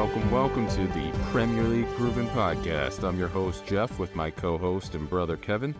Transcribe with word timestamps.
welcome, 0.00 0.30
welcome 0.30 0.66
to 0.66 0.86
the 0.94 1.10
Premier 1.24 1.62
League 1.62 1.86
Proven 1.88 2.26
Podcast. 2.28 3.06
I'm 3.06 3.18
your 3.18 3.28
host, 3.28 3.66
Jeff, 3.66 3.98
with 3.98 4.16
my 4.16 4.30
co 4.30 4.56
host 4.56 4.94
and 4.94 5.06
brother, 5.10 5.36
Kevin. 5.36 5.74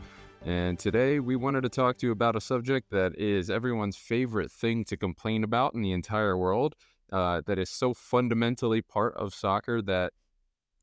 And 0.45 0.79
today 0.79 1.21
we 1.21 1.37
wanted 1.37 1.63
to 1.63 1.71
talk 1.71 1.97
to 1.97 2.07
you 2.07 2.13
about 2.13 2.37
a 2.37 2.41
subject 2.43 2.91
that 2.91 3.19
is 3.19 3.49
everyone's 3.49 3.97
favorite 3.97 4.53
thing 4.53 4.85
to 4.85 4.97
complain 4.99 5.43
about 5.43 5.73
in 5.73 5.81
the 5.81 5.93
entire 5.93 6.37
world, 6.37 6.75
uh, 7.11 7.41
that 7.47 7.59
is 7.59 7.71
so 7.71 7.95
fundamentally 7.95 8.83
part 8.83 9.15
of 9.17 9.33
soccer 9.33 9.81
that 9.81 10.13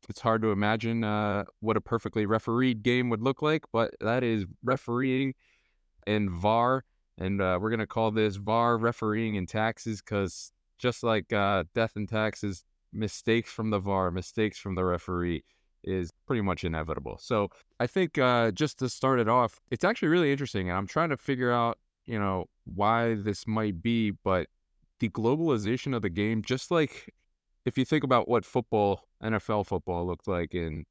it's 0.09 0.21
hard 0.21 0.41
to 0.41 0.51
imagine 0.51 1.03
uh, 1.03 1.43
what 1.59 1.77
a 1.77 1.81
perfectly 1.81 2.25
refereed 2.25 2.81
game 2.81 3.11
would 3.11 3.21
look 3.21 3.43
like, 3.43 3.65
but 3.71 3.93
that 4.01 4.23
is 4.23 4.47
refereeing 4.63 5.35
and 6.07 6.31
VAR. 6.31 6.85
And 7.19 7.39
uh, 7.39 7.59
we're 7.61 7.69
going 7.69 7.81
to 7.81 7.85
call 7.85 8.09
this 8.09 8.37
VAR 8.37 8.79
refereeing 8.79 9.37
and 9.37 9.47
taxes 9.47 10.01
because 10.01 10.51
just 10.79 11.03
like 11.03 11.31
uh, 11.31 11.65
death 11.75 11.91
and 11.95 12.09
taxes, 12.09 12.63
mistakes 12.97 13.51
from 13.51 13.69
the 13.69 13.79
VAR, 13.79 14.11
mistakes 14.11 14.57
from 14.57 14.75
the 14.75 14.83
referee 14.83 15.43
is 15.83 16.11
pretty 16.25 16.41
much 16.41 16.63
inevitable. 16.63 17.17
So 17.21 17.49
I 17.79 17.87
think 17.87 18.17
uh, 18.17 18.51
just 18.51 18.79
to 18.79 18.89
start 18.89 19.19
it 19.19 19.29
off, 19.29 19.61
it's 19.71 19.83
actually 19.83 20.09
really 20.09 20.31
interesting. 20.31 20.69
And 20.69 20.77
I'm 20.77 20.87
trying 20.87 21.09
to 21.09 21.17
figure 21.17 21.51
out, 21.51 21.77
you 22.05 22.19
know, 22.19 22.45
why 22.65 23.15
this 23.15 23.47
might 23.47 23.81
be, 23.81 24.11
but 24.11 24.47
the 24.99 25.09
globalization 25.09 25.95
of 25.95 26.01
the 26.01 26.09
game, 26.09 26.41
just 26.41 26.71
like 26.71 27.13
if 27.65 27.77
you 27.77 27.85
think 27.85 28.03
about 28.03 28.27
what 28.27 28.45
football, 28.45 29.07
NFL 29.23 29.67
football 29.67 30.05
looked 30.05 30.27
like 30.27 30.53
in 30.53 30.85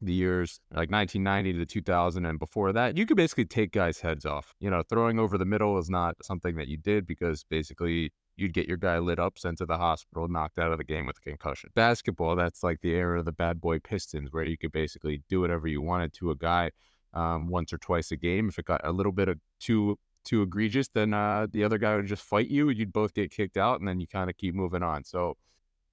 the 0.00 0.12
years 0.12 0.58
like 0.72 0.90
1990 0.90 1.52
to 1.52 1.66
2000 1.66 2.26
and 2.26 2.38
before 2.38 2.72
that, 2.72 2.96
you 2.96 3.06
could 3.06 3.16
basically 3.16 3.44
take 3.44 3.72
guys' 3.72 4.00
heads 4.00 4.26
off. 4.26 4.54
You 4.60 4.70
know, 4.70 4.82
throwing 4.82 5.18
over 5.18 5.38
the 5.38 5.44
middle 5.44 5.78
is 5.78 5.88
not 5.88 6.16
something 6.22 6.56
that 6.56 6.68
you 6.68 6.76
did 6.76 7.06
because 7.06 7.44
basically 7.48 8.12
you'd 8.36 8.54
get 8.54 8.66
your 8.66 8.76
guy 8.76 8.98
lit 8.98 9.18
up, 9.18 9.38
sent 9.38 9.58
to 9.58 9.66
the 9.66 9.76
hospital, 9.76 10.28
knocked 10.28 10.58
out 10.58 10.72
of 10.72 10.78
the 10.78 10.84
game 10.84 11.06
with 11.06 11.18
a 11.18 11.20
concussion. 11.20 11.70
Basketball, 11.74 12.36
that's 12.36 12.62
like 12.62 12.80
the 12.80 12.94
era 12.94 13.18
of 13.18 13.24
the 13.24 13.32
bad 13.32 13.60
boy 13.60 13.78
Pistons, 13.78 14.32
where 14.32 14.44
you 14.44 14.56
could 14.56 14.72
basically 14.72 15.22
do 15.28 15.40
whatever 15.40 15.66
you 15.68 15.80
wanted 15.80 16.12
to 16.14 16.30
a 16.30 16.36
guy 16.36 16.70
um, 17.14 17.48
once 17.48 17.72
or 17.72 17.78
twice 17.78 18.10
a 18.10 18.16
game. 18.16 18.48
If 18.48 18.58
it 18.58 18.64
got 18.64 18.80
a 18.84 18.92
little 18.92 19.12
bit 19.12 19.28
of 19.28 19.38
too 19.60 19.98
too 20.24 20.42
egregious, 20.42 20.88
then 20.88 21.12
uh, 21.12 21.48
the 21.50 21.64
other 21.64 21.78
guy 21.78 21.96
would 21.96 22.06
just 22.06 22.22
fight 22.22 22.48
you, 22.48 22.68
and 22.68 22.78
you'd 22.78 22.92
both 22.92 23.12
get 23.12 23.30
kicked 23.30 23.56
out, 23.56 23.80
and 23.80 23.88
then 23.88 24.00
you 24.00 24.06
kind 24.06 24.30
of 24.30 24.36
keep 24.36 24.54
moving 24.54 24.82
on. 24.82 25.04
So 25.04 25.36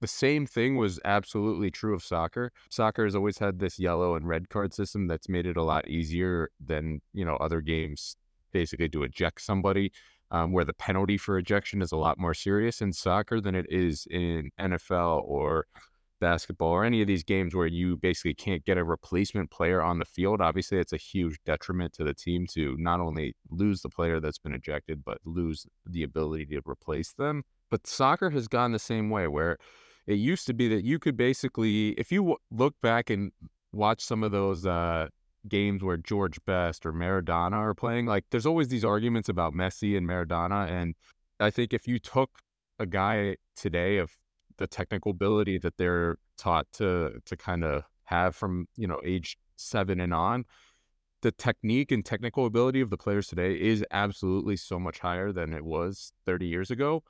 the 0.00 0.06
same 0.06 0.46
thing 0.46 0.76
was 0.76 1.00
absolutely 1.04 1.70
true 1.70 1.94
of 1.94 2.02
soccer. 2.02 2.52
Soccer 2.70 3.04
has 3.04 3.14
always 3.14 3.38
had 3.38 3.58
this 3.58 3.78
yellow 3.78 4.14
and 4.14 4.26
red 4.26 4.48
card 4.48 4.72
system 4.72 5.08
that's 5.08 5.28
made 5.28 5.46
it 5.46 5.56
a 5.56 5.62
lot 5.62 5.88
easier 5.88 6.50
than 6.64 7.00
you 7.12 7.24
know 7.24 7.36
other 7.36 7.60
games 7.60 8.16
basically 8.52 8.88
to 8.88 9.02
eject 9.04 9.40
somebody 9.40 9.92
um, 10.30 10.52
where 10.52 10.64
the 10.64 10.74
penalty 10.74 11.16
for 11.16 11.38
ejection 11.38 11.82
is 11.82 11.92
a 11.92 11.96
lot 11.96 12.18
more 12.18 12.34
serious 12.34 12.80
in 12.80 12.92
soccer 12.92 13.40
than 13.40 13.54
it 13.54 13.66
is 13.68 14.06
in 14.10 14.50
NFL 14.60 15.22
or 15.24 15.66
basketball 16.20 16.68
or 16.68 16.84
any 16.84 17.00
of 17.00 17.08
these 17.08 17.24
games 17.24 17.54
where 17.54 17.66
you 17.66 17.96
basically 17.96 18.34
can't 18.34 18.64
get 18.64 18.78
a 18.78 18.84
replacement 18.84 19.50
player 19.50 19.82
on 19.82 19.98
the 19.98 20.04
field. 20.04 20.40
Obviously, 20.40 20.78
it's 20.78 20.92
a 20.92 20.98
huge 20.98 21.38
detriment 21.44 21.92
to 21.94 22.04
the 22.04 22.14
team 22.14 22.46
to 22.52 22.76
not 22.78 23.00
only 23.00 23.34
lose 23.50 23.80
the 23.80 23.88
player 23.88 24.20
that's 24.20 24.38
been 24.38 24.54
ejected, 24.54 25.02
but 25.04 25.18
lose 25.24 25.66
the 25.86 26.02
ability 26.02 26.46
to 26.46 26.60
replace 26.68 27.12
them. 27.14 27.42
But 27.70 27.86
soccer 27.86 28.30
has 28.30 28.48
gone 28.48 28.72
the 28.72 28.78
same 28.78 29.10
way 29.10 29.26
where 29.26 29.56
it 30.06 30.14
used 30.14 30.46
to 30.46 30.52
be 30.52 30.68
that 30.68 30.84
you 30.84 30.98
could 30.98 31.16
basically, 31.16 31.90
if 31.90 32.12
you 32.12 32.20
w- 32.20 32.36
look 32.50 32.74
back 32.82 33.10
and 33.10 33.32
watch 33.72 34.02
some 34.02 34.22
of 34.22 34.32
those 34.32 34.66
uh, 34.66 35.08
games 35.48 35.82
where 35.82 35.96
George 35.96 36.38
Best 36.44 36.84
or 36.84 36.92
Maradona 36.92 37.54
are 37.54 37.74
playing, 37.74 38.06
like 38.06 38.24
there's 38.30 38.46
always 38.46 38.68
these 38.68 38.84
arguments 38.84 39.28
about 39.28 39.54
Messi 39.54 39.96
and 39.96 40.06
Maradona. 40.06 40.68
And 40.70 40.94
I 41.38 41.50
think 41.50 41.72
if 41.72 41.88
you 41.88 41.98
took 41.98 42.30
a 42.78 42.86
guy 42.86 43.36
today 43.56 43.98
of 43.98 44.16
the 44.58 44.66
technical 44.66 45.10
ability 45.10 45.58
that 45.58 45.76
they're 45.76 46.16
taught 46.36 46.66
to 46.74 47.20
to 47.24 47.36
kind 47.36 47.64
of 47.64 47.84
have 48.04 48.34
from, 48.36 48.66
you 48.76 48.86
know, 48.86 49.00
age 49.04 49.38
seven 49.56 50.00
and 50.00 50.12
on, 50.12 50.44
the 51.22 51.32
technique 51.32 51.92
and 51.92 52.04
technical 52.04 52.46
ability 52.46 52.80
of 52.80 52.90
the 52.90 52.96
players 52.96 53.26
today 53.26 53.54
is 53.54 53.84
absolutely 53.90 54.56
so 54.56 54.78
much 54.78 54.98
higher 54.98 55.32
than 55.32 55.52
it 55.52 55.64
was 55.64 56.12
30 56.26 56.46
years 56.46 56.70
ago. 56.70 57.02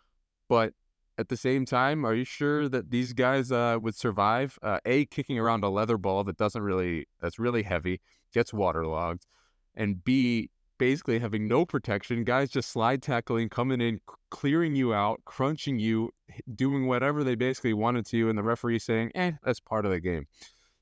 But 0.49 0.75
at 1.21 1.29
the 1.29 1.37
same 1.37 1.67
time, 1.67 2.05
are 2.05 2.15
you 2.15 2.25
sure 2.25 2.69
that 2.69 2.91
these 2.91 3.13
guys 3.13 3.53
uh, 3.53 3.79
would 3.81 3.95
survive? 3.95 4.59
Uh, 4.63 4.79
a 4.87 5.05
kicking 5.05 5.39
around 5.39 5.63
a 5.63 5.69
leather 5.69 5.99
ball 5.99 6.25
that 6.25 6.39
doesn't 6.39 6.63
really 6.63 7.07
that's 7.21 7.39
really 7.39 7.63
heavy, 7.63 8.01
gets 8.33 8.53
waterlogged, 8.53 9.27
and 9.75 10.03
B 10.03 10.51
basically 10.79 11.19
having 11.19 11.47
no 11.47 11.67
protection, 11.67 12.25
guys 12.25 12.49
just 12.49 12.71
slide 12.71 13.03
tackling, 13.03 13.51
coming 13.51 13.83
in, 13.83 14.01
clearing 14.31 14.75
you 14.75 14.95
out, 14.95 15.21
crunching 15.27 15.79
you, 15.79 16.11
doing 16.55 16.87
whatever 16.87 17.23
they 17.23 17.35
basically 17.35 17.75
wanted 17.75 18.07
to, 18.07 18.31
and 18.31 18.39
the 18.39 18.43
referee 18.43 18.79
saying, 18.79 19.13
"Eh, 19.15 19.33
that's 19.45 19.61
part 19.61 19.85
of 19.85 19.91
the 19.93 20.01
game." 20.01 20.27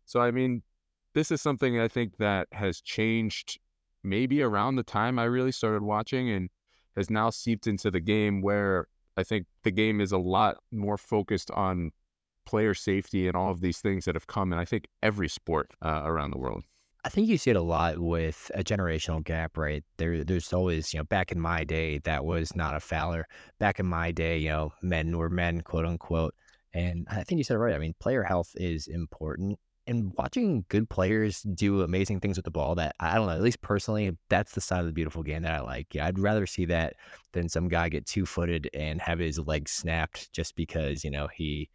So 0.05 0.21
I 0.21 0.31
mean, 0.31 0.63
this 1.15 1.31
is 1.33 1.43
something 1.43 1.81
I 1.81 1.89
think 1.89 2.17
that 2.19 2.47
has 2.53 2.81
changed 2.81 3.59
maybe 4.05 4.41
around 4.41 4.77
the 4.77 4.85
time 4.85 5.19
I 5.19 5.25
really 5.25 5.53
started 5.53 5.83
watching 5.83 6.31
and 6.31 6.49
has 6.97 7.11
now 7.11 7.31
seeped 7.31 7.67
into 7.67 7.91
the 7.91 8.01
game 8.01 8.41
where 8.41 8.87
I 9.19 9.25
think 9.25 9.47
the 9.65 9.73
game 9.73 10.01
is 10.01 10.13
a 10.13 10.19
lot 10.19 10.59
more 10.71 10.97
focused 10.97 11.51
on 11.51 11.91
player 12.47 12.73
safety 12.73 13.27
and 13.27 13.37
all 13.37 13.51
of 13.51 13.61
these 13.61 13.79
things 13.79 14.05
that 14.05 14.15
have 14.15 14.29
come 14.29 14.53
in, 14.53 14.59
I 14.59 14.65
think, 14.65 14.87
every 15.03 15.29
sport 15.29 15.71
uh, 15.83 16.03
around 16.05 16.31
the 16.31 16.39
world. 16.39 16.63
I 17.05 17.09
think 17.11 17.29
you 17.29 17.37
see 17.37 17.51
it 17.51 17.57
a 17.57 17.63
lot 17.63 17.99
with 17.99 18.51
a 18.55 18.63
generational 18.63 19.25
gap, 19.25 19.59
right? 19.59 19.83
There, 19.97 20.23
there's 20.23 20.53
always, 20.53 20.95
you 20.95 21.01
know, 21.01 21.05
back 21.05 21.33
in 21.33 21.41
my 21.41 21.65
day, 21.65 21.99
that 21.99 22.25
was 22.25 22.55
not 22.55 22.77
a 22.77 22.81
fouler. 22.81 23.27
Back 23.59 23.81
in 23.81 23.87
my 23.87 24.13
day, 24.13 24.39
you 24.39 24.51
know, 24.51 24.73
men 24.83 25.17
were 25.17 25.31
men, 25.31 25.63
quote 25.63 25.85
unquote. 25.85 26.35
And 26.73 27.07
I 27.11 27.25
think 27.25 27.39
you 27.39 27.45
said 27.45 27.55
it 27.55 27.59
right. 27.59 27.75
I 27.75 27.79
mean, 27.79 27.95
player 27.99 28.23
health 28.23 28.53
is 28.55 28.87
important 28.87 29.59
and 29.89 30.13
watching 30.19 30.67
good 30.69 30.89
players 30.91 31.43
do 31.43 31.83
amazing 31.83 32.21
things 32.21 32.37
with 32.37 32.45
the 32.45 32.51
ball 32.51 32.75
that 32.75 32.95
I 33.01 33.15
don't 33.15 33.27
know, 33.27 33.33
at 33.33 33.41
least 33.41 33.63
personally, 33.63 34.17
that's 34.29 34.53
the 34.53 34.61
side 34.61 34.81
of 34.81 34.87
the 34.87 34.93
beautiful 34.93 35.23
game 35.23 35.43
that 35.43 35.55
I 35.55 35.61
like. 35.61 35.95
Yeah, 35.95 36.07
I'd 36.07 36.19
rather 36.19 36.47
see 36.47 36.67
that 36.67 36.95
than 37.33 37.49
some 37.49 37.69
guy 37.69 37.89
get 37.89 38.07
two 38.07 38.27
footed 38.27 38.69
and 38.75 39.01
have 39.01 39.19
his 39.19 39.39
leg 39.39 39.69
snapped 39.69 40.31
just 40.33 40.55
because, 40.57 41.05
you 41.05 41.11
know, 41.11 41.27
he 41.29 41.71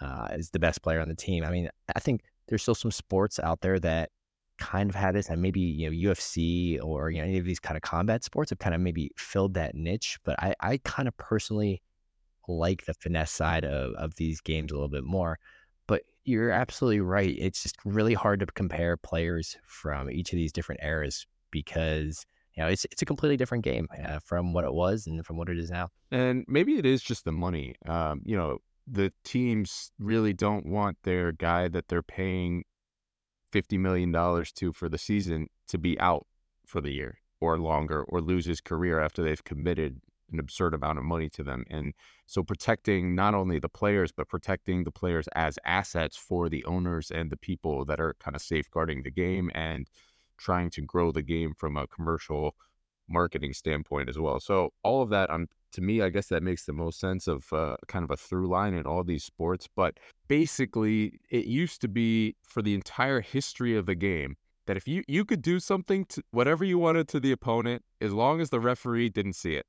uh, 0.00 0.28
is 0.32 0.50
the 0.50 0.58
best 0.58 0.82
player 0.82 1.00
on 1.00 1.08
the 1.08 1.14
team. 1.14 1.44
I 1.44 1.50
mean, 1.50 1.68
I 1.94 2.00
think 2.00 2.22
there's 2.48 2.62
still 2.62 2.74
some 2.74 2.90
sports 2.90 3.38
out 3.38 3.60
there 3.60 3.78
that 3.80 4.10
kind 4.58 4.88
of 4.88 4.96
had 4.96 5.14
this 5.14 5.28
and 5.28 5.42
maybe, 5.42 5.60
you 5.60 5.90
know, 5.90 6.12
UFC 6.12 6.82
or, 6.82 7.10
you 7.10 7.18
know, 7.18 7.28
any 7.28 7.38
of 7.38 7.44
these 7.44 7.60
kind 7.60 7.76
of 7.76 7.82
combat 7.82 8.24
sports 8.24 8.50
have 8.50 8.58
kind 8.58 8.74
of 8.74 8.80
maybe 8.80 9.10
filled 9.18 9.54
that 9.54 9.74
niche. 9.74 10.18
But 10.24 10.42
I, 10.42 10.54
I 10.60 10.80
kind 10.84 11.08
of 11.08 11.16
personally 11.18 11.82
like 12.48 12.86
the 12.86 12.94
finesse 12.94 13.30
side 13.30 13.66
of, 13.66 13.92
of 13.94 14.14
these 14.14 14.40
games 14.40 14.72
a 14.72 14.74
little 14.74 14.88
bit 14.88 15.04
more 15.04 15.38
you're 16.24 16.50
absolutely 16.50 17.00
right. 17.00 17.34
It's 17.38 17.62
just 17.62 17.76
really 17.84 18.14
hard 18.14 18.40
to 18.40 18.46
compare 18.46 18.96
players 18.96 19.56
from 19.66 20.10
each 20.10 20.32
of 20.32 20.36
these 20.36 20.52
different 20.52 20.82
eras 20.82 21.26
because 21.50 22.24
you 22.54 22.62
know 22.62 22.68
it's 22.68 22.84
it's 22.86 23.02
a 23.02 23.06
completely 23.06 23.36
different 23.36 23.64
game 23.64 23.88
uh, 24.04 24.18
from 24.18 24.52
what 24.52 24.64
it 24.64 24.72
was 24.72 25.06
and 25.06 25.24
from 25.24 25.36
what 25.36 25.48
it 25.48 25.58
is 25.58 25.70
now. 25.70 25.88
And 26.10 26.44
maybe 26.48 26.76
it 26.76 26.86
is 26.86 27.02
just 27.02 27.24
the 27.24 27.32
money. 27.32 27.74
Um, 27.86 28.22
you 28.24 28.36
know, 28.36 28.58
the 28.86 29.12
teams 29.24 29.92
really 29.98 30.32
don't 30.32 30.66
want 30.66 30.98
their 31.04 31.32
guy 31.32 31.68
that 31.68 31.88
they're 31.88 32.02
paying 32.02 32.64
fifty 33.52 33.78
million 33.78 34.12
dollars 34.12 34.52
to 34.52 34.72
for 34.72 34.88
the 34.88 34.98
season 34.98 35.48
to 35.68 35.78
be 35.78 35.98
out 36.00 36.26
for 36.66 36.80
the 36.80 36.92
year 36.92 37.18
or 37.40 37.58
longer 37.58 38.02
or 38.04 38.20
lose 38.20 38.44
his 38.44 38.60
career 38.60 39.00
after 39.00 39.22
they've 39.22 39.42
committed 39.44 40.00
an 40.32 40.38
absurd 40.38 40.74
amount 40.74 40.98
of 40.98 41.04
money 41.04 41.28
to 41.30 41.42
them. 41.42 41.64
And 41.70 41.94
so 42.26 42.42
protecting 42.42 43.14
not 43.14 43.34
only 43.34 43.58
the 43.58 43.68
players, 43.68 44.12
but 44.12 44.28
protecting 44.28 44.84
the 44.84 44.90
players 44.90 45.28
as 45.34 45.58
assets 45.64 46.16
for 46.16 46.48
the 46.48 46.64
owners 46.64 47.10
and 47.10 47.30
the 47.30 47.36
people 47.36 47.84
that 47.86 48.00
are 48.00 48.14
kind 48.20 48.36
of 48.36 48.42
safeguarding 48.42 49.02
the 49.02 49.10
game 49.10 49.50
and 49.54 49.88
trying 50.38 50.70
to 50.70 50.82
grow 50.82 51.12
the 51.12 51.22
game 51.22 51.54
from 51.56 51.76
a 51.76 51.86
commercial 51.86 52.54
marketing 53.08 53.52
standpoint 53.52 54.08
as 54.08 54.18
well. 54.18 54.40
So 54.40 54.72
all 54.82 55.02
of 55.02 55.10
that, 55.10 55.30
um, 55.30 55.48
to 55.72 55.80
me, 55.80 56.00
I 56.00 56.08
guess 56.08 56.28
that 56.28 56.42
makes 56.42 56.64
the 56.64 56.72
most 56.72 56.98
sense 56.98 57.26
of 57.26 57.52
uh, 57.52 57.76
kind 57.88 58.04
of 58.04 58.10
a 58.10 58.16
through 58.16 58.48
line 58.48 58.74
in 58.74 58.86
all 58.86 59.04
these 59.04 59.24
sports. 59.24 59.68
But 59.74 59.98
basically, 60.28 61.20
it 61.30 61.44
used 61.46 61.80
to 61.82 61.88
be 61.88 62.36
for 62.42 62.62
the 62.62 62.74
entire 62.74 63.20
history 63.20 63.76
of 63.76 63.86
the 63.86 63.94
game 63.94 64.36
that 64.66 64.76
if 64.76 64.86
you 64.86 65.02
you 65.08 65.24
could 65.24 65.42
do 65.42 65.58
something 65.58 66.04
to 66.04 66.22
whatever 66.30 66.64
you 66.64 66.78
wanted 66.78 67.08
to 67.08 67.18
the 67.18 67.32
opponent 67.32 67.82
as 68.00 68.12
long 68.12 68.40
as 68.40 68.50
the 68.50 68.60
referee 68.60 69.08
didn't 69.08 69.32
see 69.32 69.54
it 69.54 69.66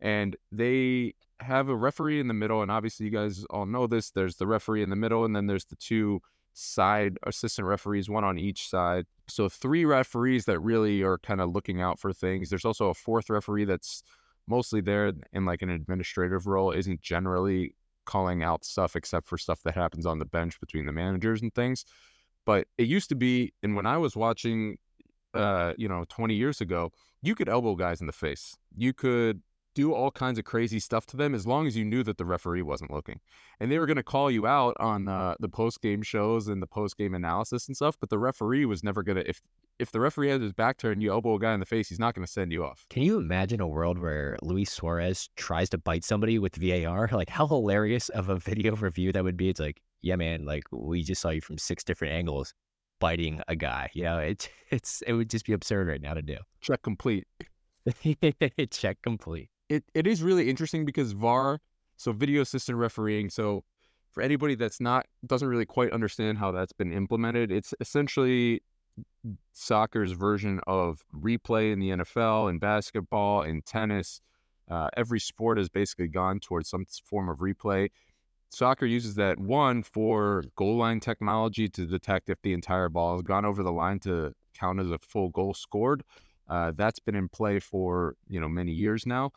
and 0.00 0.36
they 0.52 1.14
have 1.40 1.68
a 1.68 1.76
referee 1.76 2.20
in 2.20 2.28
the 2.28 2.34
middle. 2.34 2.62
And 2.62 2.70
obviously, 2.70 3.06
you 3.06 3.12
guys 3.12 3.44
all 3.50 3.66
know 3.66 3.86
this. 3.86 4.10
There's 4.10 4.36
the 4.36 4.46
referee 4.46 4.82
in 4.82 4.90
the 4.90 4.96
middle, 4.96 5.24
and 5.24 5.34
then 5.34 5.46
there's 5.46 5.64
the 5.64 5.76
two 5.76 6.20
side 6.54 7.18
assistant 7.24 7.68
referees, 7.68 8.10
one 8.10 8.24
on 8.24 8.38
each 8.38 8.68
side. 8.68 9.06
So 9.28 9.48
three 9.48 9.84
referees 9.84 10.44
that 10.46 10.58
really 10.60 11.02
are 11.02 11.18
kind 11.18 11.40
of 11.40 11.50
looking 11.50 11.80
out 11.80 12.00
for 12.00 12.12
things. 12.12 12.50
There's 12.50 12.64
also 12.64 12.88
a 12.88 12.94
fourth 12.94 13.30
referee 13.30 13.64
that's 13.64 14.02
mostly 14.48 14.80
there 14.80 15.12
in 15.32 15.44
like 15.44 15.62
an 15.62 15.70
administrative 15.70 16.46
role, 16.46 16.72
isn't 16.72 17.00
generally 17.00 17.74
calling 18.06 18.42
out 18.42 18.64
stuff 18.64 18.96
except 18.96 19.28
for 19.28 19.36
stuff 19.38 19.62
that 19.62 19.74
happens 19.74 20.06
on 20.06 20.18
the 20.18 20.24
bench 20.24 20.58
between 20.58 20.86
the 20.86 20.92
managers 20.92 21.42
and 21.42 21.54
things. 21.54 21.84
But 22.44 22.66
it 22.78 22.88
used 22.88 23.10
to 23.10 23.14
be, 23.14 23.52
and 23.62 23.76
when 23.76 23.86
I 23.86 23.98
was 23.98 24.16
watching, 24.16 24.78
uh, 25.34 25.74
you 25.76 25.88
know, 25.88 26.06
20 26.08 26.34
years 26.34 26.60
ago, 26.60 26.90
you 27.22 27.34
could 27.34 27.48
elbow 27.48 27.74
guys 27.74 28.00
in 28.00 28.06
the 28.06 28.12
face. 28.12 28.56
You 28.74 28.94
could 28.94 29.42
do 29.78 29.94
all 29.94 30.10
kinds 30.10 30.40
of 30.40 30.44
crazy 30.44 30.80
stuff 30.80 31.06
to 31.06 31.16
them 31.16 31.36
as 31.36 31.46
long 31.46 31.64
as 31.68 31.76
you 31.76 31.84
knew 31.84 32.02
that 32.02 32.18
the 32.18 32.24
referee 32.24 32.62
wasn't 32.62 32.90
looking. 32.90 33.20
And 33.60 33.70
they 33.70 33.78
were 33.78 33.86
going 33.86 33.96
to 33.96 34.02
call 34.02 34.28
you 34.28 34.44
out 34.44 34.76
on 34.80 35.06
uh, 35.06 35.36
the 35.38 35.48
post 35.48 35.80
game 35.80 36.02
shows 36.02 36.48
and 36.48 36.60
the 36.60 36.66
post 36.66 36.96
game 36.96 37.14
analysis 37.14 37.68
and 37.68 37.76
stuff, 37.76 37.96
but 38.00 38.10
the 38.10 38.18
referee 38.18 38.64
was 38.64 38.82
never 38.82 39.04
going 39.04 39.18
to 39.18 39.28
if 39.28 39.40
if 39.78 39.92
the 39.92 40.00
referee 40.00 40.30
has 40.30 40.42
his 40.42 40.52
back 40.52 40.78
turned, 40.78 41.00
you 41.00 41.12
elbow 41.12 41.36
a 41.36 41.38
guy 41.38 41.54
in 41.54 41.60
the 41.60 41.66
face, 41.66 41.88
he's 41.88 42.00
not 42.00 42.12
going 42.12 42.26
to 42.26 42.32
send 42.32 42.50
you 42.50 42.64
off. 42.64 42.84
Can 42.90 43.04
you 43.04 43.18
imagine 43.18 43.60
a 43.60 43.68
world 43.68 44.00
where 44.00 44.36
Luis 44.42 44.72
Suarez 44.72 45.30
tries 45.36 45.70
to 45.70 45.78
bite 45.78 46.02
somebody 46.02 46.40
with 46.40 46.56
VAR? 46.56 47.08
Like 47.18 47.28
how 47.28 47.46
hilarious 47.46 48.08
of 48.08 48.28
a 48.28 48.36
video 48.36 48.74
review 48.74 49.12
that 49.12 49.22
would 49.22 49.36
be. 49.36 49.48
It's 49.48 49.60
like, 49.60 49.80
yeah, 50.02 50.16
man, 50.16 50.44
like 50.44 50.64
we 50.72 51.04
just 51.04 51.20
saw 51.22 51.30
you 51.30 51.40
from 51.40 51.58
six 51.58 51.84
different 51.84 52.14
angles 52.14 52.52
biting 52.98 53.40
a 53.46 53.54
guy. 53.54 53.90
You 53.92 54.02
know, 54.02 54.18
it, 54.18 54.50
it's 54.70 55.02
it 55.02 55.12
would 55.12 55.30
just 55.30 55.46
be 55.46 55.52
absurd 55.52 55.86
right 55.86 56.02
now 56.02 56.14
to 56.14 56.22
do. 56.22 56.38
Check 56.60 56.82
complete. 56.82 57.28
Check 58.70 58.98
complete. 59.02 59.50
It 59.68 59.84
it 59.94 60.06
is 60.06 60.22
really 60.22 60.48
interesting 60.48 60.84
because 60.84 61.12
VAR, 61.12 61.60
so 61.96 62.12
video 62.12 62.42
assistant 62.42 62.78
refereeing. 62.78 63.30
So 63.30 63.64
for 64.10 64.22
anybody 64.22 64.54
that's 64.54 64.80
not 64.80 65.06
doesn't 65.26 65.48
really 65.48 65.66
quite 65.66 65.92
understand 65.92 66.38
how 66.38 66.52
that's 66.52 66.72
been 66.72 66.92
implemented, 66.92 67.52
it's 67.52 67.74
essentially 67.80 68.62
soccer's 69.52 70.12
version 70.12 70.60
of 70.66 71.04
replay 71.14 71.72
in 71.72 71.78
the 71.78 71.90
NFL 71.90 72.50
and 72.50 72.60
basketball 72.60 73.42
and 73.42 73.64
tennis. 73.64 74.20
Uh, 74.70 74.88
every 74.96 75.20
sport 75.20 75.58
has 75.58 75.68
basically 75.68 76.08
gone 76.08 76.40
towards 76.40 76.68
some 76.68 76.84
form 77.04 77.28
of 77.28 77.38
replay. 77.38 77.90
Soccer 78.50 78.86
uses 78.86 79.14
that 79.14 79.38
one 79.38 79.82
for 79.82 80.42
goal 80.56 80.76
line 80.76 81.00
technology 81.00 81.68
to 81.68 81.86
detect 81.86 82.30
if 82.30 82.40
the 82.42 82.54
entire 82.54 82.88
ball 82.88 83.14
has 83.14 83.22
gone 83.22 83.44
over 83.44 83.62
the 83.62 83.72
line 83.72 83.98
to 84.00 84.32
count 84.54 84.80
as 84.80 84.90
a 84.90 84.98
full 84.98 85.28
goal 85.28 85.52
scored. 85.54 86.02
Uh, 86.48 86.72
that's 86.74 86.98
been 86.98 87.14
in 87.14 87.28
play 87.28 87.58
for 87.58 88.14
you 88.26 88.40
know 88.40 88.48
many 88.48 88.72
years 88.72 89.04
now. 89.04 89.30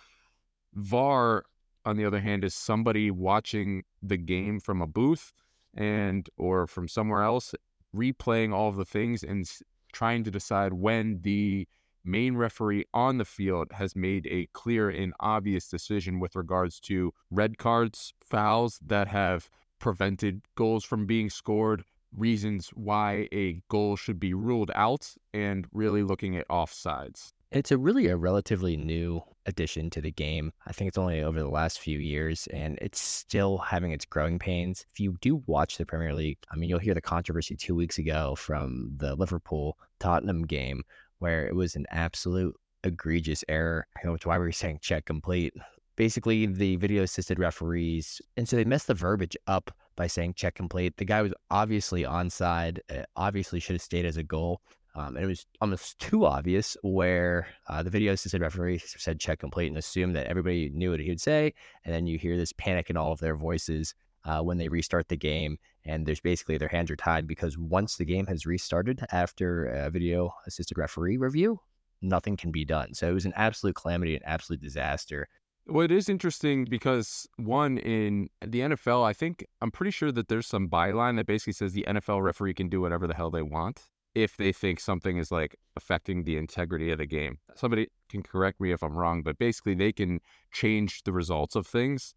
VAR, 0.74 1.46
on 1.86 1.98
the 1.98 2.06
other 2.06 2.20
hand, 2.20 2.44
is 2.44 2.54
somebody 2.54 3.12
watching 3.12 3.84
the 4.02 4.18
game 4.18 4.60
from 4.60 4.82
a 4.82 4.88
booth 4.88 5.34
and 5.74 6.30
or 6.38 6.68
from 6.68 6.88
somewhere 6.88 7.24
else, 7.24 7.54
replaying 7.96 8.54
all 8.54 8.70
of 8.70 8.76
the 8.76 8.86
things 8.86 9.24
and 9.24 9.50
trying 9.92 10.24
to 10.24 10.32
decide 10.32 10.74
when 10.74 11.20
the 11.22 11.68
main 12.04 12.36
referee 12.36 12.86
on 12.94 13.18
the 13.18 13.26
field 13.26 13.68
has 13.74 13.96
made 13.96 14.28
a 14.28 14.48
clear 14.54 14.90
and 14.90 15.14
obvious 15.20 15.68
decision 15.68 16.20
with 16.20 16.36
regards 16.36 16.80
to 16.80 17.14
red 17.30 17.58
cards, 17.58 18.14
fouls 18.24 18.80
that 18.86 19.08
have 19.08 19.50
prevented 19.80 20.42
goals 20.56 20.84
from 20.84 21.06
being 21.06 21.30
scored, 21.30 21.84
reasons 22.16 22.70
why 22.70 23.28
a 23.32 23.62
goal 23.70 23.96
should 23.96 24.20
be 24.20 24.34
ruled 24.34 24.72
out, 24.76 25.14
and 25.34 25.68
really 25.74 26.04
looking 26.04 26.36
at 26.36 26.48
offsides. 26.48 27.34
It's 27.52 27.72
a 27.72 27.78
really 27.78 28.08
a 28.08 28.16
relatively 28.16 28.78
new 28.78 29.22
addition 29.46 29.90
to 29.90 30.00
the 30.00 30.12
game. 30.12 30.54
I 30.66 30.72
think 30.72 30.88
it's 30.88 30.98
only 30.98 31.22
over 31.22 31.38
the 31.38 31.50
last 31.50 31.82
few 31.82 32.00
years 32.00 32.48
and 32.54 32.78
it's 32.82 33.02
still 33.02 33.58
having 33.58 33.92
its 33.92 34.06
growing 34.06 34.40
pains. 34.40 34.86
If 34.94 35.02
you 35.02 35.18
do 35.20 35.44
watch 35.48 35.78
the 35.78 35.86
Premier 35.86 36.14
League, 36.14 36.38
I 36.50 36.56
mean, 36.56 36.70
you'll 36.70 36.80
hear 36.80 36.94
the 36.94 37.02
controversy 37.02 37.58
two 37.58 37.76
weeks 37.76 37.98
ago 37.98 38.36
from 38.36 38.94
the 38.96 39.16
Liverpool 39.16 39.78
Tottenham 40.00 40.44
game 40.44 40.84
where 41.20 41.46
it 41.46 41.54
was 41.54 41.76
an 41.76 41.86
absolute 41.90 42.56
egregious 42.86 43.44
error. 43.50 43.86
Which 44.02 44.26
why 44.26 44.38
were 44.38 44.48
you 44.48 44.54
saying 44.54 44.80
check 44.82 45.04
complete? 45.04 45.54
Basically, 45.98 46.46
the 46.46 46.78
video 46.78 47.04
assisted 47.04 47.38
referees, 47.38 48.22
and 48.38 48.48
so 48.48 48.56
they 48.56 48.64
messed 48.64 48.88
the 48.88 48.94
verbiage 48.94 49.36
up 49.48 49.72
by 49.98 50.08
saying 50.08 50.36
check 50.36 50.56
complete. 50.56 50.96
The 50.96 51.06
guy 51.06 51.22
was 51.22 51.34
obviously 51.52 52.04
onside, 52.04 52.80
uh, 52.90 53.04
obviously 53.18 53.60
should 53.60 53.76
have 53.76 53.82
stayed 53.82 54.06
as 54.06 54.16
a 54.16 54.24
goal. 54.24 54.62
Um, 54.94 55.16
and 55.16 55.24
it 55.24 55.28
was 55.28 55.46
almost 55.62 56.00
too 56.00 56.26
obvious 56.26 56.76
where 56.82 57.48
uh, 57.70 57.82
the 57.82 57.90
video 57.90 58.14
assisted 58.14 58.42
referee 58.42 58.80
said 58.80 59.20
check 59.20 59.40
complete 59.40 59.68
and 59.68 59.78
assumed 59.78 60.16
that 60.16 60.28
everybody 60.28 60.70
knew 60.74 60.92
what 60.92 61.00
he 61.00 61.10
would 61.10 61.22
say. 61.22 61.54
And 61.86 61.94
then 61.94 62.08
you 62.08 62.18
hear 62.18 62.36
this 62.36 62.54
panic 62.54 62.90
in 62.90 62.98
all 62.98 63.14
of 63.14 63.20
their 63.20 63.36
voices 63.36 63.96
uh, 64.26 64.42
when 64.42 64.58
they 64.58 64.68
restart 64.68 65.08
the 65.08 65.18
game. 65.18 65.58
And 65.86 66.06
there's 66.06 66.20
basically 66.20 66.58
their 66.58 66.68
hands 66.68 66.92
are 66.92 66.96
tied 66.96 67.26
because 67.26 67.58
once 67.58 67.96
the 67.96 68.06
game 68.06 68.28
has 68.28 68.46
restarted 68.46 69.04
after 69.12 69.66
a 69.66 69.90
video 69.90 70.32
assisted 70.46 70.78
referee 70.78 71.18
review, 71.18 71.60
nothing 72.02 72.36
can 72.36 72.52
be 72.52 72.66
done. 72.66 72.94
So 72.94 73.10
it 73.10 73.14
was 73.14 73.26
an 73.26 73.34
absolute 73.36 73.76
calamity, 73.76 74.16
an 74.16 74.22
absolute 74.26 74.62
disaster. 74.62 75.28
Well, 75.68 75.86
it 75.86 75.92
is 75.92 76.10
interesting 76.10 76.66
because 76.66 77.28
one 77.38 77.78
in 77.78 78.30
the 78.46 78.62
NFL, 78.62 79.06
I 79.06 79.14
think 79.14 79.46
I'm 79.62 79.72
pretty 79.72 79.92
sure 79.92 80.12
that 80.12 80.28
there's 80.28 80.48
some 80.48 80.68
byline 80.68 81.16
that 81.16 81.28
basically 81.28 81.54
says 81.54 81.72
the 81.72 81.86
NFL 81.88 82.22
referee 82.22 82.56
can 82.56 82.68
do 82.68 82.82
whatever 82.82 83.08
the 83.08 83.14
hell 83.14 83.32
they 83.32 83.44
want 83.44 83.88
if 84.14 84.38
they 84.38 84.52
think 84.52 84.80
something 84.80 85.18
is 85.18 85.32
like 85.32 85.56
affecting 85.76 86.24
the 86.24 86.38
integrity 86.38 86.92
of 86.92 86.98
the 86.98 87.06
game. 87.06 87.38
Somebody 87.56 87.88
can 88.10 88.24
correct 88.24 88.60
me 88.60 88.72
if 88.72 88.84
I'm 88.84 88.98
wrong, 88.98 89.24
but 89.24 89.38
basically 89.38 89.74
they 89.74 89.92
can 89.92 90.20
change 90.52 91.04
the 91.04 91.14
results 91.14 91.56
of 91.56 91.66
things 91.66 92.14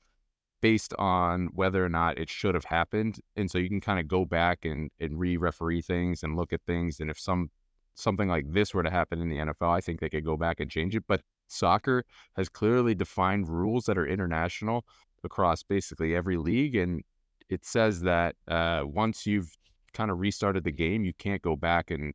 based 0.60 0.94
on 0.98 1.50
whether 1.52 1.84
or 1.84 1.88
not 1.88 2.18
it 2.18 2.28
should 2.28 2.54
have 2.54 2.64
happened. 2.64 3.18
And 3.36 3.50
so 3.50 3.58
you 3.58 3.68
can 3.68 3.80
kind 3.80 4.00
of 4.00 4.08
go 4.08 4.24
back 4.24 4.64
and, 4.64 4.90
and 4.98 5.18
re-referee 5.18 5.82
things 5.82 6.22
and 6.22 6.36
look 6.36 6.52
at 6.52 6.62
things. 6.66 7.00
And 7.00 7.10
if 7.10 7.18
some 7.18 7.50
something 7.94 8.28
like 8.28 8.46
this 8.50 8.74
were 8.74 8.82
to 8.82 8.90
happen 8.90 9.20
in 9.20 9.28
the 9.28 9.36
NFL, 9.36 9.76
I 9.76 9.80
think 9.80 10.00
they 10.00 10.08
could 10.08 10.24
go 10.24 10.36
back 10.36 10.60
and 10.60 10.70
change 10.70 10.96
it. 10.96 11.04
But 11.06 11.20
soccer 11.48 12.04
has 12.34 12.48
clearly 12.48 12.94
defined 12.94 13.48
rules 13.48 13.84
that 13.84 13.98
are 13.98 14.06
international 14.06 14.84
across 15.22 15.62
basically 15.62 16.16
every 16.16 16.36
league. 16.36 16.74
And 16.74 17.02
it 17.48 17.64
says 17.64 18.00
that 18.00 18.34
uh, 18.48 18.82
once 18.84 19.26
you've 19.26 19.54
kind 19.94 20.10
of 20.10 20.18
restarted 20.18 20.64
the 20.64 20.72
game, 20.72 21.04
you 21.04 21.14
can't 21.14 21.42
go 21.42 21.56
back 21.56 21.90
and 21.90 22.12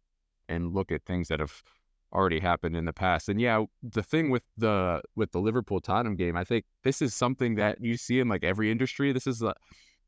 and 0.48 0.74
look 0.74 0.92
at 0.92 1.06
things 1.06 1.28
that 1.30 1.40
have 1.40 1.62
already 2.12 2.40
happened 2.40 2.76
in 2.76 2.86
the 2.86 2.94
past. 2.94 3.30
And 3.30 3.40
yeah, 3.40 3.64
the 3.84 4.04
thing 4.04 4.30
with 4.30 4.44
the 4.58 5.02
with 5.16 5.32
the 5.32 5.40
Liverpool 5.40 5.80
Tottenham 5.80 6.16
game, 6.16 6.36
I 6.36 6.44
think 6.44 6.66
this 6.84 7.02
is 7.02 7.14
something 7.14 7.56
that 7.56 7.78
you 7.82 7.98
see 7.98 8.20
in 8.20 8.28
like 8.28 8.44
every 8.44 8.72
industry. 8.72 9.12
This 9.12 9.28
is 9.28 9.42
a 9.42 9.54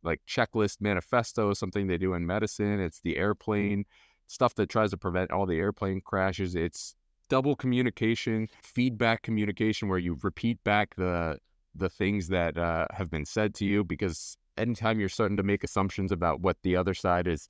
like 0.03 0.21
checklist 0.27 0.81
manifesto, 0.81 1.53
something 1.53 1.87
they 1.87 1.97
do 1.97 2.13
in 2.13 2.25
medicine. 2.25 2.79
It's 2.79 3.01
the 3.01 3.17
airplane 3.17 3.85
stuff 4.27 4.55
that 4.55 4.69
tries 4.69 4.91
to 4.91 4.97
prevent 4.97 5.31
all 5.31 5.45
the 5.45 5.59
airplane 5.59 6.01
crashes. 6.03 6.55
It's 6.55 6.95
double 7.29 7.55
communication, 7.55 8.47
feedback 8.63 9.21
communication, 9.21 9.87
where 9.87 9.99
you 9.99 10.17
repeat 10.23 10.63
back 10.63 10.95
the 10.95 11.37
the 11.75 11.89
things 11.89 12.27
that 12.27 12.57
uh, 12.57 12.87
have 12.91 13.09
been 13.09 13.25
said 13.25 13.53
to 13.55 13.65
you. 13.65 13.83
Because 13.83 14.37
anytime 14.61 14.99
you're 14.99 15.09
starting 15.09 15.37
to 15.37 15.43
make 15.43 15.63
assumptions 15.63 16.11
about 16.11 16.41
what 16.41 16.57
the 16.63 16.75
other 16.75 16.93
side 16.93 17.27
is 17.27 17.49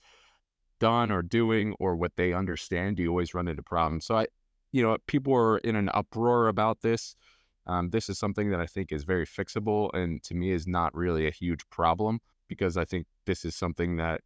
done 0.79 1.11
or 1.11 1.21
doing 1.21 1.75
or 1.79 1.95
what 1.95 2.15
they 2.15 2.33
understand, 2.33 2.97
you 2.97 3.09
always 3.09 3.33
run 3.33 3.47
into 3.47 3.63
problems. 3.63 4.05
So 4.05 4.17
I, 4.17 4.27
you 4.71 4.81
know, 4.81 4.97
people 5.05 5.33
are 5.33 5.57
in 5.59 5.75
an 5.75 5.89
uproar 5.93 6.47
about 6.47 6.81
this. 6.81 7.15
Um, 7.67 7.91
this 7.91 8.09
is 8.09 8.17
something 8.17 8.49
that 8.49 8.59
I 8.59 8.65
think 8.65 8.91
is 8.91 9.03
very 9.03 9.25
fixable 9.25 9.91
and 9.93 10.24
to 10.24 10.33
me 10.33 10.51
is 10.51 10.65
not 10.67 10.95
really 10.95 11.27
a 11.27 11.31
huge 11.31 11.69
problem 11.69 12.19
because 12.47 12.75
I 12.75 12.86
think 12.86 13.05
this 13.25 13.45
is 13.45 13.55
something 13.55 13.97
that 13.97 14.21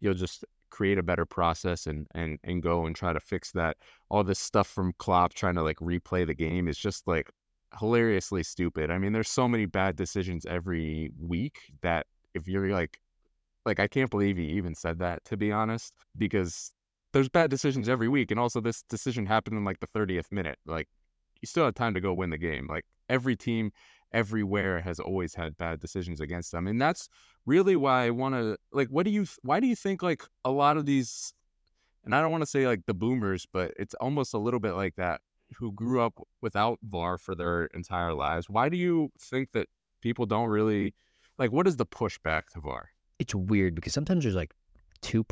you'll 0.00 0.14
just 0.14 0.44
create 0.68 0.98
a 0.98 1.02
better 1.02 1.26
process 1.26 1.86
and 1.86 2.06
and 2.14 2.38
and 2.44 2.62
go 2.62 2.86
and 2.86 2.96
try 2.96 3.12
to 3.12 3.20
fix 3.20 3.52
that. 3.52 3.76
All 4.10 4.24
this 4.24 4.38
stuff 4.38 4.66
from 4.66 4.92
Klopp 4.98 5.32
trying 5.34 5.54
to 5.54 5.62
like 5.62 5.78
replay 5.78 6.26
the 6.26 6.34
game 6.34 6.68
is 6.68 6.78
just 6.78 7.06
like 7.06 7.30
hilariously 7.78 8.42
stupid. 8.42 8.90
I 8.90 8.98
mean, 8.98 9.12
there's 9.12 9.30
so 9.30 9.48
many 9.48 9.66
bad 9.66 9.96
decisions 9.96 10.46
every 10.46 11.10
week 11.18 11.58
that 11.82 12.06
if 12.34 12.48
you're 12.48 12.70
like 12.70 12.98
like 13.64 13.78
I 13.78 13.86
can't 13.86 14.10
believe 14.10 14.36
he 14.36 14.46
even 14.46 14.74
said 14.74 14.98
that 14.98 15.24
to 15.26 15.36
be 15.36 15.52
honest 15.52 15.94
because 16.18 16.72
there's 17.12 17.28
bad 17.28 17.50
decisions 17.50 17.88
every 17.88 18.08
week. 18.08 18.30
And 18.30 18.40
also, 18.40 18.60
this 18.60 18.82
decision 18.82 19.26
happened 19.26 19.56
in 19.56 19.64
like 19.64 19.80
the 19.80 19.86
30th 19.86 20.32
minute. 20.32 20.58
Like, 20.66 20.88
you 21.40 21.46
still 21.46 21.64
have 21.64 21.74
time 21.74 21.94
to 21.94 22.00
go 22.00 22.12
win 22.12 22.30
the 22.30 22.38
game. 22.38 22.66
Like, 22.68 22.84
every 23.08 23.36
team 23.36 23.70
everywhere 24.12 24.80
has 24.80 24.98
always 24.98 25.34
had 25.34 25.56
bad 25.56 25.80
decisions 25.80 26.20
against 26.20 26.52
them. 26.52 26.66
And 26.66 26.80
that's 26.80 27.08
really 27.46 27.76
why 27.76 28.06
I 28.06 28.10
want 28.10 28.34
to, 28.34 28.56
like, 28.72 28.88
what 28.88 29.04
do 29.04 29.10
you, 29.10 29.26
why 29.42 29.60
do 29.60 29.66
you 29.66 29.76
think, 29.76 30.02
like, 30.02 30.22
a 30.44 30.50
lot 30.50 30.76
of 30.76 30.86
these, 30.86 31.32
and 32.04 32.14
I 32.14 32.20
don't 32.20 32.30
want 32.30 32.42
to 32.42 32.50
say 32.50 32.66
like 32.66 32.84
the 32.86 32.94
boomers, 32.94 33.46
but 33.52 33.72
it's 33.78 33.94
almost 33.94 34.34
a 34.34 34.38
little 34.38 34.60
bit 34.60 34.72
like 34.72 34.96
that, 34.96 35.20
who 35.58 35.72
grew 35.72 36.00
up 36.00 36.14
without 36.40 36.78
VAR 36.82 37.18
for 37.18 37.34
their 37.34 37.66
entire 37.66 38.14
lives. 38.14 38.48
Why 38.48 38.68
do 38.68 38.76
you 38.76 39.10
think 39.18 39.52
that 39.52 39.68
people 40.00 40.26
don't 40.26 40.48
mm. 40.48 40.52
really, 40.52 40.94
like, 41.38 41.52
what 41.52 41.66
is 41.66 41.76
the 41.76 41.86
pushback 41.86 42.48
to 42.54 42.60
VAR? 42.60 42.90
It's 43.18 43.34
weird 43.34 43.74
because 43.74 43.92
sometimes 43.92 44.24
there's 44.24 44.34
like 44.34 44.52
two 45.00 45.24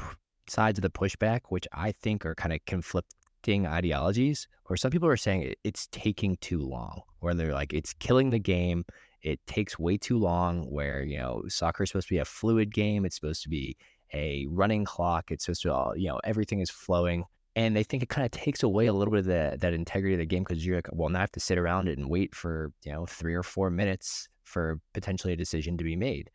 sides 0.48 0.78
of 0.78 0.82
the 0.82 0.90
pushback, 0.90 1.40
which 1.48 1.66
I 1.72 1.92
think 1.92 2.24
are 2.24 2.34
kind 2.34 2.52
of 2.52 2.64
conflicting 2.66 3.66
ideologies, 3.66 4.48
or 4.66 4.76
some 4.76 4.90
people 4.90 5.08
are 5.08 5.16
saying 5.16 5.54
it's 5.64 5.88
taking 5.88 6.36
too 6.36 6.60
long, 6.60 7.02
where 7.20 7.34
they're 7.34 7.54
like, 7.54 7.72
it's 7.72 7.92
killing 7.94 8.30
the 8.30 8.38
game. 8.38 8.84
It 9.22 9.40
takes 9.46 9.78
way 9.78 9.96
too 9.96 10.18
long, 10.18 10.64
where, 10.70 11.02
you 11.02 11.18
know, 11.18 11.42
soccer 11.48 11.84
is 11.84 11.90
supposed 11.90 12.08
to 12.08 12.14
be 12.14 12.18
a 12.18 12.24
fluid 12.24 12.72
game. 12.72 13.04
It's 13.04 13.16
supposed 13.16 13.42
to 13.42 13.48
be 13.48 13.76
a 14.14 14.46
running 14.48 14.84
clock. 14.84 15.30
It's 15.30 15.44
supposed 15.44 15.62
to, 15.62 15.72
all, 15.72 15.96
you 15.96 16.08
know, 16.08 16.20
everything 16.24 16.60
is 16.60 16.70
flowing. 16.70 17.24
And 17.60 17.76
they 17.76 17.82
think 17.82 18.02
it 18.02 18.08
kind 18.08 18.24
of 18.24 18.30
takes 18.30 18.62
away 18.62 18.86
a 18.86 18.92
little 18.94 19.12
bit 19.12 19.20
of 19.20 19.26
the, 19.26 19.58
that 19.60 19.74
integrity 19.74 20.14
of 20.14 20.20
the 20.20 20.24
game 20.24 20.44
because 20.44 20.64
you're 20.64 20.78
like, 20.78 20.88
well, 20.92 21.10
now 21.10 21.18
I 21.18 21.20
have 21.20 21.32
to 21.32 21.40
sit 21.40 21.58
around 21.58 21.88
it 21.88 21.98
and 21.98 22.08
wait 22.08 22.34
for, 22.34 22.72
you 22.84 22.90
know, 22.90 23.04
three 23.04 23.34
or 23.34 23.42
four 23.42 23.68
minutes 23.68 24.30
for 24.44 24.80
potentially 24.94 25.34
a 25.34 25.36
decision 25.36 25.76
to 25.76 25.84
be 25.84 25.94
made. 25.94 26.30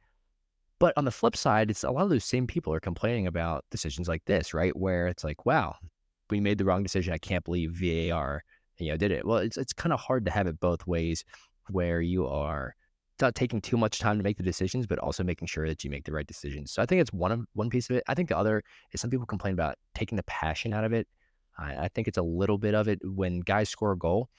But 0.77 0.93
on 0.97 1.05
the 1.05 1.09
flip 1.09 1.35
side, 1.35 1.71
it's 1.71 1.83
a 1.83 1.89
lot 1.89 2.03
of 2.03 2.11
those 2.11 2.25
same 2.25 2.45
people 2.45 2.71
are 2.75 2.79
complaining 2.79 3.25
about 3.25 3.65
decisions 3.71 4.07
like 4.07 4.23
this, 4.25 4.53
right? 4.53 4.77
Where 4.77 5.07
it's 5.07 5.23
like, 5.23 5.47
wow, 5.47 5.73
we 6.29 6.39
made 6.39 6.59
the 6.59 6.65
wrong 6.65 6.83
decision. 6.83 7.11
I 7.11 7.17
can't 7.17 7.43
believe 7.43 7.71
VAR, 7.71 8.43
you 8.77 8.91
know, 8.91 8.97
did 8.97 9.11
it. 9.11 9.25
Well, 9.25 9.39
it's 9.39 9.57
it's 9.57 9.73
kind 9.73 9.93
of 9.93 9.99
hard 9.99 10.25
to 10.25 10.31
have 10.31 10.45
it 10.45 10.59
both 10.59 10.85
ways. 10.85 11.25
where 11.71 12.01
you 12.01 12.27
are 12.27 12.75
not 13.21 13.35
taking 13.35 13.61
too 13.61 13.77
much 13.77 13.99
time 13.99 14.17
to 14.17 14.23
make 14.23 14.37
the 14.37 14.43
decisions, 14.43 14.85
but 14.85 14.99
also 14.99 15.23
making 15.23 15.47
sure 15.47 15.67
that 15.67 15.83
you 15.83 15.89
make 15.89 16.05
the 16.05 16.11
right 16.11 16.27
decisions. 16.27 16.71
So 16.71 16.81
I 16.81 16.85
think 16.85 17.01
it's 17.01 17.13
one 17.13 17.31
of 17.31 17.45
one 17.53 17.69
piece 17.69 17.89
of 17.89 17.95
it. 17.97 18.03
I 18.07 18.13
think 18.13 18.29
the 18.29 18.37
other 18.37 18.63
is 18.91 19.01
some 19.01 19.09
people 19.09 19.25
complain 19.25 19.53
about 19.53 19.75
taking 19.93 20.15
the 20.15 20.23
passion 20.23 20.73
out 20.73 20.83
of 20.83 20.93
it. 20.93 21.07
I, 21.57 21.85
I 21.85 21.87
think 21.87 22.07
it's 22.07 22.17
a 22.17 22.23
little 22.23 22.57
bit 22.57 22.75
of 22.75 22.87
it 22.87 22.99
when 23.03 23.39
guys 23.39 23.69
score 23.69 23.93
a 23.93 23.97
goal. 23.97 24.29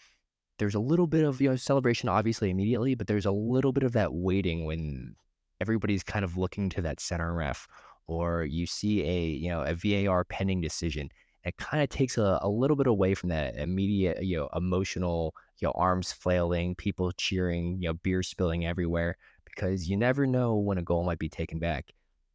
There's 0.58 0.74
a 0.74 0.80
little 0.80 1.06
bit 1.06 1.24
of 1.24 1.40
you 1.40 1.50
know 1.50 1.56
celebration, 1.56 2.08
obviously 2.08 2.50
immediately, 2.50 2.94
but 2.94 3.06
there's 3.06 3.26
a 3.26 3.30
little 3.30 3.72
bit 3.72 3.82
of 3.82 3.92
that 3.92 4.12
waiting 4.12 4.64
when 4.64 5.16
everybody's 5.60 6.02
kind 6.02 6.24
of 6.24 6.36
looking 6.36 6.68
to 6.70 6.82
that 6.82 7.00
center 7.00 7.32
ref, 7.32 7.66
or 8.06 8.44
you 8.44 8.66
see 8.66 9.02
a 9.02 9.24
you 9.26 9.48
know 9.48 9.62
a 9.62 9.74
VAR 9.74 10.24
pending 10.24 10.60
decision. 10.60 11.10
It 11.46 11.56
kind 11.56 11.82
of 11.82 11.88
takes 11.88 12.18
a, 12.18 12.38
a 12.42 12.48
little 12.48 12.76
bit 12.76 12.86
away 12.86 13.14
from 13.14 13.30
that 13.30 13.56
immediate 13.56 14.22
you 14.22 14.36
know 14.36 14.48
emotional 14.54 15.34
you 15.58 15.66
know, 15.66 15.72
arms 15.72 16.12
flailing, 16.12 16.74
people 16.74 17.12
cheering, 17.12 17.78
you 17.80 17.88
know, 17.88 17.94
beer 17.94 18.22
spilling 18.22 18.66
everywhere 18.66 19.16
because 19.44 19.88
you 19.88 19.96
never 19.96 20.26
know 20.26 20.54
when 20.56 20.78
a 20.78 20.82
goal 20.82 21.04
might 21.04 21.18
be 21.18 21.28
taken 21.28 21.58
back. 21.58 21.86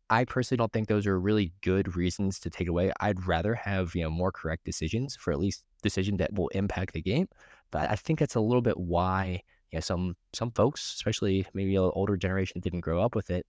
I 0.09 0.25
personally 0.25 0.57
don't 0.57 0.73
think 0.73 0.87
those 0.87 1.07
are 1.07 1.19
really 1.19 1.53
good 1.61 1.95
reasons 1.95 2.39
to 2.39 2.49
take 2.49 2.67
away. 2.67 2.91
I'd 2.99 3.25
rather 3.27 3.55
have, 3.55 3.95
you 3.95 4.03
know, 4.03 4.09
more 4.09 4.31
correct 4.31 4.65
decisions 4.65 5.15
for 5.15 5.31
at 5.31 5.39
least 5.39 5.63
decision 5.83 6.17
that 6.17 6.33
will 6.33 6.49
impact 6.49 6.93
the 6.93 7.01
game. 7.01 7.29
But 7.71 7.89
I 7.89 7.95
think 7.95 8.19
that's 8.19 8.35
a 8.35 8.41
little 8.41 8.61
bit 8.61 8.77
why, 8.77 9.43
you 9.71 9.77
know, 9.77 9.81
some 9.81 10.17
some 10.33 10.51
folks, 10.51 10.95
especially 10.95 11.45
maybe 11.53 11.75
an 11.75 11.91
older 11.93 12.17
generation 12.17 12.53
that 12.55 12.63
didn't 12.63 12.81
grow 12.81 13.01
up 13.01 13.15
with 13.15 13.29
it, 13.29 13.45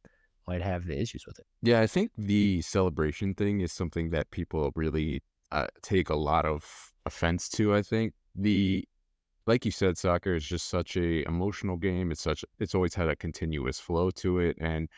might 0.46 0.62
have 0.62 0.86
the 0.86 1.00
issues 1.00 1.26
with 1.26 1.40
it. 1.40 1.46
Yeah, 1.62 1.80
I 1.80 1.88
think 1.88 2.12
mm. 2.12 2.26
the 2.26 2.62
celebration 2.62 3.34
thing 3.34 3.60
is 3.60 3.72
something 3.72 4.10
that 4.10 4.30
people 4.30 4.70
really 4.76 5.22
uh, 5.52 5.66
take 5.82 6.10
a 6.10 6.16
lot 6.16 6.46
of 6.46 6.92
offense 7.06 7.48
to. 7.50 7.74
I 7.74 7.82
think 7.82 8.14
the 8.34 8.84
like 9.46 9.64
you 9.64 9.70
said, 9.70 9.98
soccer 9.98 10.34
is 10.34 10.44
just 10.44 10.68
such 10.68 10.96
a 10.96 11.26
emotional 11.26 11.76
game. 11.76 12.10
It's 12.10 12.22
such 12.22 12.44
it's 12.58 12.74
always 12.74 12.94
had 12.94 13.08
a 13.08 13.16
continuous 13.16 13.78
flow 13.78 14.10
to 14.10 14.38
it, 14.38 14.56
and 14.60 14.88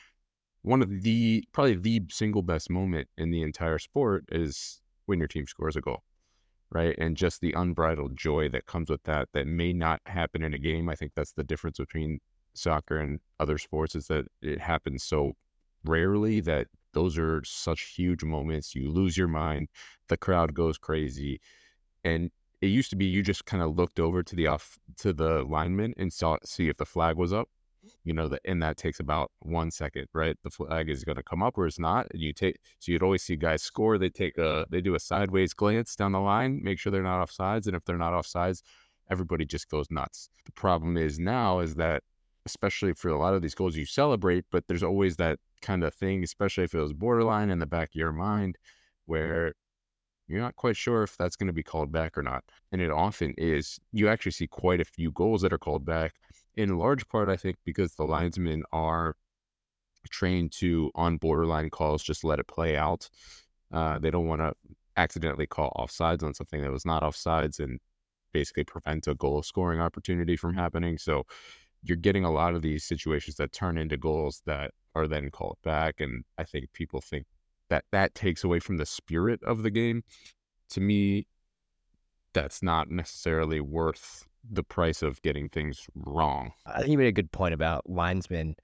one 0.62 0.80
of 0.80 1.02
the 1.02 1.44
probably 1.52 1.75
the 1.75 2.02
single 2.08 2.42
best 2.42 2.70
moment 2.70 3.08
in 3.18 3.30
the 3.30 3.42
entire 3.42 3.78
sport 3.78 4.25
is 4.30 4.80
when 5.06 5.18
your 5.18 5.28
team 5.28 5.46
scores 5.46 5.76
a 5.76 5.80
goal, 5.80 6.02
right? 6.70 6.94
And 6.99 7.16
just 7.16 7.40
the 7.40 7.52
unbridled 7.52 8.16
joy 8.16 8.49
that 8.50 8.66
comes 8.66 8.88
with 8.88 9.02
that 9.04 9.28
that 9.34 9.46
may 9.46 9.73
not 9.73 10.00
happen 10.06 10.42
in 10.42 10.54
a 10.54 10.58
game. 10.58 10.88
I 10.88 10.94
think 10.94 11.12
that's 11.14 11.32
the 11.32 11.44
difference 11.44 11.78
between 11.78 12.20
soccer 12.54 12.99
and 12.99 13.20
other 13.40 13.58
sports 13.58 13.94
is 13.94 14.06
that 14.06 14.26
it 14.40 14.61
happens 14.61 15.02
so 15.02 15.32
rarely 15.84 16.40
that 16.40 16.68
those 16.94 17.18
are 17.18 17.42
such 17.44 17.94
huge 17.96 18.24
moments. 18.24 18.74
You 18.74 18.90
lose 18.90 19.16
your 19.16 19.28
mind, 19.28 19.68
the 20.08 20.16
crowd 20.16 20.54
goes 20.54 20.78
crazy, 20.78 21.40
and 22.04 22.30
it 22.60 22.68
used 22.68 22.90
to 22.90 22.96
be 22.96 23.04
you 23.04 23.22
just 23.22 23.44
kind 23.44 23.62
of 23.62 23.76
looked 23.76 24.00
over 24.00 24.22
to 24.22 24.34
the 24.34 24.46
off 24.46 24.78
to 24.98 25.12
the 25.12 25.44
lineman 25.44 25.94
and 25.96 26.12
saw 26.12 26.38
see 26.44 26.68
if 26.68 26.76
the 26.76 26.86
flag 26.86 27.16
was 27.16 27.32
up 27.32 27.48
you 28.04 28.12
know 28.12 28.28
the, 28.28 28.40
and 28.44 28.62
that 28.62 28.76
takes 28.76 29.00
about 29.00 29.30
one 29.40 29.70
second 29.70 30.06
right 30.12 30.36
the 30.42 30.50
flag 30.50 30.88
is 30.88 31.04
going 31.04 31.16
to 31.16 31.22
come 31.22 31.42
up 31.42 31.58
or 31.58 31.66
it's 31.66 31.78
not 31.78 32.06
and 32.12 32.20
you 32.20 32.32
take 32.32 32.56
so 32.78 32.92
you'd 32.92 33.02
always 33.02 33.22
see 33.22 33.36
guys 33.36 33.62
score 33.62 33.98
they 33.98 34.08
take 34.08 34.38
a 34.38 34.66
they 34.70 34.80
do 34.80 34.94
a 34.94 35.00
sideways 35.00 35.52
glance 35.52 35.94
down 35.96 36.12
the 36.12 36.20
line 36.20 36.60
make 36.62 36.78
sure 36.78 36.90
they're 36.90 37.02
not 37.02 37.20
off 37.20 37.30
sides 37.30 37.66
and 37.66 37.76
if 37.76 37.84
they're 37.84 37.98
not 37.98 38.14
off 38.14 38.26
sides 38.26 38.62
everybody 39.10 39.44
just 39.44 39.68
goes 39.68 39.86
nuts 39.90 40.28
the 40.46 40.52
problem 40.52 40.96
is 40.96 41.18
now 41.18 41.60
is 41.60 41.74
that 41.74 42.02
especially 42.46 42.92
for 42.92 43.08
a 43.08 43.18
lot 43.18 43.34
of 43.34 43.42
these 43.42 43.54
goals 43.54 43.76
you 43.76 43.86
celebrate 43.86 44.44
but 44.50 44.64
there's 44.68 44.82
always 44.82 45.16
that 45.16 45.38
kind 45.64 45.83
of 45.83 45.94
thing 45.94 46.23
especially 46.23 46.64
if 46.64 46.75
it 46.75 46.80
was 46.80 46.92
borderline 46.92 47.50
in 47.50 47.59
the 47.59 47.66
back 47.66 47.88
of 47.88 47.94
your 47.94 48.12
mind 48.12 48.56
where 49.06 49.54
you're 50.26 50.40
not 50.40 50.56
quite 50.56 50.76
sure 50.76 51.02
if 51.02 51.16
that's 51.16 51.37
going 51.37 51.49
to 51.49 51.52
be 51.52 51.62
called 51.62 51.92
back 51.92 52.16
or 52.16 52.23
not. 52.23 52.44
And 52.73 52.80
it 52.80 52.90
often 52.90 53.35
is. 53.37 53.78
You 53.92 54.09
actually 54.09 54.33
see 54.33 54.47
quite 54.47 54.80
a 54.80 54.85
few 54.85 55.11
goals 55.12 55.42
that 55.42 55.52
are 55.52 55.59
called 55.59 55.85
back, 55.85 56.14
in 56.56 56.78
large 56.78 57.06
part, 57.09 57.28
I 57.28 57.37
think, 57.37 57.56
because 57.64 57.94
the 57.94 58.04
linesmen 58.04 58.62
are 58.73 59.16
trained 60.11 60.52
to, 60.52 60.90
on 60.94 61.16
borderline 61.18 61.71
calls, 61.71 62.02
just 62.02 62.25
let 62.25 62.38
it 62.38 62.47
play 62.47 62.76
out. 62.76 63.09
Uh, 63.73 63.99
they 63.99 64.11
don't 64.11 64.28
want 64.28 64.40
to 64.40 64.54
accidentally 64.97 65.47
call 65.47 65.73
offsides 65.76 66.23
on 66.23 66.33
something 66.33 66.62
that 66.62 66.71
was 66.71 66.87
not 66.87 67.02
offsides 67.02 67.59
and 67.59 67.80
basically 68.33 68.64
prevent 68.64 69.06
a 69.06 69.14
goal 69.14 69.42
scoring 69.42 69.80
opportunity 69.80 70.37
from 70.37 70.54
happening. 70.54 70.97
So 70.97 71.25
you're 71.83 71.97
getting 71.97 72.25
a 72.25 72.33
lot 72.33 72.54
of 72.54 72.62
these 72.62 72.85
situations 72.85 73.37
that 73.37 73.52
turn 73.52 73.76
into 73.76 73.97
goals 73.97 74.42
that 74.47 74.71
are 74.94 75.06
then 75.06 75.30
called 75.30 75.58
back. 75.62 76.00
And 76.00 76.24
I 76.38 76.44
think 76.44 76.72
people 76.72 77.00
think 77.00 77.26
that 77.70 77.84
that 77.92 78.14
takes 78.14 78.44
away 78.44 78.60
from 78.60 78.76
the 78.76 78.86
spirit 78.86 79.42
of 79.42 79.62
the 79.62 79.70
game. 79.70 80.04
To 80.70 80.80
me, 80.80 81.26
that's 82.32 82.62
not 82.62 82.90
necessarily 82.90 83.60
worth 83.60 84.26
the 84.48 84.62
price 84.62 85.02
of 85.02 85.22
getting 85.22 85.48
things 85.48 85.86
wrong. 85.94 86.52
I 86.66 86.78
think 86.78 86.90
you 86.90 86.98
made 86.98 87.06
a 87.06 87.12
good 87.12 87.32
point 87.32 87.54
about 87.54 87.88
linesmen 87.88 88.56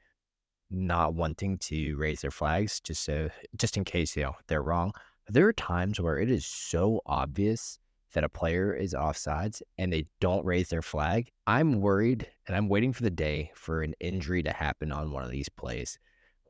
not 0.71 1.15
wanting 1.15 1.59
to 1.59 1.97
raise 1.97 2.21
their 2.21 2.31
flags 2.31 2.81
just 2.81 3.03
so 3.03 3.29
just 3.57 3.77
in 3.77 3.85
case 3.85 4.17
you 4.17 4.23
know 4.23 4.35
they're 4.47 4.63
wrong. 4.63 4.93
There 5.29 5.47
are 5.47 5.53
times 5.53 6.01
where 6.01 6.19
it 6.19 6.31
is 6.31 6.47
so 6.47 7.01
obvious 7.07 7.79
that 8.13 8.25
a 8.25 8.29
player 8.29 8.75
is 8.75 8.95
offsides 8.95 9.63
and 9.79 9.93
they 9.93 10.07
don't 10.21 10.45
raise 10.45 10.69
their 10.69 10.83
flag. 10.83 11.31
I'm 11.47 11.81
worried 11.81 12.27
and 12.47 12.57
I'm 12.57 12.69
waiting 12.69 12.93
for 12.93 13.03
the 13.03 13.11
day 13.11 13.53
for 13.55 13.83
an 13.83 13.95
injury 14.01 14.43
to 14.43 14.53
happen 14.53 14.91
on 14.91 15.13
one 15.13 15.23
of 15.23 15.31
these 15.31 15.49
plays 15.49 15.99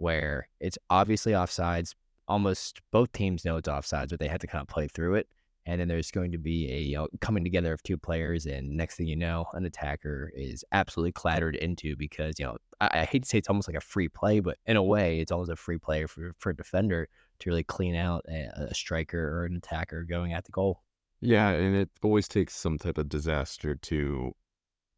where 0.01 0.49
it's 0.61 0.79
obviously 0.89 1.33
offsides, 1.33 1.95
almost 2.27 2.81
both 2.91 3.13
teams 3.13 3.45
know 3.45 3.57
it's 3.57 3.69
offsides, 3.69 4.11
but 4.11 4.19
they 4.19 4.29
have 4.29 4.41
to 4.41 4.47
kind 4.47 4.63
of 4.63 4.69
play 4.69 4.89
through 4.89 5.15
it. 5.17 5.29
And 5.67 5.81
then 5.81 5.89
there's 5.89 6.11
going 6.11 6.33
to 6.33 6.39
be 6.39 6.73
a 6.73 6.79
you 6.79 6.97
know, 6.97 7.09
coming 7.21 7.45
together 7.45 7.73
of 7.73 7.83
two 7.83 7.99
players, 7.99 8.47
and 8.47 8.77
next 8.77 8.97
thing 8.97 9.07
you 9.07 9.15
know, 9.15 9.45
an 9.53 9.67
attacker 9.67 10.33
is 10.35 10.65
absolutely 10.73 11.13
clattered 11.13 11.55
into 11.57 11.97
because 11.97 12.39
you 12.39 12.47
know 12.47 12.57
I, 12.81 13.01
I 13.01 13.05
hate 13.05 13.25
to 13.25 13.29
say 13.29 13.39
it's 13.39 13.49
almost 13.49 13.69
like 13.69 13.77
a 13.77 13.81
free 13.81 14.09
play, 14.09 14.41
but 14.41 14.57
in 14.67 14.77
a 14.77 14.83
way, 14.83 15.21
it's 15.21 15.31
almost 15.31 15.51
a 15.51 15.57
free 15.57 15.79
play 15.79 16.07
for 16.07 16.33
for 16.39 16.51
a 16.51 16.57
defender 16.57 17.09
to 17.41 17.51
really 17.51 17.63
clean 17.63 17.95
out 17.95 18.25
a, 18.29 18.69
a 18.71 18.75
striker 18.75 19.39
or 19.39 19.45
an 19.45 19.57
attacker 19.57 20.03
going 20.03 20.33
at 20.33 20.47
the 20.47 20.51
goal. 20.51 20.81
Yeah, 21.21 21.51
and 21.51 21.77
it 21.77 21.91
always 22.03 22.27
takes 22.27 22.55
some 22.55 22.79
type 22.79 22.97
of 22.97 23.11
disaster 23.11 23.75
to 23.75 24.35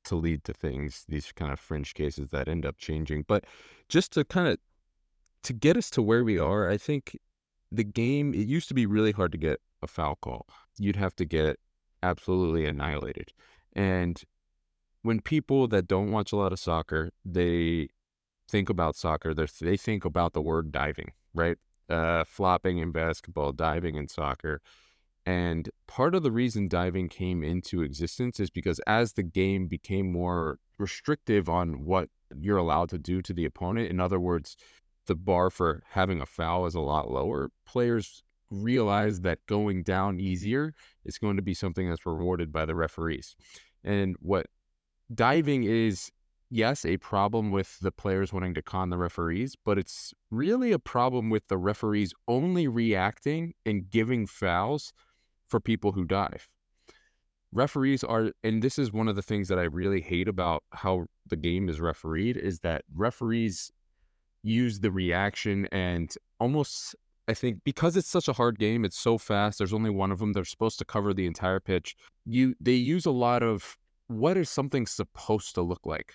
to 0.05 0.17
lead 0.17 0.45
to 0.45 0.53
things, 0.53 1.05
these 1.09 1.33
kind 1.33 1.53
of 1.53 1.61
fringe 1.61 1.95
cases 1.95 2.31
that 2.31 2.49
end 2.49 2.67
up 2.67 2.79
changing. 2.79 3.25
But 3.27 3.45
just 3.89 4.13
to 4.13 4.25
kind 4.25 4.49
of 4.49 4.59
to 5.45 5.53
get 5.53 5.77
us 5.77 5.91
to 5.91 6.03
where 6.03 6.25
we 6.25 6.39
are, 6.39 6.69
I 6.69 6.77
think 6.77 7.19
the 7.71 7.85
game, 7.85 8.35
it 8.35 8.47
used 8.47 8.69
to 8.69 8.75
be 8.75 8.87
really 8.87 9.13
hard 9.13 9.33
to 9.33 9.39
get 9.39 9.61
a 9.83 9.87
foul 9.87 10.17
call. 10.21 10.47
You'd 10.79 10.97
have 10.97 11.17
to 11.17 11.25
get 11.25 11.59
absolutely 12.03 12.67
annihilated. 12.67 13.33
And 13.73 14.23
when 15.03 15.21
people 15.21 15.67
that 15.69 15.89
don't 15.89 16.13
watch 16.13 16.33
a 16.33 16.37
lot 16.37 16.53
of 16.53 16.61
soccer, 16.61 17.11
they 17.25 17.89
think 18.49 18.69
about 18.69 18.97
soccer, 18.97 19.35
they 19.35 19.77
think 19.77 20.05
about 20.05 20.33
the 20.33 20.43
word 20.43 20.71
diving, 20.71 21.13
right? 21.35 21.57
Uh, 21.89 22.25
flopping 22.25 22.79
in 22.79 22.93
basketball, 22.93 23.53
diving 23.53 23.97
in 23.97 24.09
soccer. 24.09 24.61
And 25.25 25.71
part 25.87 26.15
of 26.15 26.23
the 26.23 26.33
reason 26.33 26.69
diving 26.69 27.09
came 27.09 27.43
into 27.43 27.83
existence 27.83 28.41
is 28.41 28.51
because 28.51 28.81
as 28.87 29.13
the 29.13 29.23
game 29.23 29.69
became 29.69 30.11
more 30.11 30.59
restrictive 30.79 31.49
on 31.49 31.85
what 31.85 32.09
you're 32.37 32.57
allowed 32.57 32.89
to 32.91 32.99
do 32.99 33.23
to 33.23 33.33
the 33.33 33.45
opponent, 33.45 33.91
in 33.91 34.01
other 34.01 34.19
words, 34.19 34.57
the 35.07 35.15
bar 35.15 35.51
for 35.51 35.83
having 35.91 36.21
a 36.21 36.27
foul 36.27 36.67
is 36.67 36.75
a 36.75 36.81
lot 36.81 37.11
lower, 37.11 37.51
players 37.67 38.23
realize 38.51 39.23
that 39.23 39.39
going 39.47 39.83
down 39.83 40.21
easier 40.21 40.75
is 41.05 41.19
going 41.19 41.37
to 41.37 41.43
be 41.43 41.55
something 41.55 41.89
that's 41.89 42.07
rewarded 42.07 42.53
by 42.53 42.67
the 42.67 42.75
referees. 42.75 43.35
And 43.83 44.15
what 44.21 44.47
diving 45.13 45.65
is, 45.65 46.11
yes, 46.51 46.85
a 46.85 46.99
problem 46.99 47.51
with 47.51 47.79
the 47.81 47.91
players 47.91 48.33
wanting 48.33 48.55
to 48.55 48.63
con 48.63 48.91
the 48.91 48.99
referees, 48.99 49.57
but 49.65 49.79
it's 49.79 50.13
really 50.31 50.71
a 50.73 50.79
problem 50.79 51.31
with 51.31 51.49
the 51.49 51.57
referees 51.57 52.13
only 52.29 52.69
reacting 52.69 53.55
and 53.65 53.89
giving 53.89 54.27
fouls 54.27 54.93
for 55.49 55.61
people 55.61 55.93
who 55.93 56.05
dive. 56.05 56.49
Referees 57.55 58.03
are, 58.03 58.33
and 58.43 58.63
this 58.63 58.79
is 58.79 58.93
one 58.93 59.09
of 59.09 59.17
the 59.17 59.23
things 59.23 59.49
that 59.49 59.59
I 59.59 59.65
really 59.65 60.01
hate 60.01 60.29
about 60.29 60.63
how 60.73 61.07
the 61.27 61.37
game 61.37 61.69
is 61.69 61.81
refereed, 61.81 62.37
is 62.37 62.61
that 62.61 62.83
referees 62.95 63.71
use 64.43 64.81
the 64.81 64.91
reaction 64.91 65.67
and 65.73 66.15
almost 66.41 66.95
I 67.29 67.35
think 67.35 67.61
because 67.65 67.97
it's 67.97 68.09
such 68.09 68.27
a 68.27 68.33
hard 68.33 68.59
game, 68.59 68.85
it's 68.85 68.99
so 68.99 69.17
fast. 69.17 69.59
There's 69.59 69.73
only 69.73 69.91
one 69.91 70.11
of 70.11 70.19
them. 70.19 70.33
They're 70.33 70.45
supposed 70.45 70.79
to 70.81 70.85
cover 70.85 71.15
the 71.15 71.27
entire 71.27 71.61
pitch. 71.61 71.95
You 72.25 72.55
they 72.61 72.73
use 72.73 73.07
a 73.07 73.13
lot 73.13 73.43
of 73.43 73.79
what 74.09 74.37
is 74.37 74.51
something 74.51 74.87
supposed 74.87 75.55
to 75.55 75.63
look 75.63 75.87
like. 75.87 76.15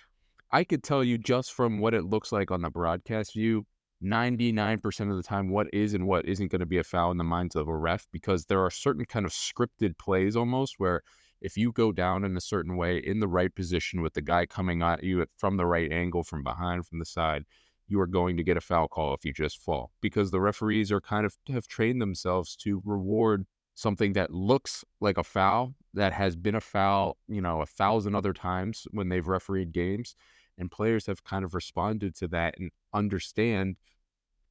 I 0.50 0.64
could 0.64 0.82
tell 0.82 1.02
you 1.02 1.18
just 1.18 1.52
from 1.52 1.78
what 1.78 1.94
it 1.94 2.04
looks 2.04 2.32
like 2.32 2.50
on 2.50 2.62
the 2.62 2.70
broadcast 2.70 3.34
view, 3.34 3.66
99% 4.02 5.10
of 5.10 5.16
the 5.16 5.22
time 5.22 5.50
what 5.50 5.66
is 5.72 5.94
and 5.94 6.06
what 6.06 6.24
isn't 6.24 6.50
going 6.50 6.60
to 6.60 6.66
be 6.66 6.78
a 6.78 6.84
foul 6.84 7.10
in 7.10 7.16
the 7.16 7.24
minds 7.24 7.56
of 7.56 7.68
a 7.68 7.76
ref 7.76 8.06
because 8.12 8.44
there 8.44 8.62
are 8.64 8.70
certain 8.70 9.04
kind 9.04 9.26
of 9.26 9.32
scripted 9.32 9.98
plays 9.98 10.36
almost 10.36 10.74
where 10.78 11.02
if 11.40 11.56
you 11.56 11.72
go 11.72 11.92
down 11.92 12.24
in 12.24 12.36
a 12.36 12.40
certain 12.40 12.76
way 12.76 12.98
in 12.98 13.20
the 13.20 13.28
right 13.28 13.54
position 13.54 14.00
with 14.00 14.14
the 14.14 14.22
guy 14.22 14.46
coming 14.46 14.82
at 14.82 15.02
you 15.02 15.24
from 15.36 15.56
the 15.56 15.66
right 15.66 15.90
angle 15.90 16.22
from 16.22 16.42
behind 16.42 16.86
from 16.86 17.00
the 17.00 17.04
side 17.04 17.44
you 17.88 18.00
are 18.00 18.06
going 18.06 18.36
to 18.36 18.42
get 18.42 18.56
a 18.56 18.60
foul 18.60 18.88
call 18.88 19.14
if 19.14 19.24
you 19.24 19.32
just 19.32 19.58
fall 19.58 19.90
because 20.00 20.30
the 20.30 20.40
referees 20.40 20.92
are 20.92 21.00
kind 21.00 21.24
of 21.26 21.36
have 21.48 21.66
trained 21.66 22.00
themselves 22.00 22.54
to 22.56 22.82
reward 22.84 23.46
something 23.74 24.12
that 24.12 24.32
looks 24.32 24.84
like 25.00 25.16
a 25.16 25.22
foul 25.22 25.72
that 25.94 26.12
has 26.12 26.34
been 26.34 26.56
a 26.56 26.60
foul, 26.60 27.16
you 27.28 27.40
know, 27.40 27.60
a 27.60 27.66
thousand 27.66 28.14
other 28.14 28.32
times 28.32 28.86
when 28.90 29.08
they've 29.08 29.28
refereed 29.28 29.72
games, 29.72 30.16
and 30.58 30.70
players 30.70 31.06
have 31.06 31.22
kind 31.22 31.44
of 31.44 31.54
responded 31.54 32.14
to 32.16 32.26
that 32.26 32.54
and 32.58 32.70
understand 32.92 33.76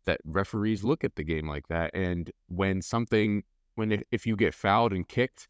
that 0.05 0.21
referees 0.23 0.85
look 0.85 1.03
at 1.03 1.15
the 1.15 1.23
game 1.23 1.47
like 1.47 1.67
that. 1.67 1.91
And 1.93 2.31
when 2.47 2.81
something, 2.81 3.43
when 3.75 3.91
it, 3.91 4.07
if 4.11 4.25
you 4.25 4.37
get 4.37 4.53
fouled 4.53 4.93
and 4.93 5.05
kicked, 5.05 5.49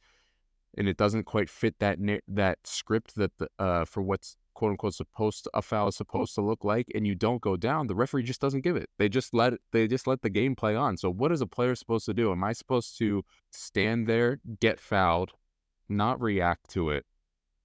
and 0.75 0.87
it 0.87 0.97
doesn't 0.97 1.25
quite 1.25 1.49
fit 1.49 1.75
that 1.79 1.99
that 2.27 2.59
script 2.63 3.15
that 3.15 3.31
the, 3.37 3.47
uh, 3.59 3.85
for 3.85 4.01
what's 4.01 4.37
quote 4.57 4.71
unquote 4.71 4.95
supposed 4.95 5.43
to, 5.43 5.51
a 5.53 5.61
foul 5.61 5.87
is 5.87 5.95
supposed 5.95 6.33
to 6.33 6.41
look 6.41 6.63
like, 6.63 6.87
and 6.95 7.05
you 7.05 7.13
don't 7.13 7.41
go 7.41 7.55
down, 7.55 7.85
the 7.85 7.93
referee 7.93 8.23
just 8.23 8.41
doesn't 8.41 8.61
give 8.61 8.75
it. 8.75 8.89
They 8.97 9.07
just 9.07 9.31
let 9.31 9.53
they 9.71 9.87
just 9.87 10.07
let 10.07 10.23
the 10.23 10.31
game 10.31 10.55
play 10.55 10.75
on. 10.75 10.97
So 10.97 11.11
what 11.11 11.31
is 11.31 11.41
a 11.41 11.45
player 11.45 11.75
supposed 11.75 12.07
to 12.07 12.13
do? 12.13 12.31
Am 12.31 12.43
I 12.43 12.53
supposed 12.53 12.97
to 12.97 13.23
stand 13.51 14.07
there, 14.07 14.39
get 14.59 14.79
fouled, 14.79 15.33
not 15.87 16.19
react 16.19 16.71
to 16.71 16.89
it, 16.89 17.05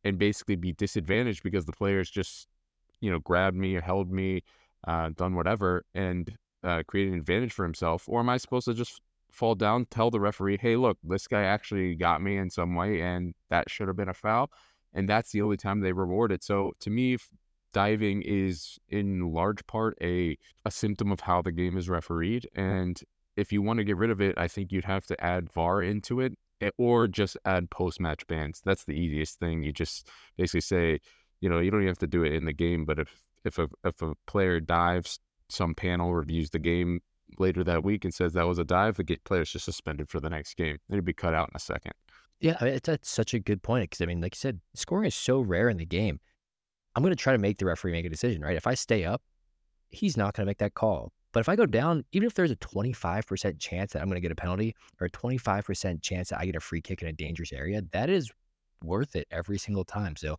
and 0.05 0.19
basically 0.19 0.57
be 0.57 0.73
disadvantaged 0.73 1.43
because 1.43 1.65
the 1.65 1.73
players 1.73 2.11
just 2.11 2.47
you 3.01 3.11
know 3.11 3.21
grabbed 3.21 3.57
me, 3.57 3.73
held 3.75 4.13
me, 4.13 4.43
uh, 4.87 5.09
done 5.17 5.35
whatever, 5.35 5.87
and 5.95 6.37
uh, 6.63 6.83
create 6.87 7.09
an 7.09 7.15
advantage 7.15 7.55
for 7.55 7.65
himself, 7.65 8.07
or 8.07 8.21
am 8.21 8.29
I 8.29 8.37
supposed 8.37 8.67
to 8.67 8.75
just 8.75 9.01
fall 9.31 9.55
down, 9.55 9.87
tell 9.87 10.11
the 10.11 10.21
referee, 10.21 10.59
hey, 10.61 10.77
look, 10.77 10.99
this 11.03 11.27
guy 11.27 11.45
actually 11.45 11.95
got 11.95 12.21
me 12.21 12.37
in 12.37 12.51
some 12.51 12.75
way, 12.75 13.01
and 13.01 13.33
that 13.49 13.71
should 13.71 13.89
have 13.89 13.97
been 13.97 14.11
a 14.11 14.15
foul, 14.15 14.51
and 14.95 15.09
that's 15.09 15.33
the 15.33 15.43
only 15.43 15.57
time 15.57 15.81
they 15.81 15.93
reward 15.93 16.33
it. 16.33 16.43
So 16.43 16.73
to 16.81 16.91
me, 16.91 17.19
diving 17.73 18.23
is 18.23 18.79
in 18.89 19.33
large 19.33 19.67
part 19.67 19.97
a 20.03 20.37
a 20.65 20.71
symptom 20.71 21.11
of 21.11 21.21
how 21.21 21.43
the 21.43 21.53
game 21.53 21.77
is 21.77 21.89
refereed, 21.89 22.49
and 22.55 23.01
if 23.37 23.53
you 23.53 23.63
want 23.63 23.79
to 23.79 23.85
get 23.85 23.97
rid 23.97 24.11
of 24.11 24.21
it, 24.21 24.37
I 24.37 24.49
think 24.49 24.73
you'd 24.73 24.85
have 24.85 25.07
to 25.07 25.25
add 25.25 25.51
VAR 25.53 25.83
into 25.83 26.21
it, 26.21 26.37
eh, 26.61 26.71
or 26.79 27.09
just 27.09 27.37
add 27.45 27.71
post 27.71 28.01
match 28.01 28.27
bans. 28.27 28.61
That's 28.65 28.85
the 28.85 28.93
easiest 28.93 29.39
thing. 29.39 29.63
You 29.63 29.73
just 29.73 30.09
basically 30.37 30.61
say, 30.61 31.01
you 31.41 31.49
know, 31.49 31.59
you 31.61 31.71
don't 31.71 31.81
even 31.81 31.89
have 31.89 31.99
to 31.99 32.07
do 32.07 32.25
it 32.25 32.33
in 32.35 32.45
the 32.45 32.53
game, 32.53 32.85
but 32.85 32.99
if 32.99 33.23
if 33.45 33.59
a 33.59 33.69
if 33.85 34.03
a 34.03 34.15
player 34.27 34.61
dives 34.61 35.19
some 35.49 35.75
panel 35.75 36.15
reviews 36.15 36.51
the 36.51 36.59
game 36.59 37.01
later 37.39 37.65
that 37.65 37.85
week 37.85 38.05
and 38.05 38.15
says 38.15 38.33
that 38.33 38.47
was 38.47 38.59
a 38.59 38.65
dive, 38.65 38.97
the 38.97 39.19
player's 39.25 39.51
just 39.51 39.65
suspended 39.65 40.09
for 40.09 40.21
the 40.21 40.31
next 40.31 40.55
game. 40.55 40.79
It'd 40.91 41.05
be 41.05 41.13
cut 41.13 41.35
out 41.35 41.49
in 41.49 41.57
a 41.57 41.61
second. 41.61 41.93
Yeah, 42.43 42.57
I 42.61 42.65
mean, 42.65 42.79
that's 42.83 43.11
such 43.11 43.35
a 43.35 43.39
good 43.39 43.63
point 43.63 43.89
because 43.89 44.01
I 44.03 44.07
mean, 44.07 44.21
like 44.21 44.35
you 44.35 44.39
said, 44.39 44.61
scoring 44.75 45.07
is 45.07 45.15
so 45.15 45.41
rare 45.41 45.69
in 45.69 45.77
the 45.77 45.87
game. 45.87 46.21
I'm 46.95 47.03
going 47.03 47.13
to 47.15 47.17
try 47.17 47.33
to 47.33 47.39
make 47.39 47.59
the 47.59 47.65
referee 47.65 47.93
make 47.93 48.05
a 48.05 48.11
decision, 48.11 48.43
right? 48.43 48.57
If 48.57 48.67
I 48.67 48.75
stay 48.75 49.05
up, 49.05 49.23
he's 49.89 50.17
not 50.17 50.35
going 50.35 50.45
to 50.45 50.51
make 50.51 50.59
that 50.59 50.75
call. 50.75 51.13
But 51.33 51.41
if 51.41 51.49
I 51.49 51.57
go 51.57 51.65
down, 51.65 52.05
even 52.13 52.27
if 52.27 52.35
there's 52.35 52.51
a 52.51 52.57
25% 52.57 53.59
chance 53.59 53.93
that 53.93 54.03
I'm 54.03 54.09
going 54.09 54.17
to 54.17 54.21
get 54.21 54.33
a 54.33 54.37
penalty 54.37 54.75
or 55.01 55.07
a 55.07 55.11
25% 55.11 56.03
chance 56.03 56.29
that 56.29 56.41
I 56.41 56.45
get 56.45 56.57
a 56.57 56.61
free 56.61 56.83
kick 56.83 57.01
in 57.01 57.09
a 57.09 57.13
dangerous 57.13 57.53
area, 57.53 57.81
that 57.93 58.11
is 58.11 58.31
worth 58.85 59.17
it 59.17 59.27
every 59.31 59.57
single 59.57 59.85
time. 59.85 60.17
So 60.17 60.37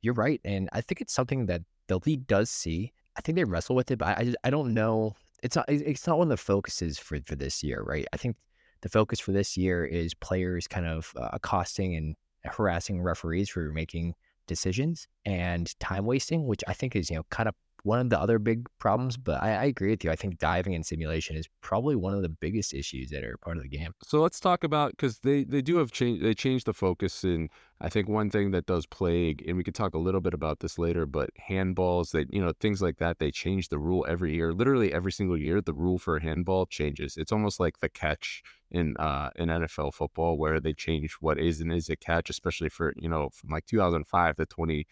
you're 0.00 0.14
right. 0.14 0.40
And 0.44 0.68
I 0.72 0.80
think 0.80 1.00
it's 1.00 1.12
something 1.12 1.46
that 1.46 1.62
the 1.86 2.00
league 2.04 2.26
does 2.26 2.50
see 2.50 2.92
I 3.16 3.20
think 3.20 3.36
they 3.36 3.44
wrestle 3.44 3.76
with 3.76 3.90
it, 3.90 3.98
but 3.98 4.18
I 4.18 4.34
I 4.44 4.50
don't 4.50 4.74
know. 4.74 5.14
It's 5.42 5.56
not 5.56 5.66
it's 5.68 6.06
not 6.06 6.18
one 6.18 6.26
of 6.26 6.30
the 6.30 6.36
focuses 6.36 6.98
for 6.98 7.18
for 7.26 7.36
this 7.36 7.62
year, 7.62 7.82
right? 7.82 8.06
I 8.12 8.16
think 8.16 8.36
the 8.82 8.88
focus 8.88 9.18
for 9.18 9.32
this 9.32 9.56
year 9.56 9.84
is 9.84 10.14
players 10.14 10.66
kind 10.66 10.86
of 10.86 11.12
uh, 11.16 11.30
accosting 11.32 11.96
and 11.96 12.16
harassing 12.44 13.00
referees 13.00 13.48
for 13.48 13.72
making 13.72 14.14
decisions 14.46 15.08
and 15.24 15.78
time 15.80 16.04
wasting, 16.04 16.46
which 16.46 16.62
I 16.66 16.72
think 16.72 16.94
is 16.96 17.10
you 17.10 17.16
know 17.16 17.24
kind 17.30 17.48
of 17.48 17.54
one 17.84 17.98
of 17.98 18.10
the 18.10 18.20
other 18.20 18.38
big 18.38 18.66
problems. 18.78 19.16
But 19.16 19.42
I, 19.42 19.50
I, 19.54 19.64
agree 19.64 19.90
with 19.90 20.04
you. 20.04 20.10
I 20.10 20.16
think 20.16 20.38
diving 20.38 20.74
and 20.74 20.86
simulation 20.86 21.36
is 21.36 21.48
probably 21.62 21.96
one 21.96 22.14
of 22.14 22.22
the 22.22 22.28
biggest 22.28 22.72
issues 22.72 23.10
that 23.10 23.24
are 23.24 23.36
part 23.38 23.56
of 23.56 23.64
the 23.64 23.68
game. 23.68 23.92
So 24.04 24.20
let's 24.20 24.38
talk 24.38 24.62
about 24.64 24.92
because 24.92 25.18
they 25.20 25.44
they 25.44 25.62
do 25.62 25.76
have 25.78 25.90
changed. 25.90 26.24
They 26.24 26.34
changed 26.34 26.66
the 26.66 26.72
focus, 26.72 27.24
and 27.24 27.50
I 27.80 27.88
think 27.88 28.08
one 28.08 28.30
thing 28.30 28.50
that 28.52 28.66
does 28.66 28.86
plague, 28.86 29.44
and 29.46 29.56
we 29.56 29.64
could 29.64 29.74
talk 29.74 29.94
a 29.94 29.98
little 29.98 30.20
bit 30.20 30.34
about 30.34 30.60
this 30.60 30.78
later, 30.78 31.06
but 31.06 31.30
handballs, 31.48 32.12
that 32.12 32.32
you 32.32 32.42
know 32.42 32.52
things 32.60 32.82
like 32.82 32.98
that, 32.98 33.18
they 33.18 33.30
change 33.30 33.68
the 33.68 33.78
rule 33.78 34.04
every 34.08 34.34
year. 34.34 34.52
Literally 34.52 34.92
every 34.92 35.12
single 35.12 35.38
year, 35.38 35.60
the 35.60 35.74
rule 35.74 35.98
for 35.98 36.16
a 36.16 36.22
handball 36.22 36.66
changes. 36.66 37.16
It's 37.16 37.32
almost 37.32 37.58
like 37.58 37.78
the 37.78 37.88
catch 37.88 38.42
in 38.72 38.96
uh 38.96 39.30
in 39.36 39.48
NFL 39.48 39.94
football 39.94 40.36
where 40.36 40.58
they 40.58 40.72
change 40.72 41.14
what 41.20 41.38
is 41.38 41.60
and 41.60 41.72
is 41.72 41.88
a 41.88 41.96
catch, 41.96 42.28
especially 42.30 42.68
for 42.68 42.92
you 42.96 43.08
know 43.08 43.30
from 43.32 43.50
like 43.50 43.66
2005 43.66 44.36
to 44.36 44.46
20 44.46 44.86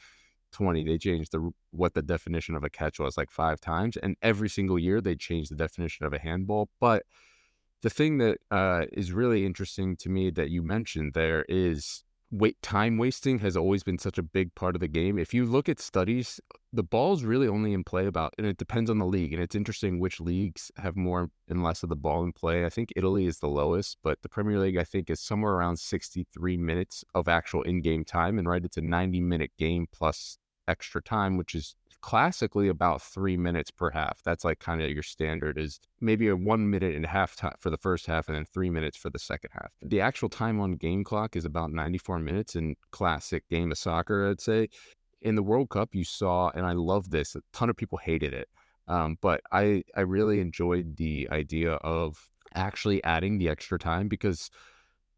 20 0.52 0.84
they 0.84 0.98
changed 0.98 1.32
the 1.32 1.50
what 1.70 1.94
the 1.94 2.02
definition 2.02 2.54
of 2.54 2.64
a 2.64 2.70
catch 2.70 2.98
was 2.98 3.16
like 3.16 3.30
five 3.30 3.60
times 3.60 3.96
and 3.96 4.16
every 4.20 4.48
single 4.48 4.78
year 4.78 5.00
they 5.00 5.14
changed 5.14 5.50
the 5.50 5.56
definition 5.56 6.04
of 6.04 6.12
a 6.12 6.18
handball 6.18 6.68
but 6.80 7.04
the 7.82 7.90
thing 7.90 8.18
that 8.18 8.38
uh, 8.50 8.84
is 8.92 9.12
really 9.12 9.46
interesting 9.46 9.96
to 9.96 10.08
me 10.08 10.30
that 10.30 10.50
you 10.50 10.62
mentioned 10.62 11.14
there 11.14 11.44
is 11.48 12.04
wait 12.30 12.60
time 12.62 12.98
wasting 12.98 13.40
has 13.40 13.56
always 13.56 13.82
been 13.82 13.98
such 13.98 14.18
a 14.18 14.22
big 14.22 14.54
part 14.54 14.76
of 14.76 14.80
the 14.80 14.88
game. 14.88 15.18
If 15.18 15.34
you 15.34 15.44
look 15.44 15.68
at 15.68 15.80
studies 15.80 16.40
the 16.72 16.82
ball's 16.82 17.24
really 17.24 17.48
only 17.48 17.72
in 17.72 17.82
play 17.82 18.06
about 18.06 18.32
and 18.38 18.46
it 18.46 18.56
depends 18.56 18.90
on 18.90 18.98
the 18.98 19.06
league 19.06 19.32
and 19.32 19.42
it's 19.42 19.54
interesting 19.54 19.98
which 19.98 20.20
leagues 20.20 20.70
have 20.76 20.96
more 20.96 21.30
and 21.48 21.62
less 21.62 21.82
of 21.82 21.88
the 21.88 21.96
ball 21.96 22.22
in 22.22 22.32
play 22.32 22.64
i 22.64 22.68
think 22.68 22.90
italy 22.96 23.26
is 23.26 23.38
the 23.38 23.48
lowest 23.48 23.98
but 24.02 24.22
the 24.22 24.28
premier 24.28 24.58
league 24.58 24.76
i 24.76 24.84
think 24.84 25.10
is 25.10 25.20
somewhere 25.20 25.54
around 25.54 25.78
63 25.78 26.56
minutes 26.56 27.04
of 27.14 27.28
actual 27.28 27.62
in-game 27.62 28.04
time 28.04 28.38
and 28.38 28.48
right 28.48 28.64
it's 28.64 28.76
a 28.76 28.82
90 28.82 29.20
minute 29.20 29.50
game 29.58 29.86
plus 29.92 30.38
extra 30.70 31.02
time, 31.02 31.36
which 31.36 31.54
is 31.54 31.74
classically 32.00 32.68
about 32.68 33.02
three 33.02 33.36
minutes 33.36 33.70
per 33.70 33.90
half. 33.90 34.22
That's 34.24 34.44
like 34.44 34.60
kind 34.60 34.80
of 34.80 34.90
your 34.90 35.02
standard 35.02 35.58
is 35.58 35.80
maybe 36.00 36.28
a 36.28 36.36
one 36.36 36.70
minute 36.70 36.94
and 36.94 37.04
a 37.04 37.08
half 37.08 37.36
time 37.36 37.54
for 37.58 37.68
the 37.68 37.76
first 37.76 38.06
half 38.06 38.28
and 38.28 38.36
then 38.36 38.46
three 38.46 38.70
minutes 38.70 38.96
for 38.96 39.10
the 39.10 39.18
second 39.18 39.50
half. 39.52 39.70
The 39.82 40.00
actual 40.00 40.30
time 40.30 40.60
on 40.60 40.72
game 40.72 41.04
clock 41.04 41.36
is 41.36 41.44
about 41.44 41.72
94 41.72 42.20
minutes 42.20 42.56
in 42.56 42.76
classic 42.90 43.46
game 43.50 43.70
of 43.72 43.78
soccer, 43.78 44.30
I'd 44.30 44.40
say. 44.40 44.68
In 45.22 45.34
the 45.34 45.42
World 45.42 45.70
Cup, 45.70 45.94
you 45.94 46.04
saw, 46.04 46.50
and 46.54 46.66
I 46.66 46.72
love 46.72 47.10
this, 47.10 47.34
a 47.34 47.40
ton 47.52 47.70
of 47.70 47.76
people 47.76 47.98
hated 47.98 48.32
it. 48.32 48.48
Um, 48.88 49.18
but 49.20 49.40
I, 49.52 49.84
I 49.94 50.00
really 50.00 50.40
enjoyed 50.40 50.96
the 50.96 51.28
idea 51.30 51.74
of 51.74 52.30
actually 52.54 53.02
adding 53.04 53.38
the 53.38 53.48
extra 53.48 53.78
time 53.78 54.08
because 54.08 54.50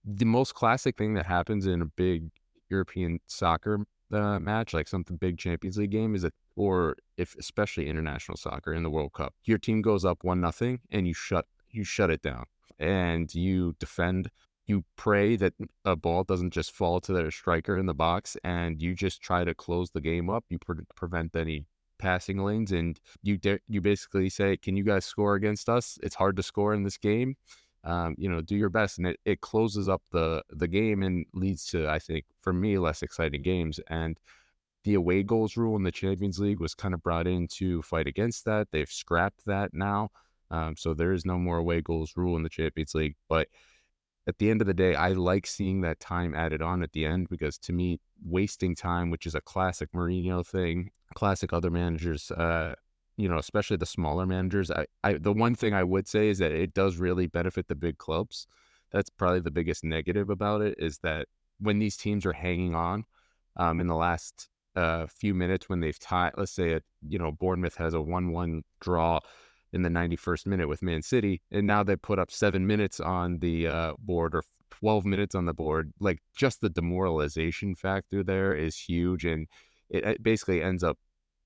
the 0.04 0.26
most 0.26 0.54
classic 0.54 0.98
thing 0.98 1.14
that 1.14 1.26
happens 1.26 1.66
in 1.66 1.80
a 1.80 1.86
big 1.86 2.30
European 2.68 3.20
soccer 3.26 3.86
uh, 4.12 4.38
match, 4.38 4.74
like 4.74 4.88
something 4.88 5.16
big 5.16 5.38
Champions 5.38 5.78
League 5.78 5.90
game, 5.90 6.14
is 6.14 6.24
it 6.24 6.34
or 6.56 6.96
if 7.16 7.34
especially 7.38 7.88
international 7.88 8.36
soccer 8.36 8.74
in 8.74 8.82
the 8.82 8.90
World 8.90 9.12
Cup, 9.14 9.34
your 9.44 9.58
team 9.58 9.80
goes 9.80 10.04
up 10.04 10.22
one 10.22 10.40
nothing 10.40 10.80
and 10.90 11.06
you 11.06 11.14
shut 11.14 11.46
you 11.70 11.84
shut 11.84 12.10
it 12.10 12.22
down 12.22 12.44
and 12.78 13.34
you 13.34 13.74
defend. 13.78 14.30
You 14.66 14.84
pray 14.96 15.36
that 15.36 15.54
a 15.84 15.96
ball 15.96 16.24
doesn't 16.24 16.52
just 16.52 16.72
fall 16.72 17.00
to 17.00 17.12
their 17.12 17.30
striker 17.30 17.76
in 17.76 17.86
the 17.86 17.94
box, 17.94 18.36
and 18.44 18.80
you 18.80 18.94
just 18.94 19.20
try 19.20 19.44
to 19.44 19.54
close 19.54 19.90
the 19.90 20.00
game 20.00 20.30
up. 20.30 20.44
You 20.48 20.58
pre- 20.58 20.84
prevent 20.94 21.34
any 21.34 21.66
passing 21.98 22.38
lanes, 22.38 22.72
and 22.72 22.98
you 23.22 23.36
de- 23.38 23.60
you 23.68 23.80
basically 23.80 24.28
say, 24.28 24.56
"Can 24.56 24.76
you 24.76 24.84
guys 24.84 25.04
score 25.04 25.34
against 25.34 25.68
us? 25.68 25.98
It's 26.02 26.14
hard 26.14 26.36
to 26.36 26.42
score 26.42 26.74
in 26.74 26.84
this 26.84 26.98
game." 26.98 27.36
um, 27.84 28.14
you 28.16 28.28
know, 28.28 28.40
do 28.40 28.56
your 28.56 28.68
best, 28.68 28.98
and 28.98 29.08
it, 29.08 29.20
it 29.24 29.40
closes 29.40 29.88
up 29.88 30.02
the 30.12 30.42
the 30.50 30.68
game 30.68 31.02
and 31.02 31.26
leads 31.34 31.66
to, 31.66 31.88
I 31.88 31.98
think, 31.98 32.24
for 32.40 32.52
me, 32.52 32.78
less 32.78 33.02
exciting 33.02 33.42
games. 33.42 33.80
And 33.88 34.18
the 34.84 34.94
away 34.94 35.22
goals 35.22 35.56
rule 35.56 35.76
in 35.76 35.82
the 35.82 35.92
Champions 35.92 36.38
League 36.38 36.60
was 36.60 36.74
kind 36.74 36.94
of 36.94 37.02
brought 37.02 37.26
in 37.26 37.48
to 37.48 37.82
fight 37.82 38.06
against 38.06 38.44
that. 38.44 38.68
They've 38.70 38.90
scrapped 38.90 39.44
that 39.46 39.74
now, 39.74 40.10
um, 40.50 40.76
so 40.76 40.94
there 40.94 41.12
is 41.12 41.24
no 41.24 41.38
more 41.38 41.58
away 41.58 41.80
goals 41.80 42.12
rule 42.16 42.36
in 42.36 42.42
the 42.44 42.48
Champions 42.48 42.94
League. 42.94 43.16
But 43.28 43.48
at 44.26 44.38
the 44.38 44.50
end 44.50 44.60
of 44.60 44.66
the 44.66 44.74
day, 44.74 44.94
I 44.94 45.08
like 45.08 45.46
seeing 45.46 45.80
that 45.80 46.00
time 46.00 46.34
added 46.34 46.62
on 46.62 46.82
at 46.82 46.92
the 46.92 47.04
end 47.04 47.28
because 47.28 47.58
to 47.58 47.72
me, 47.72 48.00
wasting 48.24 48.74
time, 48.74 49.10
which 49.10 49.26
is 49.26 49.34
a 49.34 49.40
classic 49.40 49.90
Mourinho 49.92 50.46
thing, 50.46 50.90
classic 51.14 51.52
other 51.52 51.70
managers 51.70 52.30
uh, 52.30 52.74
you 53.16 53.28
know, 53.28 53.38
especially 53.38 53.76
the 53.76 53.86
smaller 53.86 54.26
managers. 54.26 54.70
I, 54.70 54.86
I, 55.04 55.14
the 55.14 55.32
one 55.32 55.54
thing 55.54 55.74
I 55.74 55.84
would 55.84 56.08
say 56.08 56.28
is 56.28 56.38
that 56.38 56.52
it 56.52 56.74
does 56.74 56.96
really 56.96 57.26
benefit 57.26 57.68
the 57.68 57.74
big 57.74 57.98
clubs. 57.98 58.46
That's 58.90 59.10
probably 59.10 59.40
the 59.40 59.50
biggest 59.50 59.84
negative 59.84 60.30
about 60.30 60.62
it 60.62 60.74
is 60.78 60.98
that 60.98 61.28
when 61.58 61.78
these 61.78 61.96
teams 61.96 62.26
are 62.26 62.32
hanging 62.32 62.74
on 62.74 63.04
um, 63.56 63.80
in 63.80 63.86
the 63.86 63.94
last 63.94 64.48
uh, 64.74 65.06
few 65.06 65.34
minutes 65.34 65.68
when 65.68 65.80
they've 65.80 65.98
tied, 65.98 66.32
let's 66.36 66.52
say, 66.52 66.72
a, 66.72 66.80
you 67.06 67.18
know, 67.18 67.32
Bournemouth 67.32 67.76
has 67.76 67.94
a 67.94 68.00
1 68.00 68.32
1 68.32 68.62
draw 68.80 69.20
in 69.72 69.82
the 69.82 69.88
91st 69.88 70.46
minute 70.46 70.68
with 70.68 70.82
Man 70.82 71.02
City, 71.02 71.40
and 71.50 71.66
now 71.66 71.82
they 71.82 71.96
put 71.96 72.18
up 72.18 72.30
seven 72.30 72.66
minutes 72.66 73.00
on 73.00 73.38
the 73.38 73.66
uh, 73.66 73.92
board 73.98 74.34
or 74.34 74.42
12 74.70 75.04
minutes 75.04 75.34
on 75.34 75.46
the 75.46 75.54
board. 75.54 75.92
Like 76.00 76.18
just 76.36 76.60
the 76.60 76.68
demoralization 76.68 77.74
factor 77.74 78.22
there 78.22 78.54
is 78.54 78.76
huge. 78.76 79.24
And 79.24 79.46
it, 79.88 80.04
it 80.04 80.22
basically 80.22 80.62
ends 80.62 80.82
up 80.82 80.98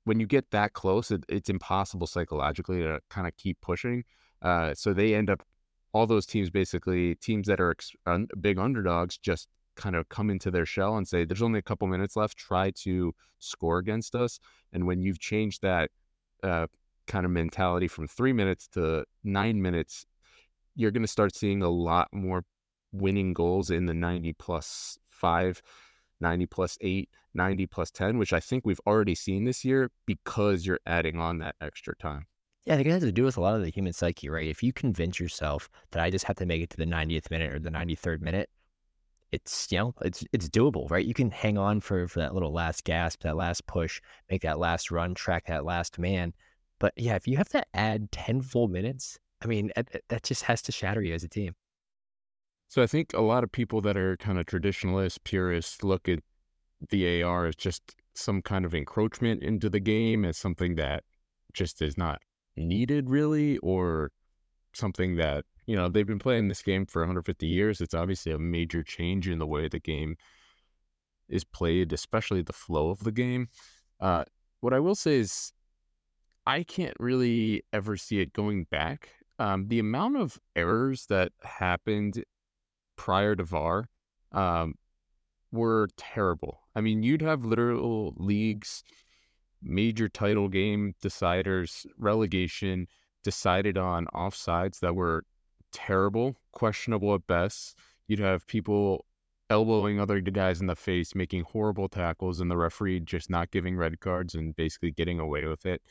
when 0.05 0.21
you 0.21 0.27
get 0.27 0.51
that 0.53 0.73
close, 0.73 1.11
it, 1.11 1.25
it's 1.29 1.51
impossible 1.51 2.07
psychologically 2.07 2.81
to 2.81 3.01
kind 3.11 3.27
of 3.27 3.37
keep 3.37 3.61
pushing. 3.61 4.05
Uh, 4.41 4.73
so 4.75 4.93
they 4.93 5.15
end 5.15 5.29
up 5.29 5.43
all 5.93 6.07
those 6.07 6.27
teams 6.27 6.51
basically 6.51 7.15
teams 7.17 7.47
that 7.49 7.61
are 7.61 7.71
ex- 7.71 7.93
un- 8.07 8.29
big 8.41 8.59
underdogs 8.59 9.19
just 9.19 9.49
kind 9.75 9.97
of 9.97 10.09
come 10.09 10.31
into 10.31 10.51
their 10.51 10.67
shell 10.67 10.97
and 10.97 11.09
say 11.09 11.25
there's 11.25 11.43
only 11.43 11.59
a 11.59 11.63
couple 11.63 11.87
minutes 11.87 12.17
left 12.17 12.37
try 12.37 12.71
to 12.71 13.15
score 13.39 13.79
against 13.79 14.15
us 14.15 14.39
and 14.73 14.87
when 14.87 15.01
you've 15.01 15.19
changed 15.19 15.63
that 15.63 15.91
uh, 16.43 16.67
kind 17.07 17.25
of 17.25 17.31
mentality 17.33 17.89
from 17.89 18.07
three 18.07 18.33
minutes 18.33 18.69
to 18.69 19.05
nine 19.25 19.61
minutes 19.61 20.07
you're 20.77 20.91
going 20.91 21.03
to 21.03 21.09
start 21.09 21.35
seeing 21.35 21.63
a 21.63 21.69
lot 21.69 22.09
more 22.13 22.45
winning 22.93 23.33
goals 23.33 23.71
in 23.71 23.87
the 23.87 23.95
90 23.95 24.35
plus 24.35 24.99
five, 25.09 25.63
90 26.21 26.47
plus 26.47 26.79
eight, 26.83 27.09
90 27.35 27.67
plus 27.67 27.91
10, 27.91 28.19
which 28.19 28.33
I 28.33 28.41
think 28.41 28.65
we've 28.65 28.81
already 28.87 29.15
seen 29.15 29.45
this 29.45 29.65
year 29.65 29.91
because 30.05 30.67
you're 30.67 30.81
adding 30.87 31.19
on 31.19 31.39
that 31.39 31.57
extra 31.61 31.97
time. 31.97 32.27
Yeah, 32.67 32.75
I 32.75 32.77
think 32.77 32.89
it 32.89 32.93
has 32.93 33.03
to 33.03 33.13
do 33.13 33.25
with 33.25 33.37
a 33.37 33.41
lot 33.41 33.57
of 33.57 33.63
the 33.63 33.71
human 33.71 33.93
psyche, 33.93 34.29
right? 34.29 34.47
If 34.47 34.63
you 34.63 34.73
convince 34.73 35.19
yourself 35.19 35.69
that 35.93 36.03
I 36.03 36.11
just 36.11 36.25
have 36.27 36.37
to 36.37 36.47
make 36.47 36.63
it 36.63 36.71
to 36.71 36.77
the 36.77 36.85
90th 36.85 37.31
minute 37.31 37.53
or 37.53 37.59
the 37.59 37.71
93rd 37.71 38.21
minute, 38.21 38.51
it's 39.33 39.71
you 39.73 39.79
know 39.79 39.95
it's 40.03 40.25
it's 40.33 40.49
doable, 40.49 40.89
right? 40.89 41.05
You 41.05 41.15
can 41.15 41.31
hang 41.31 41.59
on 41.59 41.81
for 41.81 42.07
for 42.07 42.21
that 42.21 42.33
little 42.33 42.53
last 42.53 42.85
gasp, 42.85 43.23
that 43.23 43.37
last 43.37 43.67
push, 43.67 44.01
make 44.31 44.43
that 44.43 44.59
last 44.59 44.91
run, 44.91 45.15
track 45.15 45.47
that 45.47 45.65
last 45.65 45.99
man. 45.99 46.33
But 46.79 46.93
yeah, 46.97 47.15
if 47.15 47.27
you 47.27 47.37
have 47.37 47.49
to 47.51 47.65
add 47.75 48.13
10 48.13 48.43
full 48.43 48.69
minutes, 48.69 49.19
I 49.43 49.47
mean, 49.47 49.71
that, 49.75 50.23
just 50.23 50.43
has 50.45 50.63
to 50.63 50.73
shatter 50.73 51.03
you 51.03 51.15
as 51.15 51.25
a 51.25 51.29
team. 51.29 51.55
So 52.69 52.83
I 52.83 52.87
think 52.87 53.13
a 53.15 53.21
lot 53.21 53.45
of 53.45 53.53
people 53.53 53.81
that 53.83 53.97
are 53.97 54.17
kind 54.17 54.39
of 54.39 54.47
traditionalists, 54.47 55.19
purists, 55.23 55.85
look 55.85 56.09
at 56.09 56.21
the 56.91 57.23
VAR 57.23 57.47
as 57.47 57.55
just 57.55 57.95
some 58.15 58.43
kind 58.43 58.65
of 58.65 58.75
encroachment 58.75 59.43
into 59.43 59.71
the 59.71 59.81
game, 59.81 60.25
as 60.25 60.37
something 60.37 60.75
that 60.77 61.05
just 61.53 61.81
is 61.81 61.97
not 61.97 62.21
needed 62.57 63.09
really, 63.09 63.59
or 63.59 64.11
something 64.75 65.17
that, 65.17 65.45
you 65.67 65.77
know, 65.77 65.89
they've 65.89 66.07
been 66.07 66.19
playing 66.19 66.49
this 66.49 66.63
game 66.63 66.87
for 66.87 67.03
150 67.03 67.47
years. 67.47 67.81
It's 67.81 67.95
obviously 67.95 68.33
a 68.33 68.39
major 68.39 68.83
change 68.83 69.29
in 69.29 69.39
the 69.39 69.47
way 69.47 69.69
the 69.69 69.81
game 69.81 70.17
is 71.29 71.45
played, 71.45 71.93
especially 71.93 72.43
the 72.43 72.53
flow 72.53 72.91
of 72.91 73.01
the 73.05 73.13
game. 73.13 73.49
Uh, 74.01 74.25
what 74.61 74.73
I 74.73 74.81
will 74.81 74.95
say 74.95 75.17
is, 75.17 75.53
I 76.47 76.63
can't 76.63 76.95
really 77.01 77.65
ever 77.73 77.97
see 77.97 78.21
it 78.21 78.33
going 78.33 78.65
back. 78.65 79.09
Um, 79.39 79.69
the 79.69 79.81
amount 79.81 80.17
of 80.17 80.39
errors 80.55 81.07
that 81.07 81.33
happened 81.43 82.25
prior 82.97 83.35
to 83.35 83.45
VAR 83.45 83.89
um, 84.33 84.75
were 85.53 85.89
terrible. 85.97 86.61
I 86.75 86.81
mean, 86.81 87.03
you'd 87.03 87.23
have 87.23 87.45
literal 87.45 88.15
leagues, 88.17 88.85
major 89.63 90.09
title 90.09 90.49
game 90.49 90.95
deciders, 91.03 91.85
relegation 91.99 92.87
decided 93.25 93.77
on 93.77 94.07
offsides 94.15 94.81
that 94.81 94.95
were 94.95 95.25
terrible, 95.73 96.37
questionable 96.53 97.15
at 97.15 97.27
best. 97.27 97.77
You'd 98.07 98.21
have 98.21 98.47
people 98.47 99.05
elbowing 99.51 100.01
other 100.01 100.21
guys 100.21 100.61
in 100.61 100.67
the 100.67 100.77
face, 100.77 101.15
making 101.15 101.43
horrible 101.43 101.89
tackles, 101.89 102.41
and 102.41 102.51
the 102.51 102.57
referee 102.57 103.01
just 103.01 103.31
not 103.31 103.51
giving 103.51 103.77
red 103.77 104.01
cards 104.01 104.35
and 104.35 104.55
basically 104.57 104.93
getting 104.93 105.19
away 105.19 105.45
with 105.45 105.67
it. 105.67 105.83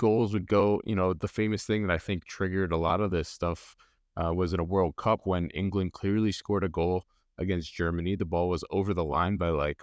Goals 0.00 0.32
would 0.32 0.46
go, 0.46 0.80
you 0.86 0.96
know, 0.96 1.12
the 1.12 1.28
famous 1.28 1.64
thing 1.64 1.86
that 1.86 1.92
I 1.92 1.98
think 1.98 2.24
triggered 2.24 2.72
a 2.72 2.78
lot 2.78 3.02
of 3.02 3.10
this 3.10 3.28
stuff 3.28 3.76
uh, 4.16 4.32
was 4.32 4.54
in 4.54 4.58
a 4.58 4.64
World 4.64 4.96
Cup 4.96 5.20
when 5.24 5.50
England 5.50 5.92
clearly 5.92 6.32
scored 6.32 6.64
a 6.64 6.70
goal 6.70 7.04
against 7.36 7.74
Germany. 7.74 8.16
The 8.16 8.24
ball 8.24 8.48
was 8.48 8.64
over 8.70 8.94
the 8.94 9.04
line 9.04 9.36
by 9.36 9.50
like 9.50 9.82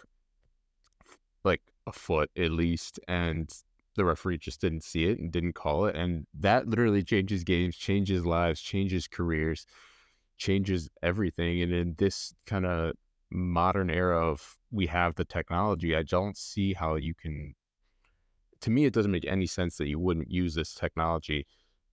like 1.43 1.61
a 1.85 1.91
foot 1.91 2.31
at 2.35 2.49
least, 2.49 2.99
and 3.07 3.47
the 3.95 4.05
referee 4.05 4.39
just 4.39 4.59
didn't 4.59 4.83
see 4.83 5.05
it 5.05 5.19
and 5.19 5.31
didn't 5.31 5.53
call 5.53 5.85
it. 5.85 5.95
And 5.95 6.25
that 6.39 6.67
literally 6.67 7.03
changes 7.03 7.43
games, 7.43 7.77
changes 7.77 8.25
lives, 8.25 8.59
changes 8.59 9.07
careers, 9.07 9.67
changes 10.37 10.89
everything. 11.03 11.61
And 11.61 11.71
in 11.71 11.95
this 11.99 12.33
kind 12.47 12.65
of 12.65 12.93
modern 13.29 13.91
era 13.91 14.19
of 14.19 14.57
we 14.71 14.87
have 14.87 15.13
the 15.13 15.25
technology, 15.25 15.95
I 15.95 16.01
don't 16.01 16.35
see 16.35 16.73
how 16.73 16.95
you 16.95 17.13
can. 17.13 17.53
To 18.61 18.69
me, 18.69 18.85
it 18.85 18.93
doesn't 18.93 19.11
make 19.11 19.25
any 19.25 19.47
sense 19.47 19.77
that 19.77 19.87
you 19.87 19.99
wouldn't 19.99 20.31
use 20.31 20.55
this 20.55 20.73
technology, 20.73 21.45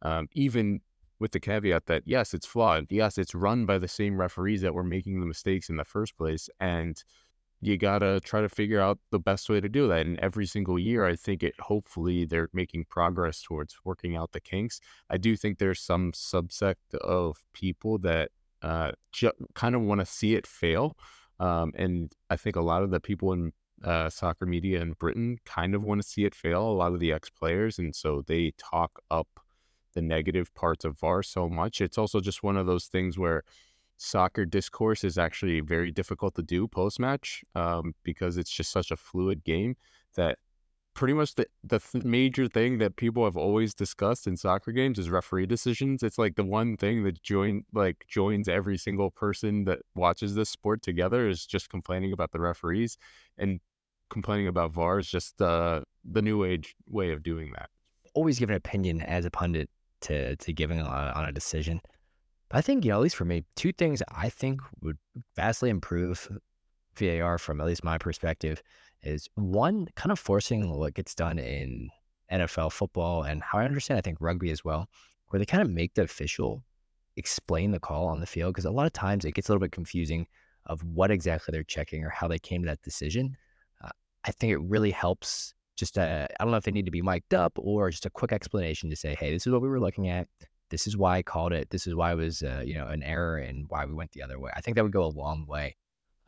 um, 0.03 0.29
even 0.33 0.81
with 1.21 1.33
the 1.33 1.41
caveat 1.41 1.87
that 1.87 2.03
yes, 2.07 2.35
it's 2.35 2.47
flawed. 2.47 2.87
Yes, 2.91 3.19
it's 3.19 3.35
run 3.35 3.67
by 3.67 3.79
the 3.79 3.89
same 3.89 4.19
referees 4.19 4.63
that 4.63 4.75
were 4.75 4.85
making 4.85 5.21
the 5.21 5.27
mistakes 5.27 5.69
in 5.69 5.77
the 5.77 5.85
first 5.85 6.17
place. 6.17 6.49
And 6.61 7.03
you 7.61 7.79
gotta 7.79 8.21
try 8.21 8.41
to 8.43 8.49
figure 8.49 8.81
out 8.81 8.99
the 9.11 9.19
best 9.19 9.49
way 9.49 9.61
to 9.61 9.69
do 9.69 9.89
that. 9.89 10.05
And 10.05 10.19
every 10.21 10.47
single 10.47 10.79
year, 10.79 11.07
I 11.07 11.17
think 11.17 11.43
it 11.43 11.55
hopefully 11.59 12.25
they're 12.25 12.51
making 12.53 12.87
progress 12.91 13.41
towards 13.41 13.77
working 13.85 14.17
out 14.17 14.33
the 14.33 14.41
kinks. 14.41 14.81
I 15.09 15.17
do 15.17 15.35
think 15.37 15.59
there's 15.59 15.81
some 15.81 16.13
subsect 16.13 16.95
of 17.01 17.39
people 17.55 17.99
that 17.99 18.31
uh, 18.61 18.93
ju- 19.13 19.33
kind 19.55 19.75
of 19.75 19.83
want 19.83 20.01
to 20.01 20.07
see 20.07 20.35
it 20.35 20.47
fail. 20.47 20.97
Um, 21.41 21.73
and 21.75 22.13
I 22.31 22.37
think 22.37 22.57
a 22.57 22.61
lot 22.61 22.83
of 22.83 22.91
the 22.91 23.01
people 23.01 23.33
in 23.33 23.53
uh, 23.85 24.11
soccer 24.11 24.47
media 24.47 24.81
in 24.81 24.93
Britain 24.93 25.39
kind 25.45 25.75
of 25.75 25.85
want 25.85 26.03
to 26.03 26.09
see 26.09 26.25
it 26.25 26.35
fail. 26.35 26.63
A 26.63 26.73
lot 26.73 26.93
of 26.93 27.01
the 27.01 27.13
ex 27.13 27.31
players, 27.31 27.79
and 27.79 27.95
so 27.95 28.23
they 28.27 28.53
talk 28.59 29.03
up 29.11 29.29
the 29.95 30.03
negative 30.03 30.53
parts 30.55 30.85
of 30.85 30.99
VAR 30.99 31.23
so 31.23 31.49
much. 31.49 31.81
It's 31.81 31.99
also 31.99 32.21
just 32.21 32.43
one 32.43 32.57
of 32.57 32.67
those 32.67 32.87
things 32.87 33.19
where 33.19 33.45
soccer 33.97 34.45
discourse 34.45 35.05
is 35.05 35.19
actually 35.19 35.61
very 35.61 35.93
difficult 35.93 36.35
to 36.35 36.43
do 36.43 36.67
post 36.67 36.99
match 36.99 37.45
um, 37.55 37.95
because 38.03 38.37
it's 38.37 38.51
just 38.51 38.73
such 38.73 38.91
a 38.91 38.97
fluid 38.97 39.45
game 39.45 39.77
that 40.17 40.39
pretty 40.95 41.15
much 41.15 41.35
the, 41.35 41.47
the 41.63 41.79
th- 41.79 42.05
major 42.05 42.49
thing 42.49 42.79
that 42.79 42.97
people 42.97 43.25
have 43.25 43.37
always 43.37 43.75
discussed 43.75 44.27
in 44.27 44.37
soccer 44.37 44.73
games 44.73 44.99
is 44.99 45.11
referee 45.11 45.47
decisions. 45.47 46.03
It's 46.03 46.19
like 46.19 46.37
the 46.37 46.45
one 46.45 46.77
thing 46.77 47.03
that 47.05 47.23
join 47.23 47.65
like 47.73 48.05
joins 48.09 48.49
every 48.49 48.79
single 48.79 49.11
person 49.11 49.65
that 49.65 49.81
watches 49.95 50.35
this 50.35 50.51
sport 50.51 50.83
together 50.83 51.29
is 51.29 51.47
just 51.47 51.69
complaining 51.69 52.13
about 52.13 52.33
the 52.33 52.41
referees 52.41 52.97
and 53.39 53.61
complaining 54.11 54.49
about 54.49 54.73
VAR 54.73 54.99
is 54.99 55.09
just 55.09 55.41
uh, 55.41 55.83
the 56.05 56.23
new 56.23 56.45
age 56.45 56.75
way 56.89 57.13
of 57.13 57.23
doing 57.23 57.53
that. 57.57 57.71
Always 58.15 58.39
give 58.39 58.51
an 58.51 58.57
opinion 58.57 59.03
as 59.03 59.25
a 59.25 59.31
pundit 59.31 59.69
to 60.03 60.37
to 60.37 60.53
giving 60.53 60.81
on, 60.81 61.09
on 61.09 61.25
a 61.25 61.33
decision. 61.33 61.81
But 62.49 62.59
I 62.59 62.61
think 62.61 62.85
you 62.85 62.91
know, 62.91 62.97
at 62.97 63.03
least 63.03 63.17
for 63.17 63.25
me, 63.25 63.45
two 63.57 63.73
things 63.73 64.03
I 64.09 64.29
think 64.29 64.61
would 64.83 64.99
vastly 65.35 65.71
improve 65.71 66.29
VAR 66.97 67.39
from 67.39 67.61
at 67.61 67.67
least 67.67 67.85
my 67.85 67.99
perspective 67.99 68.63
is 69.03 69.29
one 69.35 69.89
kind 69.97 70.13
of 70.13 70.19
forcing 70.19 70.71
what 70.71 70.95
gets 70.95 71.15
done 71.15 71.39
in 71.39 71.91
NFL 72.33 72.73
football 72.73 73.23
and 73.23 73.43
how 73.43 73.59
I 73.59 73.65
understand 73.65 73.99
I 73.99 74.01
think 74.01 74.19
rugby 74.21 74.51
as 74.51 74.65
well, 74.65 74.89
where 75.29 75.39
they 75.39 75.47
kind 75.47 75.63
of 75.63 75.71
make 75.71 75.95
the 75.95 76.03
official 76.03 76.63
explain 77.17 77.71
the 77.71 77.81
call 77.81 78.07
on 78.07 78.21
the 78.21 78.27
field 78.27 78.55
because 78.55 78.65
a 78.65 78.71
lot 78.71 78.87
of 78.87 78.93
times 78.93 79.25
it 79.25 79.35
gets 79.35 79.49
a 79.49 79.53
little 79.53 79.61
bit 79.61 79.73
confusing 79.73 80.27
of 80.67 80.83
what 80.83 81.11
exactly 81.11 81.53
they're 81.53 81.63
checking 81.63 82.05
or 82.05 82.09
how 82.09 82.27
they 82.27 82.39
came 82.39 82.63
to 82.63 82.67
that 82.67 82.83
decision. 82.83 83.37
Uh, 84.25 84.29
I 84.29 84.33
think 84.33 84.53
it 84.53 84.59
really 84.59 84.91
helps 84.91 85.55
just 85.77 85.99
I 85.99 86.29
don't 86.39 86.51
know 86.51 86.57
if 86.57 86.65
they 86.65 86.71
need 86.71 86.85
to 86.85 86.91
be 86.91 87.03
mic'd 87.03 87.35
up 87.35 87.53
or 87.57 87.91
just 87.91 88.07
a 88.07 88.11
quick 88.11 88.33
explanation 88.33 88.91
to 88.91 88.97
say, 88.97 89.17
hey, 89.19 89.33
this 89.33 89.47
is 89.47 89.53
what 89.53 89.63
we 89.63 89.69
were 89.69 89.81
looking 89.81 90.09
at. 90.09 90.29
This 90.71 90.87
is 90.87 90.97
why 90.97 91.19
I 91.19 91.23
called 91.23 91.53
it. 91.53 91.71
This 91.71 91.87
is 91.87 91.95
why 91.95 92.13
it 92.13 92.17
was, 92.17 92.43
uh, 92.43 92.63
you 92.65 92.75
know, 92.75 92.87
an 92.87 93.03
error 93.03 93.37
and 93.37 93.67
why 93.69 93.85
we 93.85 93.93
went 93.93 94.13
the 94.13 94.23
other 94.23 94.39
way. 94.39 94.51
I 94.55 94.61
think 94.61 94.77
that 94.77 94.83
would 94.83 94.93
go 94.93 95.05
a 95.05 95.09
long 95.09 95.47
way 95.47 95.77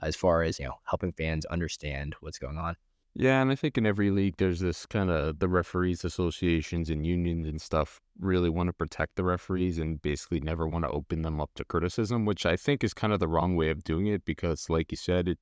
as 0.01 0.15
far 0.15 0.43
as 0.43 0.59
you 0.59 0.67
know 0.67 0.75
helping 0.85 1.13
fans 1.13 1.45
understand 1.47 2.15
what's 2.21 2.39
going 2.39 2.59
on. 2.59 2.77
Yeah, 3.19 3.41
and 3.41 3.51
I 3.51 3.55
think 3.55 3.79
in 3.79 3.87
every 3.87 4.11
league 4.11 4.37
there's 4.37 4.61
this 4.61 4.85
kind 4.85 5.11
of 5.11 5.39
the 5.39 5.49
referees 5.49 6.05
associations 6.05 6.91
and 6.91 7.07
unions 7.07 7.49
and 7.49 7.61
stuff 7.61 7.99
really 8.19 8.51
want 8.51 8.69
to 8.69 8.75
protect 8.75 9.17
the 9.17 9.25
referees 9.25 9.79
and 9.79 10.03
basically 10.03 10.41
never 10.41 10.69
want 10.69 10.85
to 10.85 10.91
open 10.91 11.23
them 11.23 11.41
up 11.41 11.51
to 11.55 11.65
criticism, 11.65 12.27
which 12.27 12.45
I 12.45 12.57
think 12.57 12.85
is 12.85 12.93
kind 12.93 13.15
of 13.15 13.21
the 13.21 13.29
wrong 13.29 13.57
way 13.57 13.71
of 13.71 13.85
doing 13.85 14.07
it 14.07 14.27
because 14.27 14.69
like 14.69 14.91
you 14.91 14.99
said, 14.99 15.29
it 15.29 15.39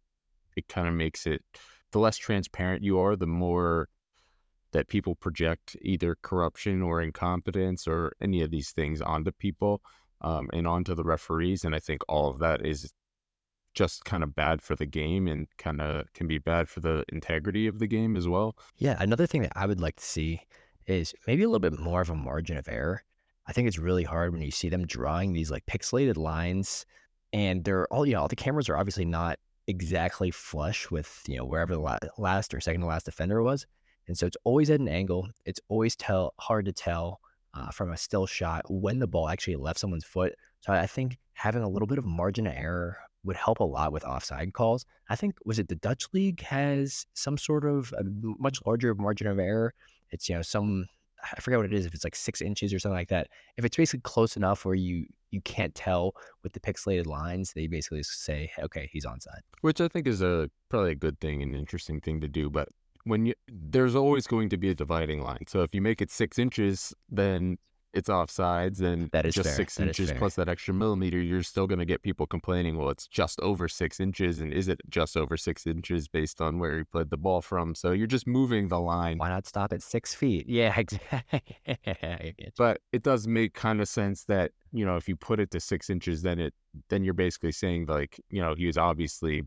it 0.56 0.68
kind 0.68 0.86
of 0.86 0.94
makes 0.94 1.26
it 1.26 1.42
the 1.94 2.00
less 2.00 2.16
transparent 2.16 2.82
you 2.82 2.98
are, 2.98 3.14
the 3.14 3.26
more 3.26 3.88
that 4.72 4.88
people 4.88 5.14
project 5.14 5.76
either 5.80 6.16
corruption 6.22 6.82
or 6.82 7.00
incompetence 7.00 7.86
or 7.86 8.12
any 8.20 8.42
of 8.42 8.50
these 8.50 8.72
things 8.72 9.00
onto 9.00 9.30
people 9.30 9.80
um, 10.20 10.48
and 10.52 10.66
onto 10.66 10.92
the 10.92 11.04
referees. 11.04 11.64
And 11.64 11.72
I 11.72 11.78
think 11.78 12.02
all 12.08 12.28
of 12.28 12.40
that 12.40 12.66
is 12.66 12.92
just 13.74 14.04
kind 14.04 14.24
of 14.24 14.34
bad 14.34 14.60
for 14.60 14.74
the 14.74 14.86
game 14.86 15.28
and 15.28 15.46
kind 15.56 15.80
of 15.80 16.12
can 16.14 16.26
be 16.26 16.38
bad 16.38 16.68
for 16.68 16.80
the 16.80 17.04
integrity 17.10 17.68
of 17.68 17.78
the 17.78 17.86
game 17.86 18.16
as 18.16 18.26
well. 18.26 18.56
Yeah. 18.78 18.96
Another 18.98 19.26
thing 19.26 19.42
that 19.42 19.52
I 19.54 19.66
would 19.66 19.80
like 19.80 19.96
to 19.96 20.04
see 20.04 20.40
is 20.86 21.14
maybe 21.28 21.44
a 21.44 21.48
little 21.48 21.60
bit 21.60 21.78
more 21.78 22.00
of 22.00 22.10
a 22.10 22.16
margin 22.16 22.56
of 22.56 22.68
error. 22.68 23.04
I 23.46 23.52
think 23.52 23.68
it's 23.68 23.78
really 23.78 24.04
hard 24.04 24.32
when 24.32 24.42
you 24.42 24.50
see 24.50 24.68
them 24.68 24.84
drawing 24.84 25.32
these 25.32 25.52
like 25.52 25.66
pixelated 25.66 26.16
lines 26.16 26.86
and 27.32 27.62
they're 27.62 27.86
all, 27.92 28.04
you 28.04 28.14
know, 28.14 28.22
all 28.22 28.28
the 28.28 28.34
cameras 28.34 28.68
are 28.68 28.76
obviously 28.76 29.04
not 29.04 29.38
exactly 29.66 30.30
flush 30.30 30.90
with, 30.90 31.22
you 31.26 31.36
know, 31.36 31.44
wherever 31.44 31.74
the 31.74 32.10
last 32.18 32.54
or 32.54 32.60
second 32.60 32.82
to 32.82 32.86
last 32.86 33.06
defender 33.06 33.42
was. 33.42 33.66
And 34.06 34.16
so 34.16 34.26
it's 34.26 34.36
always 34.44 34.70
at 34.70 34.80
an 34.80 34.88
angle. 34.88 35.28
It's 35.46 35.60
always 35.68 35.96
tell 35.96 36.34
hard 36.38 36.66
to 36.66 36.72
tell 36.72 37.20
uh, 37.54 37.70
from 37.70 37.92
a 37.92 37.96
still 37.96 38.26
shot 38.26 38.62
when 38.68 38.98
the 38.98 39.06
ball 39.06 39.28
actually 39.28 39.56
left 39.56 39.80
someone's 39.80 40.04
foot. 40.04 40.34
So 40.60 40.72
I 40.72 40.86
think 40.86 41.18
having 41.34 41.62
a 41.62 41.68
little 41.68 41.86
bit 41.86 41.98
of 41.98 42.04
margin 42.04 42.46
of 42.46 42.54
error 42.54 42.98
would 43.24 43.36
help 43.36 43.60
a 43.60 43.64
lot 43.64 43.92
with 43.92 44.04
offside 44.04 44.52
calls. 44.52 44.84
I 45.08 45.16
think 45.16 45.36
was 45.44 45.58
it 45.58 45.68
the 45.68 45.76
Dutch 45.76 46.04
league 46.12 46.42
has 46.42 47.06
some 47.14 47.38
sort 47.38 47.64
of 47.64 47.92
a 47.98 48.02
much 48.38 48.58
larger 48.66 48.94
margin 48.94 49.26
of 49.26 49.38
error. 49.38 49.74
It's 50.10 50.28
you 50.28 50.36
know 50.36 50.42
some 50.42 50.86
I 51.32 51.40
forget 51.40 51.58
what 51.58 51.66
it 51.66 51.72
is 51.72 51.86
if 51.86 51.94
it's 51.94 52.04
like 52.04 52.16
six 52.16 52.40
inches 52.40 52.72
or 52.72 52.78
something 52.78 52.96
like 52.96 53.08
that. 53.08 53.28
If 53.56 53.64
it's 53.64 53.76
basically 53.76 54.02
close 54.02 54.36
enough 54.36 54.64
where 54.64 54.74
you 54.74 55.06
you 55.30 55.40
can't 55.40 55.74
tell 55.74 56.14
with 56.42 56.52
the 56.52 56.60
pixelated 56.60 57.06
lines, 57.06 57.52
they 57.54 57.66
basically 57.66 58.02
say 58.02 58.50
okay 58.62 58.88
he's 58.92 59.04
onside. 59.04 59.40
Which 59.62 59.80
I 59.80 59.88
think 59.88 60.06
is 60.06 60.22
a 60.22 60.50
probably 60.68 60.92
a 60.92 60.96
good 60.96 61.20
thing 61.20 61.42
and 61.42 61.54
interesting 61.54 62.00
thing 62.00 62.20
to 62.20 62.28
do, 62.28 62.50
but. 62.50 62.68
When 63.06 63.26
you 63.26 63.34
there's 63.48 63.94
always 63.94 64.26
going 64.26 64.48
to 64.48 64.56
be 64.56 64.70
a 64.70 64.74
dividing 64.74 65.20
line. 65.20 65.44
So 65.46 65.60
if 65.60 65.74
you 65.74 65.82
make 65.82 66.00
it 66.00 66.10
six 66.10 66.38
inches, 66.38 66.94
then 67.10 67.58
it's 67.94 68.08
offsides 68.08 68.80
and 68.80 69.08
that 69.12 69.24
is 69.24 69.34
just 69.34 69.48
fair. 69.48 69.56
six 69.56 69.76
that 69.76 69.86
inches 69.86 70.12
plus 70.12 70.34
that 70.34 70.48
extra 70.48 70.74
millimeter, 70.74 71.18
you're 71.20 71.44
still 71.44 71.66
going 71.66 71.78
to 71.78 71.84
get 71.84 72.02
people 72.02 72.26
complaining, 72.26 72.76
well, 72.76 72.90
it's 72.90 73.06
just 73.06 73.38
over 73.40 73.68
six 73.68 74.00
inches. 74.00 74.40
And 74.40 74.52
is 74.52 74.68
it 74.68 74.80
just 74.88 75.16
over 75.16 75.36
six 75.36 75.66
inches 75.66 76.08
based 76.08 76.40
on 76.40 76.58
where 76.58 76.78
he 76.78 76.84
played 76.84 77.10
the 77.10 77.16
ball 77.16 77.40
from? 77.40 77.74
So 77.74 77.92
you're 77.92 78.08
just 78.08 78.26
moving 78.26 78.68
the 78.68 78.80
line. 78.80 79.18
Why 79.18 79.28
not 79.28 79.46
stop 79.46 79.72
at 79.72 79.80
six 79.80 80.12
feet? 80.12 80.48
Yeah, 80.48 80.74
exactly. 80.78 82.34
but 82.58 82.80
it 82.92 83.04
does 83.04 83.28
make 83.28 83.54
kind 83.54 83.80
of 83.80 83.88
sense 83.88 84.24
that, 84.24 84.50
you 84.72 84.84
know, 84.84 84.96
if 84.96 85.08
you 85.08 85.14
put 85.14 85.38
it 85.38 85.52
to 85.52 85.60
six 85.60 85.88
inches, 85.88 86.22
then 86.22 86.40
it, 86.40 86.52
then 86.90 87.04
you're 87.04 87.14
basically 87.14 87.52
saying 87.52 87.86
like, 87.86 88.20
you 88.28 88.40
know, 88.40 88.54
he 88.54 88.66
was 88.66 88.76
obviously 88.76 89.42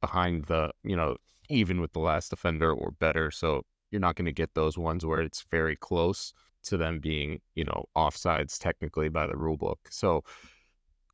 behind 0.00 0.46
the, 0.46 0.70
you 0.82 0.96
know, 0.96 1.16
even 1.50 1.80
with 1.80 1.92
the 1.92 2.00
last 2.00 2.30
defender 2.30 2.72
or 2.72 2.92
better. 2.92 3.30
So 3.30 3.62
you're 3.90 4.00
not 4.00 4.16
going 4.16 4.26
to 4.26 4.32
get 4.32 4.54
those 4.54 4.78
ones 4.78 5.04
where 5.04 5.20
it's 5.20 5.44
very 5.50 5.76
close 5.76 6.32
to 6.64 6.76
them 6.76 7.00
being, 7.00 7.40
you 7.54 7.64
know, 7.64 7.84
offsides 7.96 8.58
technically 8.58 9.08
by 9.08 9.26
the 9.26 9.36
rule 9.36 9.56
book. 9.56 9.78
So 9.90 10.24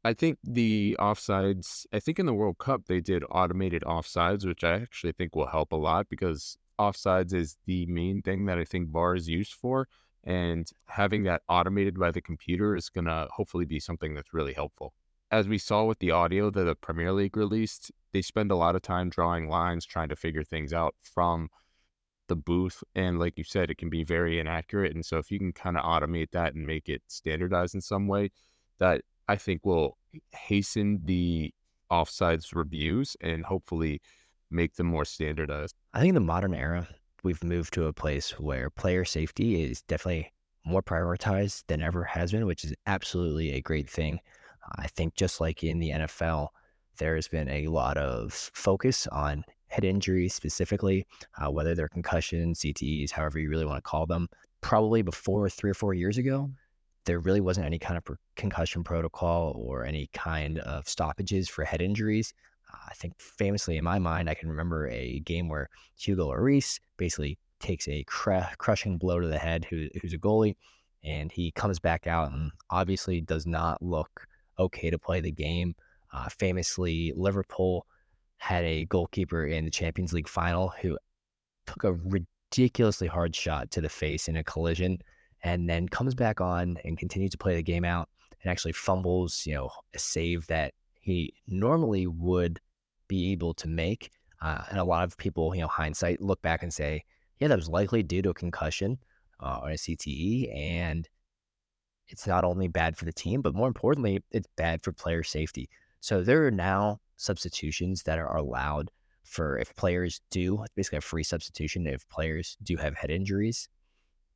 I 0.04 0.12
think 0.12 0.38
the 0.44 0.96
offsides, 1.00 1.86
I 1.92 2.00
think 2.00 2.18
in 2.18 2.26
the 2.26 2.34
World 2.34 2.58
Cup, 2.58 2.82
they 2.86 3.00
did 3.00 3.24
automated 3.30 3.82
offsides, 3.82 4.44
which 4.44 4.62
I 4.62 4.74
actually 4.74 5.12
think 5.12 5.34
will 5.34 5.46
help 5.46 5.72
a 5.72 5.76
lot 5.76 6.08
because 6.10 6.58
offsides 6.78 7.32
is 7.32 7.56
the 7.66 7.86
main 7.86 8.20
thing 8.20 8.44
that 8.46 8.58
I 8.58 8.64
think 8.64 8.90
VAR 8.90 9.14
is 9.14 9.28
used 9.28 9.54
for. 9.54 9.88
And 10.24 10.70
having 10.86 11.24
that 11.24 11.42
automated 11.48 11.98
by 11.98 12.10
the 12.10 12.20
computer 12.20 12.76
is 12.76 12.88
going 12.88 13.06
to 13.06 13.28
hopefully 13.30 13.64
be 13.64 13.80
something 13.80 14.14
that's 14.14 14.34
really 14.34 14.54
helpful. 14.54 14.94
As 15.30 15.48
we 15.48 15.58
saw 15.58 15.84
with 15.84 15.98
the 15.98 16.10
audio 16.10 16.50
that 16.50 16.64
the 16.64 16.74
Premier 16.74 17.12
League 17.12 17.36
released, 17.36 17.90
they 18.12 18.22
spend 18.22 18.50
a 18.50 18.56
lot 18.56 18.76
of 18.76 18.82
time 18.82 19.10
drawing 19.10 19.48
lines, 19.48 19.84
trying 19.84 20.08
to 20.10 20.16
figure 20.16 20.44
things 20.44 20.72
out 20.72 20.94
from 21.02 21.48
the 22.28 22.36
booth. 22.36 22.82
And 22.94 23.18
like 23.18 23.36
you 23.36 23.44
said, 23.44 23.70
it 23.70 23.78
can 23.78 23.90
be 23.90 24.04
very 24.04 24.38
inaccurate. 24.38 24.94
And 24.94 25.04
so 25.04 25.18
if 25.18 25.30
you 25.30 25.38
can 25.38 25.52
kind 25.52 25.76
of 25.76 25.84
automate 25.84 26.30
that 26.32 26.54
and 26.54 26.66
make 26.66 26.88
it 26.88 27.02
standardized 27.08 27.74
in 27.74 27.80
some 27.80 28.06
way, 28.06 28.30
that 28.78 29.02
I 29.28 29.36
think 29.36 29.64
will 29.64 29.96
hasten 30.32 31.00
the 31.04 31.52
offsides 31.90 32.54
reviews 32.54 33.16
and 33.20 33.44
hopefully 33.44 34.00
make 34.50 34.74
them 34.74 34.86
more 34.86 35.04
standardized. 35.04 35.74
I 35.92 36.00
think 36.00 36.10
in 36.10 36.14
the 36.14 36.20
modern 36.20 36.54
era, 36.54 36.88
we've 37.22 37.42
moved 37.42 37.74
to 37.74 37.86
a 37.86 37.92
place 37.92 38.38
where 38.38 38.70
player 38.70 39.04
safety 39.04 39.62
is 39.62 39.82
definitely 39.82 40.32
more 40.64 40.82
prioritized 40.82 41.64
than 41.66 41.82
ever 41.82 42.04
has 42.04 42.32
been, 42.32 42.46
which 42.46 42.64
is 42.64 42.74
absolutely 42.86 43.52
a 43.52 43.60
great 43.60 43.88
thing. 43.88 44.18
I 44.76 44.86
think 44.86 45.14
just 45.14 45.40
like 45.40 45.62
in 45.62 45.78
the 45.78 45.90
NFL, 45.90 46.48
there's 46.98 47.28
been 47.28 47.48
a 47.48 47.66
lot 47.68 47.96
of 47.96 48.32
focus 48.54 49.06
on 49.08 49.44
head 49.74 49.84
injuries 49.84 50.32
specifically, 50.32 51.04
uh, 51.38 51.50
whether 51.50 51.74
they're 51.74 51.88
concussions, 51.88 52.60
CTEs, 52.60 53.10
however 53.10 53.40
you 53.40 53.50
really 53.50 53.64
want 53.64 53.78
to 53.78 53.82
call 53.82 54.06
them. 54.06 54.28
Probably 54.60 55.02
before 55.02 55.50
three 55.50 55.70
or 55.70 55.74
four 55.74 55.94
years 55.94 56.16
ago, 56.16 56.48
there 57.06 57.18
really 57.18 57.40
wasn't 57.40 57.66
any 57.66 57.78
kind 57.78 57.98
of 57.98 58.16
concussion 58.36 58.84
protocol 58.84 59.52
or 59.56 59.84
any 59.84 60.08
kind 60.12 60.60
of 60.60 60.88
stoppages 60.88 61.48
for 61.48 61.64
head 61.64 61.82
injuries. 61.82 62.32
Uh, 62.72 62.78
I 62.88 62.94
think 62.94 63.14
famously 63.18 63.76
in 63.76 63.84
my 63.84 63.98
mind, 63.98 64.30
I 64.30 64.34
can 64.34 64.48
remember 64.48 64.88
a 64.88 65.18
game 65.20 65.48
where 65.48 65.68
Hugo 65.98 66.28
Lloris 66.28 66.78
basically 66.96 67.36
takes 67.58 67.88
a 67.88 68.04
cr- 68.04 68.54
crushing 68.58 68.96
blow 68.96 69.18
to 69.18 69.26
the 69.26 69.38
head, 69.38 69.64
who, 69.64 69.88
who's 70.00 70.12
a 70.12 70.18
goalie, 70.18 70.54
and 71.02 71.32
he 71.32 71.50
comes 71.50 71.80
back 71.80 72.06
out 72.06 72.30
and 72.30 72.52
obviously 72.70 73.20
does 73.20 73.44
not 73.44 73.82
look 73.82 74.26
okay 74.58 74.88
to 74.88 74.98
play 74.98 75.20
the 75.20 75.32
game. 75.32 75.74
Uh, 76.12 76.28
famously, 76.28 77.12
Liverpool 77.16 77.86
had 78.38 78.64
a 78.64 78.84
goalkeeper 78.86 79.46
in 79.46 79.64
the 79.64 79.70
Champions 79.70 80.12
League 80.12 80.28
final 80.28 80.72
who 80.80 80.98
took 81.66 81.84
a 81.84 81.92
ridiculously 81.92 83.06
hard 83.06 83.34
shot 83.34 83.70
to 83.72 83.80
the 83.80 83.88
face 83.88 84.28
in 84.28 84.36
a 84.36 84.44
collision 84.44 84.98
and 85.42 85.68
then 85.68 85.88
comes 85.88 86.14
back 86.14 86.40
on 86.40 86.78
and 86.84 86.98
continues 86.98 87.30
to 87.30 87.38
play 87.38 87.54
the 87.54 87.62
game 87.62 87.84
out 87.84 88.08
and 88.42 88.50
actually 88.50 88.72
fumbles, 88.72 89.44
you 89.46 89.54
know, 89.54 89.70
a 89.94 89.98
save 89.98 90.46
that 90.46 90.74
he 91.00 91.34
normally 91.46 92.06
would 92.06 92.60
be 93.08 93.32
able 93.32 93.54
to 93.54 93.68
make. 93.68 94.10
Uh, 94.40 94.62
and 94.70 94.78
a 94.78 94.84
lot 94.84 95.04
of 95.04 95.16
people, 95.16 95.54
you 95.54 95.60
know, 95.60 95.68
hindsight 95.68 96.20
look 96.20 96.40
back 96.42 96.62
and 96.62 96.72
say, 96.72 97.02
yeah, 97.40 97.48
that 97.48 97.56
was 97.56 97.68
likely 97.68 98.02
due 98.02 98.22
to 98.22 98.30
a 98.30 98.34
concussion 98.34 98.98
uh, 99.40 99.60
or 99.62 99.70
a 99.70 99.74
CTE. 99.74 100.54
And 100.54 101.08
it's 102.08 102.26
not 102.26 102.44
only 102.44 102.68
bad 102.68 102.96
for 102.96 103.04
the 103.04 103.12
team, 103.12 103.42
but 103.42 103.54
more 103.54 103.68
importantly, 103.68 104.22
it's 104.30 104.48
bad 104.56 104.82
for 104.82 104.92
player 104.92 105.22
safety. 105.22 105.68
So 106.00 106.22
there 106.22 106.46
are 106.46 106.50
now 106.50 107.00
substitutions 107.16 108.02
that 108.04 108.18
are 108.18 108.36
allowed 108.36 108.90
for 109.24 109.58
if 109.58 109.74
players 109.76 110.20
do 110.30 110.62
it's 110.62 110.74
basically 110.74 110.98
a 110.98 111.00
free 111.00 111.22
substitution 111.22 111.86
if 111.86 112.06
players 112.08 112.56
do 112.62 112.76
have 112.76 112.94
head 112.94 113.10
injuries 113.10 113.68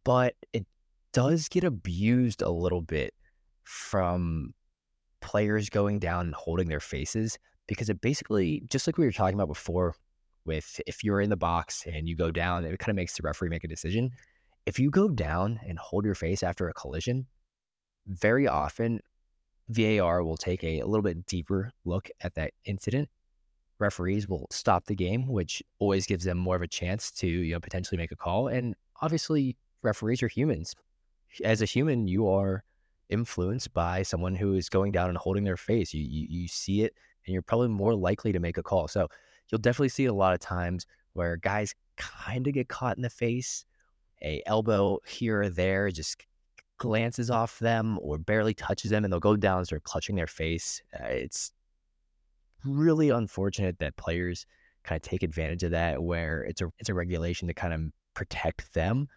but 0.05 0.35
it 0.53 0.67
does 1.12 1.49
get 1.49 1.64
abused 1.64 2.43
a 2.43 2.51
little 2.51 2.81
bit 2.81 3.12
from 3.64 4.55
players 5.21 5.69
going 5.69 5.99
down 5.99 6.27
and 6.27 6.35
holding 6.35 6.69
their 6.69 6.81
faces 6.81 7.38
because 7.67 7.88
it 7.91 8.01
basically 8.01 8.62
just 8.71 8.87
like 8.87 8.99
we 8.99 9.05
were 9.05 9.12
talking 9.12 9.35
about 9.35 9.49
before 9.49 9.95
with 10.45 10.81
if 10.87 11.05
you're 11.05 11.21
in 11.21 11.31
the 11.31 11.37
box 11.37 11.85
and 11.87 12.09
you 12.09 12.17
go 12.17 12.31
down 12.31 12.64
it 12.64 12.79
kind 12.79 12.91
of 12.91 12.97
makes 12.97 13.17
the 13.17 13.23
referee 13.23 13.51
make 13.51 13.64
a 13.64 13.69
decision. 13.69 14.11
If 14.67 14.79
you 14.79 14.91
go 14.91 15.09
down 15.09 15.61
and 15.67 15.79
hold 15.79 16.05
your 16.05 16.14
face 16.14 16.43
after 16.43 16.69
a 16.69 16.75
collision 16.75 17.27
very 18.07 18.49
often 18.49 19.01
VAR 19.69 20.25
will 20.25 20.37
take 20.37 20.65
a, 20.65 20.81
a 20.81 20.87
little 20.87 21.03
bit 21.03 21.27
deeper 21.27 21.73
look 21.85 22.11
at 22.21 22.35
that 22.35 22.53
incident. 22.65 23.09
Referees 23.79 24.29
will 24.29 24.47
stop 24.51 24.87
the 24.87 24.95
game, 24.95 25.29
which 25.29 25.63
always 25.79 26.07
gives 26.07 26.25
them 26.25 26.39
more 26.39 26.57
of 26.57 26.63
a 26.63 26.69
chance 26.69 27.11
to 27.13 27.27
you 27.27 27.55
know 27.55 27.61
potentially 27.61 27.99
make 27.99 28.13
a 28.13 28.17
call. 28.17 28.49
And 28.49 28.75
obviously, 29.01 29.57
referees 29.83 30.23
are 30.23 30.29
humans. 30.29 30.75
As 31.45 31.63
a 31.63 31.67
human, 31.67 32.09
you 32.09 32.29
are 32.29 32.65
influenced 33.11 33.73
by 33.73 34.03
someone 34.03 34.35
who 34.35 34.55
is 34.55 34.69
going 34.69 34.93
down 34.93 35.09
and 35.11 35.19
holding 35.19 35.45
their 35.45 35.57
face. 35.57 35.95
You, 35.95 36.03
you 36.03 36.27
you 36.29 36.49
see 36.49 36.83
it, 36.83 36.95
and 37.27 37.33
you're 37.33 37.43
probably 37.43 37.69
more 37.69 37.95
likely 37.95 38.33
to 38.33 38.41
make 38.41 38.59
a 38.59 38.63
call. 38.63 38.89
So 38.89 39.09
you'll 39.51 39.61
definitely 39.61 39.91
see 39.91 40.07
a 40.07 40.15
lot 40.15 40.35
of 40.35 40.41
times 40.41 40.87
where 41.13 41.37
guys 41.37 41.75
kind 41.97 42.47
of 42.47 42.55
get 42.55 42.69
caught 42.69 42.97
in 42.97 43.03
the 43.03 43.11
face, 43.11 43.65
a 44.23 44.43
elbow 44.47 44.99
here 45.07 45.43
or 45.43 45.51
there, 45.51 45.91
just 45.91 46.25
glances 46.79 47.31
off 47.31 47.59
them 47.59 47.99
or 48.01 48.19
barely 48.19 48.55
touches 48.55 48.91
them 48.91 49.05
and 49.05 49.12
they'll 49.12 49.21
go 49.21 49.37
down 49.37 49.59
and 49.59 49.67
start 49.67 49.85
clutching 49.85 50.17
their 50.17 50.27
face. 50.27 50.83
Uh, 50.99 51.05
it's 51.07 51.53
really 52.64 53.11
unfortunate 53.11 53.79
that 53.79 53.97
players 53.97 54.47
kind 54.85 54.97
of 54.97 55.03
take 55.03 55.23
advantage 55.23 55.62
of 55.62 55.71
that 55.73 56.03
where 56.03 56.43
it's 56.43 56.61
a 56.61 56.69
it's 56.79 56.88
a 56.88 56.95
regulation 56.95 57.49
to 57.49 57.55
kind 57.55 57.75
of 57.75 57.83
protect 58.14 58.73
them. 58.75 59.09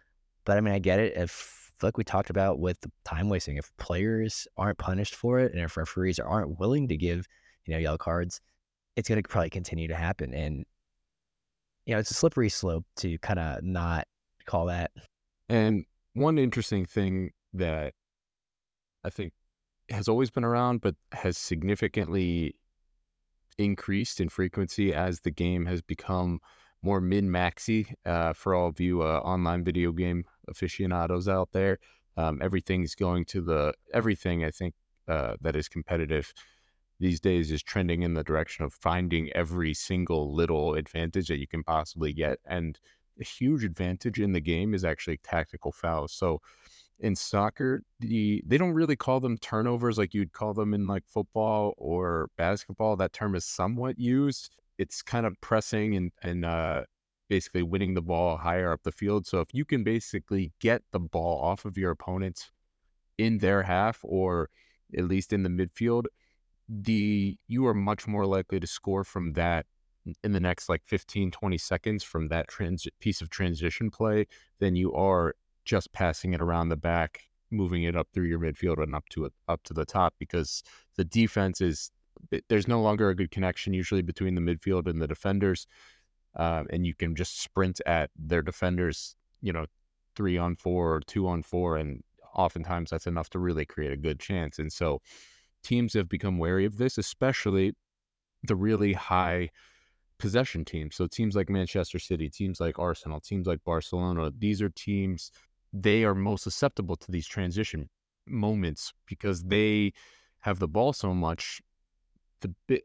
But 0.44 0.58
I 0.58 0.60
mean, 0.60 0.74
I 0.74 0.78
get 0.78 0.98
it. 0.98 1.16
If 1.16 1.72
like 1.82 1.96
we 1.96 2.04
talked 2.04 2.30
about 2.30 2.58
with 2.58 2.78
time 3.04 3.28
wasting, 3.28 3.56
if 3.56 3.70
players 3.76 4.46
aren't 4.56 4.78
punished 4.78 5.14
for 5.14 5.40
it 5.40 5.52
and 5.52 5.60
if 5.62 5.76
referees 5.76 6.18
aren't 6.18 6.58
willing 6.58 6.88
to 6.88 6.96
give, 6.96 7.26
you 7.64 7.74
know, 7.74 7.78
yellow 7.78 7.98
cards, 7.98 8.40
it's 8.96 9.08
going 9.08 9.20
to 9.20 9.28
probably 9.28 9.50
continue 9.50 9.88
to 9.88 9.96
happen. 9.96 10.34
And, 10.34 10.64
you 11.86 11.94
know, 11.94 11.98
it's 11.98 12.10
a 12.10 12.14
slippery 12.14 12.48
slope 12.48 12.84
to 12.96 13.18
kind 13.18 13.38
of 13.38 13.64
not 13.64 14.06
call 14.46 14.66
that. 14.66 14.90
And 15.48 15.84
one 16.14 16.38
interesting 16.38 16.84
thing 16.84 17.30
that 17.54 17.94
I 19.04 19.10
think 19.10 19.32
has 19.90 20.08
always 20.08 20.30
been 20.30 20.44
around, 20.44 20.80
but 20.80 20.94
has 21.12 21.36
significantly 21.36 22.56
increased 23.58 24.20
in 24.20 24.28
frequency 24.28 24.94
as 24.94 25.20
the 25.20 25.30
game 25.30 25.66
has 25.66 25.82
become 25.82 26.40
more 26.82 27.00
min 27.00 27.30
maxy 27.30 27.94
uh, 28.06 28.32
for 28.32 28.54
all 28.54 28.68
of 28.68 28.80
you 28.80 29.02
uh, 29.02 29.20
online 29.24 29.62
video 29.64 29.92
game 29.92 30.24
aficionados 30.48 31.28
out 31.28 31.50
there. 31.52 31.78
Um, 32.16 32.40
everything's 32.42 32.94
going 32.94 33.24
to 33.26 33.40
the 33.40 33.74
everything 33.94 34.44
I 34.44 34.50
think 34.50 34.74
uh, 35.08 35.34
that 35.40 35.56
is 35.56 35.68
competitive 35.68 36.32
these 37.00 37.20
days 37.20 37.50
is 37.50 37.62
trending 37.62 38.02
in 38.02 38.14
the 38.14 38.22
direction 38.22 38.64
of 38.64 38.72
finding 38.72 39.30
every 39.32 39.74
single 39.74 40.32
little 40.32 40.74
advantage 40.74 41.28
that 41.28 41.38
you 41.38 41.48
can 41.48 41.64
possibly 41.64 42.12
get. 42.12 42.38
And 42.46 42.78
a 43.20 43.24
huge 43.24 43.64
advantage 43.64 44.20
in 44.20 44.32
the 44.32 44.40
game 44.40 44.72
is 44.72 44.84
actually 44.84 45.18
tactical 45.18 45.72
fouls. 45.72 46.12
So 46.12 46.40
in 47.02 47.16
soccer, 47.16 47.82
the 48.00 48.42
they 48.46 48.56
don't 48.56 48.72
really 48.74 48.96
call 48.96 49.20
them 49.20 49.36
turnovers 49.36 49.98
like 49.98 50.14
you'd 50.14 50.32
call 50.32 50.54
them 50.54 50.72
in 50.72 50.86
like 50.86 51.02
football 51.06 51.74
or 51.76 52.30
basketball. 52.38 52.96
That 52.96 53.12
term 53.12 53.34
is 53.34 53.44
somewhat 53.44 53.98
used. 53.98 54.50
It's 54.78 55.02
kind 55.02 55.26
of 55.26 55.38
pressing 55.40 55.96
and 55.96 56.12
and 56.22 56.44
uh, 56.44 56.84
basically 57.28 57.64
winning 57.64 57.94
the 57.94 58.02
ball 58.02 58.36
higher 58.36 58.72
up 58.72 58.84
the 58.84 58.92
field. 58.92 59.26
So 59.26 59.40
if 59.40 59.48
you 59.52 59.64
can 59.64 59.82
basically 59.82 60.52
get 60.60 60.82
the 60.92 61.00
ball 61.00 61.40
off 61.42 61.64
of 61.64 61.76
your 61.76 61.90
opponents 61.90 62.52
in 63.18 63.38
their 63.38 63.64
half 63.64 63.98
or 64.04 64.48
at 64.96 65.04
least 65.04 65.32
in 65.32 65.42
the 65.42 65.50
midfield, 65.50 66.04
the 66.68 67.36
you 67.48 67.66
are 67.66 67.74
much 67.74 68.06
more 68.06 68.26
likely 68.26 68.60
to 68.60 68.66
score 68.66 69.02
from 69.02 69.32
that 69.32 69.66
in 70.22 70.32
the 70.32 70.40
next 70.40 70.68
like 70.68 70.82
15 70.86 71.30
20 71.32 71.58
seconds 71.58 72.04
from 72.04 72.28
that 72.28 72.48
trans- 72.48 72.86
piece 73.00 73.20
of 73.20 73.30
transition 73.30 73.90
play 73.90 74.26
than 74.58 74.74
you 74.76 74.92
are 74.94 75.34
just 75.64 75.92
passing 75.92 76.34
it 76.34 76.40
around 76.40 76.68
the 76.68 76.76
back, 76.76 77.20
moving 77.50 77.84
it 77.84 77.96
up 77.96 78.08
through 78.12 78.26
your 78.26 78.38
midfield 78.40 78.82
and 78.82 78.94
up 78.94 79.08
to 79.10 79.24
it 79.24 79.32
up 79.48 79.62
to 79.64 79.74
the 79.74 79.84
top 79.84 80.14
because 80.18 80.62
the 80.96 81.04
defense 81.04 81.60
is 81.60 81.90
there's 82.48 82.68
no 82.68 82.80
longer 82.80 83.08
a 83.08 83.14
good 83.14 83.30
connection 83.30 83.74
usually 83.74 84.02
between 84.02 84.34
the 84.34 84.40
midfield 84.40 84.86
and 84.86 85.00
the 85.00 85.08
defenders, 85.08 85.66
uh, 86.36 86.64
and 86.70 86.86
you 86.86 86.94
can 86.94 87.14
just 87.14 87.40
sprint 87.40 87.80
at 87.86 88.10
their 88.16 88.42
defenders, 88.42 89.16
you 89.40 89.52
know, 89.52 89.66
three 90.14 90.38
on 90.38 90.56
four 90.56 90.94
or 90.94 91.00
two 91.00 91.26
on 91.26 91.42
four, 91.42 91.76
and 91.76 92.02
oftentimes 92.34 92.90
that's 92.90 93.06
enough 93.06 93.30
to 93.30 93.38
really 93.38 93.64
create 93.64 93.92
a 93.92 93.96
good 93.96 94.20
chance. 94.20 94.58
And 94.58 94.72
so 94.72 95.00
teams 95.62 95.94
have 95.94 96.08
become 96.08 96.38
wary 96.38 96.64
of 96.64 96.76
this, 96.78 96.98
especially 96.98 97.74
the 98.44 98.56
really 98.56 98.92
high 98.92 99.50
possession 100.18 100.64
teams. 100.64 100.96
So 100.96 101.06
teams 101.06 101.34
like 101.34 101.50
Manchester 101.50 101.98
City, 101.98 102.28
teams 102.28 102.60
like 102.60 102.78
Arsenal, 102.78 103.20
teams 103.20 103.46
like 103.46 103.62
Barcelona, 103.64 104.30
these 104.36 104.62
are 104.62 104.70
teams 104.70 105.30
they 105.72 106.04
are 106.04 106.14
most 106.14 106.44
susceptible 106.44 106.96
to 106.96 107.10
these 107.10 107.26
transition 107.26 107.88
moments 108.26 108.92
because 109.06 109.44
they 109.44 109.92
have 110.40 110.58
the 110.58 110.68
ball 110.68 110.92
so 110.92 111.14
much 111.14 111.60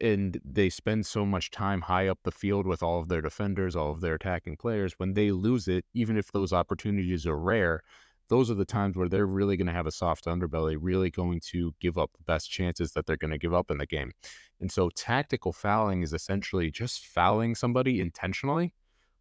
and 0.00 0.40
they 0.44 0.68
spend 0.68 1.04
so 1.04 1.26
much 1.26 1.50
time 1.50 1.80
high 1.80 2.06
up 2.06 2.20
the 2.22 2.30
field 2.30 2.66
with 2.66 2.80
all 2.82 3.00
of 3.00 3.08
their 3.08 3.20
defenders, 3.20 3.74
all 3.74 3.90
of 3.90 4.00
their 4.00 4.14
attacking 4.14 4.56
players. 4.56 4.94
When 4.98 5.14
they 5.14 5.32
lose 5.32 5.66
it, 5.66 5.84
even 5.94 6.16
if 6.16 6.30
those 6.30 6.52
opportunities 6.52 7.26
are 7.26 7.36
rare, 7.36 7.82
those 8.28 8.50
are 8.50 8.54
the 8.54 8.64
times 8.64 8.96
where 8.96 9.08
they're 9.08 9.26
really 9.26 9.56
going 9.56 9.66
to 9.66 9.72
have 9.72 9.86
a 9.86 9.92
soft 9.92 10.26
underbelly, 10.26 10.76
really 10.78 11.10
going 11.10 11.40
to 11.50 11.74
give 11.80 11.98
up 11.98 12.10
the 12.16 12.22
best 12.24 12.50
chances 12.50 12.92
that 12.92 13.06
they're 13.06 13.16
going 13.16 13.30
to 13.30 13.38
give 13.38 13.54
up 13.54 13.70
in 13.70 13.78
the 13.78 13.86
game. 13.86 14.12
And 14.60 14.70
so 14.70 14.90
tactical 14.90 15.52
fouling 15.52 16.02
is 16.02 16.12
essentially 16.12 16.70
just 16.70 17.06
fouling 17.06 17.54
somebody 17.54 18.00
intentionally 18.00 18.74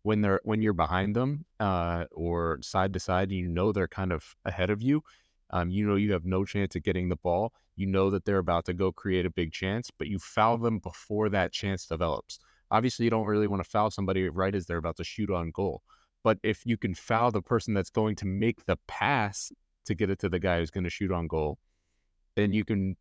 when 0.07 0.21
they're 0.21 0.39
when 0.45 0.61
you're 0.61 0.71
behind 0.71 1.13
them 1.17 1.43
uh, 1.59 2.05
or 2.13 2.59
side 2.61 2.93
to 2.93 2.99
side, 2.99 3.29
you 3.29 3.49
know 3.49 3.73
they're 3.73 3.89
kind 3.89 4.13
of 4.13 4.23
ahead 4.45 4.69
of 4.69 4.81
you. 4.81 5.03
Um, 5.49 5.69
you 5.69 5.85
know 5.85 5.95
you 5.95 6.13
have 6.13 6.23
no 6.23 6.45
chance 6.45 6.77
of 6.77 6.83
getting 6.83 7.09
the 7.09 7.17
ball. 7.17 7.51
You 7.75 7.87
know 7.87 8.09
that 8.11 8.23
they're 8.23 8.37
about 8.37 8.63
to 8.65 8.73
go 8.73 8.89
create 8.89 9.25
a 9.25 9.29
big 9.29 9.51
chance, 9.51 9.91
but 9.91 10.07
you 10.07 10.17
foul 10.17 10.57
them 10.59 10.79
before 10.79 11.27
that 11.29 11.51
chance 11.51 11.85
develops. 11.85 12.39
Obviously, 12.71 13.03
you 13.03 13.11
don't 13.11 13.25
really 13.25 13.47
want 13.47 13.61
to 13.61 13.69
foul 13.69 13.91
somebody 13.91 14.29
right 14.29 14.55
as 14.55 14.65
they're 14.65 14.77
about 14.77 14.95
to 14.95 15.03
shoot 15.03 15.29
on 15.29 15.51
goal. 15.51 15.81
But 16.23 16.37
if 16.41 16.65
you 16.65 16.77
can 16.77 16.95
foul 16.95 17.31
the 17.31 17.41
person 17.41 17.73
that's 17.73 17.89
going 17.89 18.15
to 18.17 18.25
make 18.25 18.65
the 18.65 18.77
pass 18.87 19.51
to 19.87 19.93
get 19.93 20.09
it 20.09 20.19
to 20.19 20.29
the 20.29 20.39
guy 20.39 20.59
who's 20.59 20.71
going 20.71 20.85
to 20.85 20.89
shoot 20.89 21.11
on 21.11 21.27
goal, 21.27 21.57
then 22.37 22.53
you 22.53 22.63
can 22.63 22.95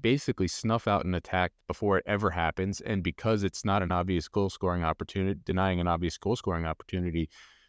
basically 0.00 0.48
snuff 0.48 0.86
out 0.86 1.04
an 1.04 1.14
attack 1.14 1.52
before 1.66 1.98
it 1.98 2.04
ever 2.06 2.30
happens. 2.30 2.80
And 2.80 3.02
because 3.02 3.42
it's 3.42 3.64
not 3.64 3.82
an 3.82 3.92
obvious 3.92 4.28
goal 4.28 4.50
scoring 4.50 4.84
opportunity, 4.84 5.40
denying 5.44 5.80
an 5.80 5.88
obvious 5.88 6.16
goal 6.18 6.36
scoring 6.36 6.66
opportunity, 6.66 7.28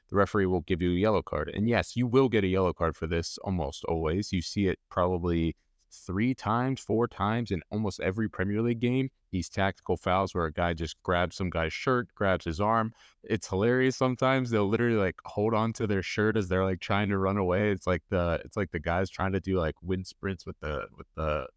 the 0.09 0.15
referee 0.15 0.45
will 0.45 0.61
give 0.61 0.81
you 0.81 0.91
a 0.91 0.99
yellow 0.99 1.21
card. 1.21 1.49
And 1.53 1.67
yes, 1.67 1.95
you 1.95 2.07
will 2.07 2.29
get 2.29 2.43
a 2.43 2.47
yellow 2.47 2.73
card 2.73 2.95
for 2.95 3.07
this 3.07 3.37
almost 3.43 3.83
always. 3.85 4.31
You 4.31 4.41
see 4.41 4.67
it 4.67 4.79
probably 4.89 5.55
three 5.91 6.33
times, 6.33 6.79
four 6.79 7.07
times 7.07 7.51
in 7.51 7.61
almost 7.71 7.99
every 7.99 8.29
Premier 8.29 8.61
League 8.61 8.79
game. 8.79 9.09
These 9.31 9.49
tactical 9.49 9.97
fouls 9.97 10.33
where 10.33 10.45
a 10.45 10.53
guy 10.53 10.73
just 10.73 11.01
grabs 11.03 11.35
some 11.35 11.49
guy's 11.49 11.73
shirt, 11.73 12.07
grabs 12.15 12.45
his 12.45 12.59
arm. 12.59 12.93
It's 13.23 13.47
hilarious 13.47 13.95
sometimes. 13.95 14.49
They'll 14.49 14.67
literally 14.67 14.97
like 14.97 15.15
hold 15.25 15.53
on 15.53 15.73
to 15.73 15.87
their 15.87 16.01
shirt 16.01 16.37
as 16.37 16.47
they're 16.47 16.65
like 16.65 16.79
trying 16.79 17.09
to 17.09 17.17
run 17.17 17.37
away. 17.37 17.71
It's 17.71 17.87
like 17.87 18.03
the 18.09 18.41
it's 18.43 18.57
like 18.57 18.71
the 18.71 18.79
guys 18.79 19.09
trying 19.09 19.33
to 19.33 19.39
do 19.39 19.59
like 19.59 19.75
wind 19.83 20.07
sprints 20.07 20.45
with 20.45 20.59
the 20.61 20.85
with 20.97 21.07
the 21.15 21.47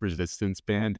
resistance 0.00 0.60
band. 0.60 0.98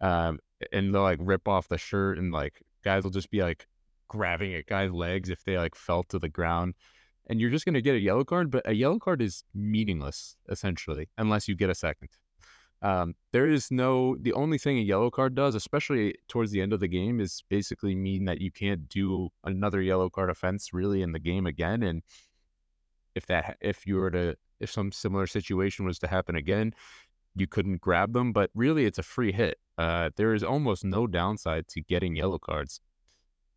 Um, 0.00 0.38
and 0.72 0.94
they'll 0.94 1.02
like 1.02 1.18
rip 1.20 1.48
off 1.48 1.68
the 1.68 1.78
shirt 1.78 2.18
and 2.18 2.32
like 2.32 2.62
guys 2.84 3.04
will 3.04 3.10
just 3.10 3.30
be 3.30 3.42
like 3.42 3.66
grabbing 4.08 4.54
at 4.54 4.66
guys' 4.66 4.92
legs 4.92 5.30
if 5.30 5.44
they 5.44 5.56
like 5.56 5.74
fell 5.74 6.02
to 6.04 6.18
the 6.18 6.28
ground. 6.28 6.74
And 7.28 7.40
you're 7.40 7.50
just 7.50 7.64
gonna 7.64 7.80
get 7.80 7.94
a 7.94 8.00
yellow 8.00 8.24
card, 8.24 8.50
but 8.50 8.68
a 8.68 8.72
yellow 8.72 8.98
card 8.98 9.22
is 9.22 9.44
meaningless 9.54 10.36
essentially 10.48 11.08
unless 11.18 11.48
you 11.48 11.54
get 11.54 11.70
a 11.70 11.74
second. 11.74 12.08
Um, 12.82 13.14
there 13.32 13.46
is 13.46 13.70
no 13.70 14.16
the 14.20 14.32
only 14.32 14.56
thing 14.56 14.78
a 14.78 14.82
yellow 14.82 15.10
card 15.10 15.34
does, 15.34 15.54
especially 15.54 16.14
towards 16.28 16.50
the 16.50 16.62
end 16.62 16.72
of 16.72 16.80
the 16.80 16.88
game, 16.88 17.20
is 17.20 17.44
basically 17.48 17.94
mean 17.94 18.24
that 18.24 18.40
you 18.40 18.50
can't 18.50 18.88
do 18.88 19.28
another 19.44 19.82
yellow 19.82 20.08
card 20.08 20.30
offense 20.30 20.72
really 20.72 21.02
in 21.02 21.12
the 21.12 21.18
game 21.18 21.46
again. 21.46 21.82
And 21.82 22.02
if 23.14 23.26
that 23.26 23.58
if 23.60 23.86
you 23.86 23.96
were 23.96 24.10
to 24.10 24.36
if 24.60 24.70
some 24.70 24.92
similar 24.92 25.26
situation 25.26 25.84
was 25.84 25.98
to 25.98 26.06
happen 26.06 26.36
again, 26.36 26.74
you 27.34 27.46
couldn't 27.46 27.80
grab 27.80 28.12
them, 28.12 28.32
but 28.32 28.50
really 28.54 28.84
it's 28.84 28.98
a 28.98 29.02
free 29.02 29.32
hit. 29.32 29.58
Uh, 29.78 30.10
there 30.16 30.34
is 30.34 30.42
almost 30.42 30.84
no 30.84 31.06
downside 31.06 31.66
to 31.68 31.80
getting 31.80 32.16
yellow 32.16 32.38
cards. 32.38 32.80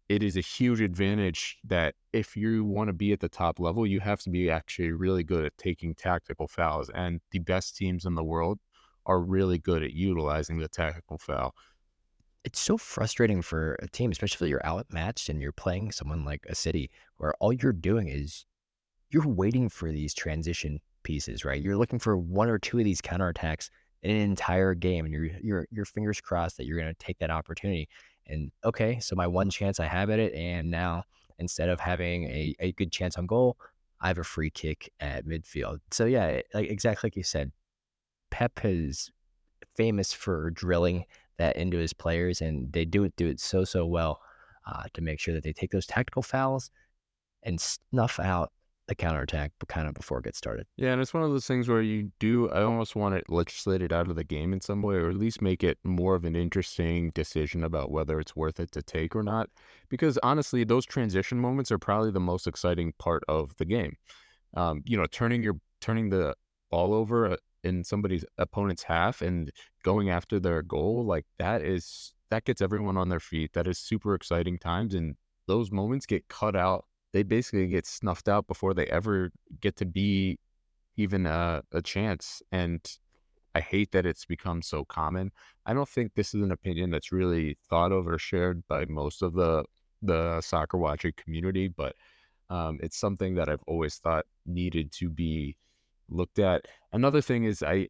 It 0.09 0.21
is 0.21 0.38
a 0.38 0.41
huge 0.41 0.81
advantage 0.81 1.57
that 1.63 1.95
if 2.12 2.36
you 2.36 2.63
want 2.63 2.89
to 2.89 2.93
be 2.93 3.13
at 3.13 3.19
the 3.19 3.29
top 3.29 3.59
level, 3.59 3.88
you 3.88 3.99
have 3.99 4.21
to 4.21 4.29
be 4.29 4.49
actually 4.49 4.91
really 4.91 5.23
good 5.23 5.45
at 5.45 5.57
taking 5.57 5.95
tactical 5.95 6.47
fouls. 6.47 6.89
And 6.93 7.19
the 7.31 7.39
best 7.39 7.75
teams 7.75 8.05
in 8.05 8.15
the 8.15 8.23
world 8.23 8.59
are 9.05 9.19
really 9.19 9.57
good 9.57 9.83
at 9.83 9.93
utilizing 9.93 10.59
the 10.59 10.67
tactical 10.67 11.17
foul. 11.17 11.55
It's 12.43 12.59
so 12.59 12.77
frustrating 12.77 13.41
for 13.41 13.77
a 13.81 13.88
team, 13.88 14.12
especially 14.12 14.47
if 14.47 14.51
you're 14.51 14.65
outmatched 14.65 15.29
and 15.29 15.41
you're 15.41 15.53
playing 15.53 15.91
someone 15.93 16.25
like 16.25 16.45
a 16.49 16.55
city 16.55 16.91
where 17.17 17.33
all 17.39 17.53
you're 17.53 17.71
doing 17.73 18.09
is 18.09 18.45
you're 19.09 19.27
waiting 19.27 19.69
for 19.69 19.91
these 19.91 20.13
transition 20.13 20.79
pieces, 21.04 21.46
right? 21.46 21.62
You're 21.62 21.78
looking 21.78 22.00
for 22.00 22.18
one 22.18 22.50
or 22.50 22.58
two 22.58 22.80
of 22.80 22.86
these 22.86 23.02
counterattacks 23.02 23.70
in 24.02 24.12
an 24.12 24.22
entire 24.22 24.74
game, 24.74 25.06
and 25.06 25.13
you're 25.13 25.30
you're 25.42 25.68
your 25.72 25.86
fingers 25.86 26.20
crossed 26.22 26.58
that 26.58 26.66
you're 26.66 26.80
going 26.80 26.94
to 26.94 27.06
take 27.06 27.20
that 27.20 27.32
opportunity. 27.32 27.88
And 28.28 28.52
okay, 28.63 29.00
so 29.00 29.16
my 29.16 29.28
one 29.28 29.50
chance 29.50 29.80
I 29.80 29.86
have 29.86 30.10
at 30.10 30.20
it, 30.20 30.34
and 30.34 30.70
now 30.70 31.04
instead 31.39 31.70
of 31.70 31.80
having 31.80 32.26
a, 32.26 32.56
a 32.60 32.72
good 32.74 32.92
chance 32.92 33.18
on 33.18 33.26
goal, 33.26 33.58
I 34.02 34.08
have 34.08 34.18
a 34.18 34.24
free 34.24 34.50
kick 34.50 34.92
at 35.00 35.26
midfield. 35.26 35.80
So 35.92 36.06
yeah, 36.06 36.42
like 36.54 36.70
exactly 36.70 37.08
like 37.08 37.16
you 37.16 37.24
said, 37.24 37.52
Pep 38.32 38.60
is 38.63 39.12
famous 39.76 40.13
for 40.13 40.52
drilling 40.52 41.06
that 41.38 41.56
into 41.56 41.78
his 41.78 41.94
players, 41.94 42.42
and 42.42 42.72
they 42.72 42.86
do 42.86 43.04
it 43.04 43.16
do 43.16 43.28
it 43.28 43.39
so 43.39 43.63
so 43.63 43.86
well 43.86 44.22
uh, 44.68 44.84
to 44.94 45.02
make 45.02 45.20
sure 45.20 45.34
that 45.34 45.44
they 45.44 45.54
take 45.54 45.72
those 45.72 45.86
tactical 45.86 46.22
fouls 46.22 46.72
and 47.44 47.60
snuff 47.60 48.20
out 48.20 48.52
the 48.88 48.96
counterattack 48.96 49.52
but 49.60 49.69
kind 49.69 49.88
of 49.88 49.93
before 49.93 50.19
it 50.19 50.26
gets 50.26 50.38
started. 50.38 50.65
Yeah, 50.76 50.91
and 50.91 51.02
it's 51.02 51.13
one 51.13 51.24
of 51.24 51.32
those 51.32 51.48
things 51.48 51.69
where 51.69 51.82
you 51.82 52.12
do 52.19 52.50
I 52.50 52.63
almost 52.63 52.96
want 52.96 53.15
it 53.15 53.30
legislated 53.30 53.93
out 53.93 54.10
of 54.10 54.15
the 54.15 54.24
game 54.24 54.52
in 54.52 54.62
some 54.62 54.82
way 54.82 54.96
or 54.96 55.10
at 55.10 55.15
least 55.15 55.41
make 55.41 55.63
it 55.63 55.78
more 55.84 56.15
of 56.15 56.26
an 56.26 56.36
interesting 56.36 57.12
decision 57.12 57.63
about 57.63 57.91
whether 57.91 58.19
it's 58.19 58.36
worth 58.36 58.60
it 58.60 58.72
to 58.72 58.82
take 58.82 59.15
or 59.15 59.24
not. 59.24 59.50
Because 59.89 60.19
honestly, 60.22 60.63
those 60.63 60.86
transition 60.86 61.39
moments 61.39 61.72
are 61.72 61.80
probably 61.80 62.12
the 62.12 62.19
most 62.19 62.46
exciting 62.46 62.93
part 63.00 63.24
of 63.28 63.56
the 63.58 63.65
game. 63.65 63.96
Um, 64.56 64.82
you 64.86 64.98
know, 64.98 65.06
turning 65.06 65.43
your 65.43 65.56
turning 65.80 66.10
the 66.10 66.36
ball 66.69 66.93
over 66.93 67.32
uh, 67.32 67.38
in 67.63 67.84
somebody's 67.84 68.26
opponent's 68.38 68.84
half 68.84 69.22
and 69.22 69.52
going 69.84 70.10
after 70.10 70.39
their 70.39 70.62
goal, 70.62 71.06
like 71.06 71.26
that 71.39 71.62
is 71.62 72.13
that 72.30 72.43
gets 72.46 72.62
everyone 72.62 72.98
on 72.98 73.10
their 73.10 73.19
feet. 73.22 73.54
That 73.54 73.67
is 73.67 73.80
super 73.80 74.13
exciting 74.13 74.60
times 74.60 74.93
and 74.93 75.15
those 75.48 75.72
moments 75.72 76.06
get 76.06 76.28
cut 76.28 76.56
out 76.56 76.86
they 77.13 77.23
basically 77.23 77.67
get 77.67 77.86
snuffed 77.86 78.28
out 78.28 78.47
before 78.47 78.73
they 78.73 78.88
ever 78.88 79.32
get 79.62 79.76
to 79.78 79.86
be 79.86 80.39
even 80.97 81.26
a, 81.26 81.63
a 81.71 81.82
chance. 81.82 82.41
And 82.52 82.82
I 83.56 83.62
hate 83.62 83.91
that 83.91 84.06
it's 84.06 84.26
become 84.26 84.62
so 84.62 84.84
common. 84.84 85.32
I 85.65 85.73
don't 85.73 85.88
think 85.88 86.13
this 86.15 86.34
is 86.34 86.41
an 86.41 86.52
opinion 86.52 86.89
that's 86.89 87.12
really 87.12 87.58
thought 87.69 87.91
of 87.91 88.08
or 88.08 88.17
shared 88.17 88.63
by 88.67 88.86
most 88.86 89.21
of 89.21 89.34
the 89.34 89.63
the 90.02 90.41
soccer 90.41 90.78
watching 90.78 91.13
community, 91.15 91.69
but 91.69 91.95
um, 92.49 92.78
it's 92.84 92.97
something 92.97 93.36
that 93.36 93.47
I've 93.47 93.63
always 93.67 93.95
thought 93.99 94.26
needed 94.45 94.91
to 94.93 95.10
be 95.10 95.56
looked 96.10 96.39
at. 96.39 96.65
Another 96.91 97.21
thing 97.21 97.45
is 97.45 97.63
I 97.63 97.88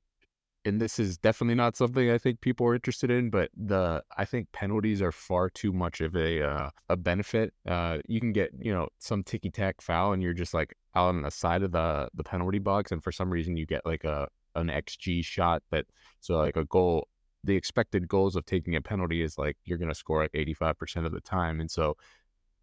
and 0.66 0.80
this 0.80 1.00
is 1.00 1.18
definitely 1.18 1.56
not 1.56 1.76
something 1.76 2.10
I 2.10 2.18
think 2.18 2.42
people 2.42 2.66
are 2.68 2.76
interested 2.76 3.12
in, 3.12 3.30
but 3.30 3.50
the 3.56 4.04
I 4.18 4.26
think 4.26 4.52
penalties 4.52 5.02
are 5.02 5.12
far 5.12 5.50
too 5.50 5.74
much 5.74 6.02
of 6.02 6.16
a 6.16 6.42
uh, 6.42 6.70
a 6.90 6.98
benefit. 6.98 7.54
Uh, 7.68 7.98
you 8.08 8.20
can 8.20 8.32
get 8.32 8.52
you 8.60 8.74
know 8.74 8.88
some 9.00 9.24
ticky 9.24 9.50
tack 9.50 9.82
foul, 9.82 10.14
and 10.14 10.24
you're 10.24 10.34
just 10.34 10.54
like 10.54 10.74
out 10.96 11.10
on 11.10 11.24
the 11.24 11.32
side 11.32 11.64
of 11.64 11.72
the 11.72 12.10
the 12.14 12.24
penalty 12.24 12.60
box, 12.60 12.92
and 12.92 13.04
for 13.04 13.12
some 13.12 13.30
reason 13.30 13.58
you 13.58 13.66
get 13.66 13.86
like 13.86 14.04
a 14.04 14.28
an 14.56 14.68
xG 14.68 15.26
shot 15.26 15.64
that 15.72 15.86
so 16.20 16.38
like 16.38 16.58
a 16.58 16.66
goal. 16.66 17.08
The 17.46 17.58
expected 17.58 18.08
goals 18.08 18.38
of 18.38 18.46
taking 18.46 18.78
a 18.78 18.82
penalty 18.82 19.22
is 19.22 19.38
like 19.38 19.58
you're 19.66 19.78
going 19.78 19.90
to 19.90 19.96
score 19.96 20.22
like 20.22 20.32
85% 20.32 21.06
of 21.06 21.12
the 21.12 21.20
time, 21.20 21.60
and 21.60 21.70
so 21.70 21.98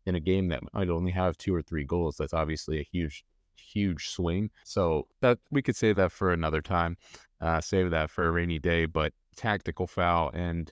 in 0.07 0.15
a 0.15 0.21
game 0.21 0.49
that 0.49 0.63
might 0.73 0.89
only 0.89 1.13
have 1.13 1.37
two 1.37 1.55
or 1.55 1.61
three 1.61 1.85
goals, 1.85 2.17
that's 2.17 2.33
obviously 2.33 2.81
a 2.81 2.83
huge 2.91 3.23
huge 3.57 4.09
swing. 4.09 4.49
So 4.65 5.07
that 5.21 5.39
we 5.51 5.61
could 5.61 5.77
say 5.77 5.93
that 5.93 6.13
for 6.13 6.33
another 6.33 6.63
time 6.63 6.97
uh, 7.41 7.61
save 7.61 7.91
that 7.91 8.11
for 8.11 8.27
a 8.27 8.31
rainy 8.31 8.59
day. 8.59 8.87
But 8.87 9.13
tactical 9.37 9.87
foul 9.87 10.31
and 10.35 10.71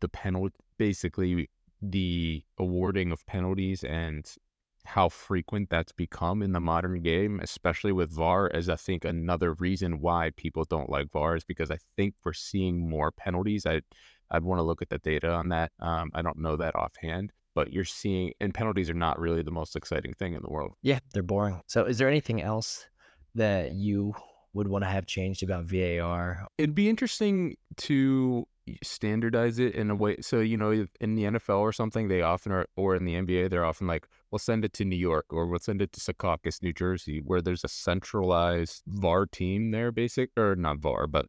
the 0.00 0.08
penalty, 0.08 0.56
basically 0.78 1.48
the 1.82 2.42
awarding 2.58 3.12
of 3.12 3.24
penalties 3.26 3.84
and 3.84 4.30
how 4.84 5.08
frequent 5.08 5.68
that's 5.70 5.92
become 5.92 6.42
in 6.42 6.52
the 6.52 6.60
modern 6.60 7.02
game, 7.02 7.40
especially 7.42 7.92
with 7.92 8.10
VAR, 8.10 8.48
is 8.48 8.68
I 8.68 8.76
think 8.76 9.04
another 9.04 9.54
reason 9.54 10.00
why 10.00 10.30
people 10.36 10.64
don't 10.64 10.90
like 10.90 11.10
VAR 11.10 11.36
is 11.36 11.44
because 11.44 11.70
I 11.70 11.78
think 11.96 12.14
we're 12.24 12.32
seeing 12.32 12.88
more 12.88 13.10
penalties. 13.12 13.66
I 13.66 13.82
I'd 14.30 14.44
want 14.44 14.60
to 14.60 14.62
look 14.62 14.80
at 14.80 14.90
the 14.90 14.98
data 14.98 15.30
on 15.32 15.48
that. 15.48 15.72
Um, 15.80 16.10
I 16.14 16.22
don't 16.22 16.38
know 16.38 16.56
that 16.56 16.76
offhand, 16.76 17.32
but 17.54 17.72
you're 17.72 17.84
seeing 17.84 18.32
and 18.40 18.54
penalties 18.54 18.88
are 18.88 18.94
not 18.94 19.18
really 19.18 19.42
the 19.42 19.50
most 19.50 19.76
exciting 19.76 20.14
thing 20.14 20.34
in 20.34 20.42
the 20.42 20.50
world. 20.50 20.72
Yeah, 20.82 21.00
they're 21.12 21.22
boring. 21.22 21.60
So, 21.66 21.84
is 21.84 21.98
there 21.98 22.08
anything 22.08 22.40
else 22.42 22.86
that 23.34 23.72
you 23.72 24.14
would 24.52 24.68
want 24.68 24.84
to 24.84 24.90
have 24.90 25.06
changed 25.06 25.42
about 25.42 25.64
VAR? 25.64 26.46
It'd 26.58 26.74
be 26.74 26.88
interesting 26.88 27.56
to 27.76 28.46
standardize 28.82 29.58
it 29.58 29.74
in 29.74 29.90
a 29.90 29.94
way. 29.94 30.16
So, 30.20 30.40
you 30.40 30.56
know, 30.56 30.86
in 31.00 31.14
the 31.14 31.24
NFL 31.24 31.60
or 31.60 31.72
something, 31.72 32.08
they 32.08 32.22
often 32.22 32.52
are, 32.52 32.66
or 32.76 32.94
in 32.94 33.04
the 33.04 33.14
NBA, 33.14 33.50
they're 33.50 33.64
often 33.64 33.86
like, 33.86 34.06
we'll 34.30 34.38
send 34.38 34.64
it 34.64 34.72
to 34.74 34.84
New 34.84 34.96
York 34.96 35.26
or 35.30 35.46
we'll 35.46 35.58
send 35.58 35.82
it 35.82 35.92
to 35.92 36.00
Secaucus, 36.00 36.62
New 36.62 36.72
Jersey, 36.72 37.20
where 37.24 37.40
there's 37.40 37.64
a 37.64 37.68
centralized 37.68 38.82
VAR 38.86 39.26
team 39.26 39.70
there, 39.70 39.90
basic, 39.90 40.30
or 40.36 40.54
not 40.56 40.78
VAR, 40.78 41.06
but 41.06 41.26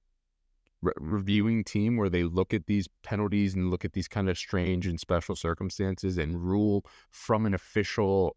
re- 0.81 0.93
reviewing 0.99 1.63
team 1.63 1.97
where 1.97 2.09
they 2.09 2.23
look 2.23 2.53
at 2.53 2.67
these 2.67 2.87
penalties 3.03 3.55
and 3.55 3.71
look 3.71 3.85
at 3.85 3.93
these 3.93 4.07
kind 4.07 4.29
of 4.29 4.37
strange 4.37 4.87
and 4.87 4.99
special 4.99 5.35
circumstances 5.35 6.17
and 6.17 6.43
rule 6.43 6.85
from 7.09 7.45
an 7.45 7.53
official 7.53 8.35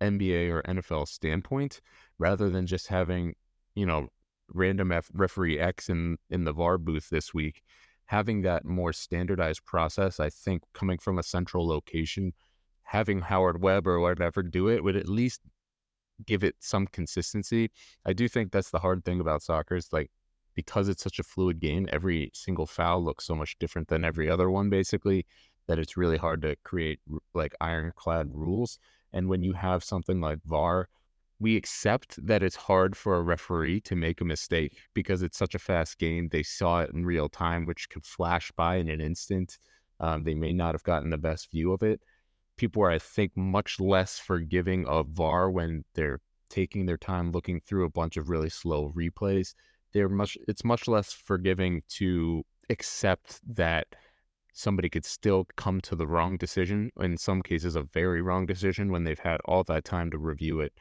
NBA 0.00 0.50
or 0.50 0.62
NFL 0.62 1.08
standpoint 1.08 1.80
rather 2.18 2.50
than 2.50 2.66
just 2.66 2.88
having, 2.88 3.34
you 3.78 3.86
know, 3.86 4.08
random 4.52 4.92
F- 4.92 5.10
referee 5.12 5.58
X 5.58 5.88
in 5.88 6.18
in 6.30 6.44
the 6.44 6.52
VAR 6.52 6.78
booth 6.78 7.08
this 7.10 7.32
week. 7.32 7.62
Having 8.06 8.42
that 8.42 8.64
more 8.64 8.92
standardized 8.92 9.64
process, 9.64 10.18
I 10.18 10.30
think, 10.30 10.62
coming 10.72 10.98
from 10.98 11.18
a 11.18 11.22
central 11.22 11.66
location, 11.66 12.32
having 12.82 13.20
Howard 13.20 13.62
Webb 13.62 13.86
or 13.86 14.00
whatever 14.00 14.42
do 14.42 14.68
it 14.68 14.82
would 14.82 14.96
at 14.96 15.08
least 15.08 15.42
give 16.26 16.42
it 16.42 16.56
some 16.58 16.86
consistency. 16.86 17.70
I 18.04 18.12
do 18.12 18.28
think 18.28 18.50
that's 18.50 18.70
the 18.70 18.80
hard 18.80 19.04
thing 19.04 19.20
about 19.20 19.42
soccer 19.42 19.76
is 19.76 19.92
like 19.92 20.10
because 20.54 20.88
it's 20.88 21.04
such 21.04 21.20
a 21.20 21.22
fluid 21.22 21.60
game, 21.60 21.88
every 21.92 22.32
single 22.34 22.66
foul 22.66 23.04
looks 23.04 23.24
so 23.24 23.34
much 23.36 23.56
different 23.60 23.86
than 23.86 24.04
every 24.04 24.28
other 24.28 24.50
one, 24.50 24.68
basically, 24.68 25.24
that 25.68 25.78
it's 25.78 25.96
really 25.96 26.16
hard 26.16 26.42
to 26.42 26.56
create 26.64 26.98
like 27.34 27.54
ironclad 27.60 28.30
rules. 28.32 28.78
And 29.12 29.28
when 29.28 29.42
you 29.44 29.52
have 29.52 29.84
something 29.84 30.20
like 30.20 30.40
VAR, 30.44 30.88
we 31.40 31.56
accept 31.56 32.24
that 32.26 32.42
it's 32.42 32.56
hard 32.56 32.96
for 32.96 33.16
a 33.16 33.22
referee 33.22 33.80
to 33.82 33.96
make 33.96 34.20
a 34.20 34.24
mistake 34.24 34.76
because 34.94 35.22
it's 35.22 35.38
such 35.38 35.54
a 35.54 35.58
fast 35.58 35.98
game. 35.98 36.28
They 36.30 36.42
saw 36.42 36.80
it 36.80 36.90
in 36.92 37.06
real 37.06 37.28
time, 37.28 37.64
which 37.64 37.88
could 37.88 38.04
flash 38.04 38.50
by 38.56 38.76
in 38.76 38.88
an 38.88 39.00
instant. 39.00 39.58
Um, 40.00 40.24
they 40.24 40.34
may 40.34 40.52
not 40.52 40.74
have 40.74 40.82
gotten 40.82 41.10
the 41.10 41.18
best 41.18 41.50
view 41.50 41.72
of 41.72 41.82
it. 41.82 42.00
People 42.56 42.82
are, 42.82 42.90
I 42.90 42.98
think, 42.98 43.36
much 43.36 43.78
less 43.78 44.18
forgiving 44.18 44.86
of 44.86 45.08
VAR 45.08 45.50
when 45.50 45.84
they're 45.94 46.20
taking 46.50 46.86
their 46.86 46.96
time 46.96 47.30
looking 47.30 47.60
through 47.60 47.84
a 47.84 47.90
bunch 47.90 48.16
of 48.16 48.28
really 48.28 48.48
slow 48.48 48.92
replays 48.96 49.54
they're 49.92 50.08
much 50.08 50.36
it's 50.46 50.64
much 50.64 50.88
less 50.88 51.12
forgiving 51.12 51.82
to 51.88 52.44
accept 52.70 53.40
that 53.46 53.86
somebody 54.52 54.88
could 54.88 55.04
still 55.04 55.46
come 55.56 55.80
to 55.80 55.94
the 55.94 56.06
wrong 56.06 56.36
decision 56.36 56.90
in 57.00 57.16
some 57.16 57.42
cases 57.42 57.76
a 57.76 57.82
very 57.82 58.20
wrong 58.22 58.44
decision 58.46 58.90
when 58.90 59.04
they've 59.04 59.18
had 59.18 59.40
all 59.44 59.64
that 59.64 59.84
time 59.84 60.10
to 60.10 60.18
review 60.18 60.60
it 60.60 60.72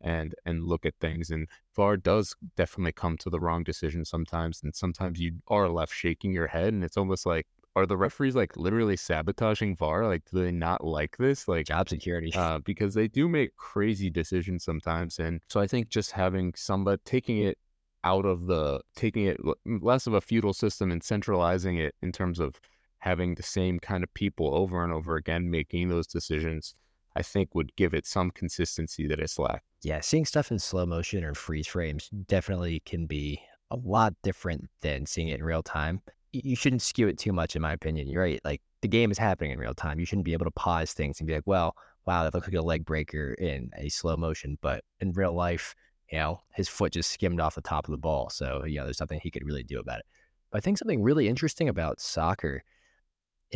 and 0.00 0.34
and 0.44 0.64
look 0.64 0.84
at 0.84 0.94
things 1.00 1.30
and 1.30 1.48
VAR 1.74 1.96
does 1.96 2.34
definitely 2.56 2.92
come 2.92 3.16
to 3.18 3.30
the 3.30 3.40
wrong 3.40 3.62
decision 3.62 4.04
sometimes 4.04 4.60
and 4.62 4.74
sometimes 4.74 5.18
you 5.18 5.32
are 5.48 5.68
left 5.68 5.94
shaking 5.94 6.32
your 6.32 6.46
head 6.46 6.72
and 6.72 6.84
it's 6.84 6.96
almost 6.96 7.26
like 7.26 7.46
are 7.74 7.86
the 7.86 7.96
referees 7.96 8.34
like 8.34 8.56
literally 8.56 8.96
sabotaging 8.96 9.76
VAR 9.76 10.06
like 10.06 10.22
do 10.30 10.42
they 10.42 10.52
not 10.52 10.84
like 10.84 11.16
this? 11.18 11.48
Like 11.48 11.66
job 11.66 11.88
security. 11.88 12.32
uh, 12.36 12.58
because 12.58 12.94
they 12.94 13.08
do 13.08 13.28
make 13.28 13.56
crazy 13.56 14.10
decisions 14.10 14.64
sometimes 14.64 15.18
and 15.18 15.40
so 15.48 15.60
I 15.60 15.66
think 15.66 15.88
just 15.88 16.12
having 16.12 16.52
somebody 16.56 17.00
taking 17.04 17.38
it 17.38 17.58
out 18.04 18.24
of 18.24 18.46
the 18.46 18.80
taking 18.94 19.26
it 19.26 19.38
less 19.64 20.06
of 20.06 20.14
a 20.14 20.20
feudal 20.20 20.52
system 20.52 20.92
and 20.92 21.02
centralizing 21.02 21.76
it 21.78 21.94
in 22.02 22.12
terms 22.12 22.38
of 22.38 22.60
having 22.98 23.34
the 23.34 23.42
same 23.42 23.78
kind 23.78 24.02
of 24.02 24.12
people 24.14 24.54
over 24.54 24.82
and 24.82 24.92
over 24.92 25.16
again 25.16 25.50
making 25.50 25.88
those 25.88 26.06
decisions, 26.06 26.74
I 27.16 27.22
think 27.22 27.54
would 27.54 27.74
give 27.76 27.94
it 27.94 28.06
some 28.06 28.30
consistency 28.30 29.06
that 29.08 29.18
it's 29.18 29.38
lacked. 29.38 29.64
Yeah, 29.82 30.00
seeing 30.00 30.26
stuff 30.26 30.50
in 30.50 30.58
slow 30.58 30.84
motion 30.84 31.24
or 31.24 31.34
freeze 31.34 31.66
frames 31.66 32.10
definitely 32.26 32.80
can 32.84 33.06
be 33.06 33.40
a 33.70 33.76
lot 33.76 34.14
different 34.22 34.68
than 34.82 35.06
seeing 35.06 35.28
it 35.28 35.38
in 35.38 35.44
real 35.44 35.62
time. 35.62 36.02
You 36.32 36.54
shouldn't 36.54 36.82
skew 36.82 37.08
it 37.08 37.18
too 37.18 37.32
much, 37.32 37.56
in 37.56 37.62
my 37.62 37.72
opinion. 37.72 38.06
You're 38.08 38.22
right. 38.22 38.40
Like 38.44 38.60
the 38.82 38.88
game 38.88 39.10
is 39.10 39.16
happening 39.16 39.52
in 39.52 39.58
real 39.58 39.72
time. 39.72 39.98
You 39.98 40.04
shouldn't 40.04 40.26
be 40.26 40.34
able 40.34 40.44
to 40.44 40.50
pause 40.50 40.92
things 40.92 41.18
and 41.18 41.26
be 41.26 41.34
like, 41.34 41.46
well, 41.46 41.74
wow, 42.04 42.22
that 42.22 42.34
looks 42.34 42.46
like 42.46 42.54
a 42.54 42.60
leg 42.60 42.84
breaker 42.84 43.32
in 43.32 43.70
a 43.78 43.88
slow 43.88 44.16
motion. 44.16 44.58
But 44.60 44.84
in 45.00 45.12
real 45.12 45.32
life, 45.32 45.74
you 46.12 46.18
know, 46.18 46.40
his 46.54 46.68
foot 46.68 46.92
just 46.92 47.10
skimmed 47.10 47.40
off 47.40 47.54
the 47.54 47.62
top 47.62 47.86
of 47.86 47.92
the 47.92 47.98
ball. 47.98 48.28
So, 48.28 48.64
you 48.66 48.78
know, 48.78 48.84
there's 48.84 49.00
nothing 49.00 49.20
he 49.22 49.30
could 49.30 49.46
really 49.46 49.62
do 49.62 49.80
about 49.80 50.00
it. 50.00 50.06
But 50.50 50.58
I 50.58 50.60
think 50.60 50.76
something 50.76 51.02
really 51.02 51.28
interesting 51.28 51.70
about 51.70 52.00
soccer 52.00 52.62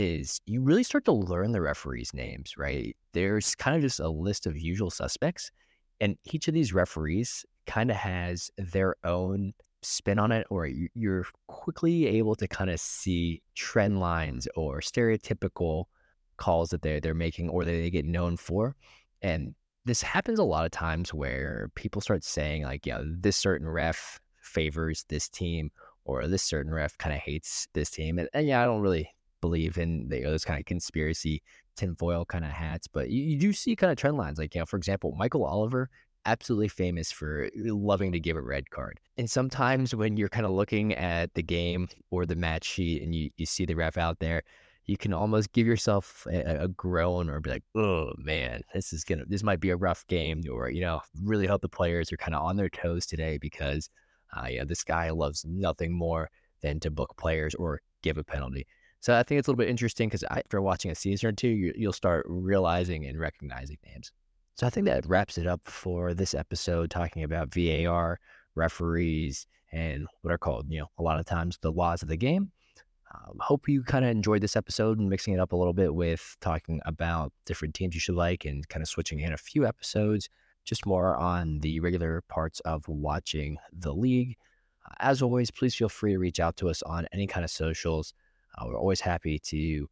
is 0.00 0.40
you 0.46 0.62
really 0.62 0.82
start 0.82 1.04
to 1.04 1.12
learn 1.12 1.52
the 1.52 1.60
referees' 1.60 2.14
names, 2.14 2.54
right? 2.56 2.96
There's 3.12 3.54
kind 3.54 3.76
of 3.76 3.82
just 3.82 4.00
a 4.00 4.08
list 4.08 4.46
of 4.46 4.58
usual 4.58 4.90
suspects, 4.90 5.50
and 6.00 6.16
each 6.32 6.48
of 6.48 6.54
these 6.54 6.72
referees 6.72 7.44
kind 7.66 7.90
of 7.90 7.96
has 7.96 8.50
their 8.58 8.96
own 9.04 9.52
spin 9.82 10.18
on 10.18 10.32
it, 10.32 10.46
or 10.50 10.66
you're 10.94 11.26
quickly 11.46 12.06
able 12.06 12.34
to 12.36 12.48
kind 12.48 12.70
of 12.70 12.80
see 12.80 13.42
trend 13.54 14.00
lines 14.00 14.48
or 14.56 14.80
stereotypical 14.80 15.84
calls 16.36 16.70
that 16.70 16.82
they're, 16.82 17.00
they're 17.00 17.14
making 17.14 17.48
or 17.48 17.64
that 17.64 17.70
they 17.70 17.90
get 17.90 18.04
known 18.04 18.36
for. 18.36 18.74
And 19.22 19.54
this 19.84 20.02
happens 20.02 20.38
a 20.38 20.44
lot 20.44 20.64
of 20.64 20.70
times 20.70 21.14
where 21.14 21.70
people 21.74 22.00
start 22.00 22.24
saying 22.24 22.64
like, 22.64 22.86
yeah, 22.86 23.00
this 23.04 23.36
certain 23.36 23.68
ref 23.68 24.20
favors 24.40 25.04
this 25.08 25.28
team 25.28 25.70
or 26.04 26.26
this 26.26 26.42
certain 26.42 26.72
ref 26.72 26.96
kind 26.98 27.14
of 27.14 27.20
hates 27.20 27.68
this 27.74 27.90
team. 27.90 28.18
And, 28.18 28.28
and, 28.34 28.46
yeah, 28.46 28.62
I 28.62 28.64
don't 28.64 28.80
really 28.80 29.10
believe 29.40 29.78
in 29.78 30.08
the, 30.08 30.18
you 30.18 30.24
know, 30.24 30.30
those 30.30 30.44
kind 30.44 30.58
of 30.58 30.66
conspiracy 30.66 31.42
tinfoil 31.76 32.24
kind 32.24 32.44
of 32.44 32.50
hats, 32.50 32.86
but 32.86 33.10
you, 33.10 33.22
you 33.22 33.38
do 33.38 33.52
see 33.52 33.76
kind 33.76 33.90
of 33.90 33.98
trend 33.98 34.16
lines. 34.16 34.38
Like, 34.38 34.54
you 34.54 34.60
know, 34.60 34.66
for 34.66 34.76
example, 34.76 35.14
Michael 35.16 35.44
Oliver, 35.44 35.88
absolutely 36.26 36.68
famous 36.68 37.10
for 37.10 37.48
loving 37.56 38.12
to 38.12 38.20
give 38.20 38.36
a 38.36 38.42
red 38.42 38.70
card. 38.70 39.00
And 39.16 39.30
sometimes 39.30 39.94
when 39.94 40.16
you're 40.16 40.28
kind 40.28 40.46
of 40.46 40.52
looking 40.52 40.94
at 40.94 41.34
the 41.34 41.42
game 41.42 41.88
or 42.10 42.26
the 42.26 42.36
match 42.36 42.64
sheet 42.64 43.02
and 43.02 43.14
you, 43.14 43.30
you 43.36 43.46
see 43.46 43.64
the 43.64 43.74
ref 43.74 43.96
out 43.96 44.18
there, 44.18 44.42
you 44.86 44.96
can 44.96 45.12
almost 45.12 45.52
give 45.52 45.66
yourself 45.66 46.26
a, 46.30 46.64
a, 46.64 46.68
groan 46.68 47.30
or 47.30 47.40
be 47.40 47.50
like, 47.50 47.62
oh 47.76 48.12
man, 48.16 48.62
this 48.74 48.92
is 48.92 49.04
gonna, 49.04 49.24
this 49.26 49.42
might 49.42 49.60
be 49.60 49.70
a 49.70 49.76
rough 49.76 50.04
game, 50.08 50.42
or 50.50 50.68
you 50.70 50.80
know, 50.80 51.00
really 51.22 51.46
hope 51.46 51.60
the 51.60 51.68
players 51.68 52.12
are 52.12 52.16
kind 52.16 52.34
of 52.34 52.42
on 52.42 52.56
their 52.56 52.68
toes 52.68 53.06
today 53.06 53.38
because, 53.38 53.88
uh, 54.36 54.48
know, 54.58 54.64
this 54.64 54.82
guy 54.82 55.10
loves 55.10 55.44
nothing 55.44 55.92
more 55.92 56.28
than 56.62 56.80
to 56.80 56.90
book 56.90 57.14
players 57.16 57.54
or 57.54 57.80
give 58.02 58.18
a 58.18 58.24
penalty. 58.24 58.66
So 59.00 59.16
I 59.16 59.22
think 59.22 59.38
it's 59.38 59.48
a 59.48 59.50
little 59.50 59.58
bit 59.58 59.70
interesting 59.70 60.08
because 60.08 60.24
after 60.30 60.60
watching 60.60 60.90
a 60.90 60.94
season 60.94 61.30
or 61.30 61.32
two, 61.32 61.48
you, 61.48 61.72
you'll 61.74 61.92
start 61.92 62.26
realizing 62.28 63.06
and 63.06 63.18
recognizing 63.18 63.78
names. 63.86 64.12
So 64.56 64.66
I 64.66 64.70
think 64.70 64.86
that 64.86 65.06
wraps 65.06 65.38
it 65.38 65.46
up 65.46 65.62
for 65.64 66.12
this 66.12 66.34
episode, 66.34 66.90
talking 66.90 67.22
about 67.22 67.52
VAR, 67.52 68.20
referees, 68.54 69.46
and 69.72 70.06
what 70.20 70.34
are 70.34 70.38
called, 70.38 70.66
you 70.68 70.80
know, 70.80 70.86
a 70.98 71.02
lot 71.02 71.18
of 71.18 71.24
times 71.24 71.58
the 71.62 71.72
laws 71.72 72.02
of 72.02 72.08
the 72.08 72.16
game. 72.16 72.52
Um, 73.14 73.38
hope 73.40 73.68
you 73.68 73.82
kind 73.82 74.04
of 74.04 74.10
enjoyed 74.10 74.42
this 74.42 74.54
episode 74.54 74.98
and 74.98 75.08
mixing 75.08 75.34
it 75.34 75.40
up 75.40 75.52
a 75.52 75.56
little 75.56 75.72
bit 75.72 75.94
with 75.94 76.36
talking 76.40 76.80
about 76.84 77.32
different 77.46 77.74
teams 77.74 77.94
you 77.94 78.00
should 78.00 78.14
like 78.14 78.44
and 78.44 78.68
kind 78.68 78.82
of 78.82 78.88
switching 78.88 79.20
in 79.20 79.32
a 79.32 79.38
few 79.38 79.66
episodes, 79.66 80.28
just 80.64 80.86
more 80.86 81.16
on 81.16 81.58
the 81.60 81.80
regular 81.80 82.22
parts 82.28 82.60
of 82.60 82.86
watching 82.86 83.56
the 83.72 83.94
league. 83.94 84.36
As 84.98 85.22
always, 85.22 85.50
please 85.50 85.74
feel 85.74 85.88
free 85.88 86.12
to 86.12 86.18
reach 86.18 86.38
out 86.38 86.56
to 86.58 86.68
us 86.68 86.82
on 86.82 87.06
any 87.12 87.26
kind 87.26 87.44
of 87.44 87.50
socials. 87.50 88.12
Uh, 88.60 88.64
we're 88.66 88.78
always 88.78 89.00
happy 89.00 89.38
to 89.38 89.88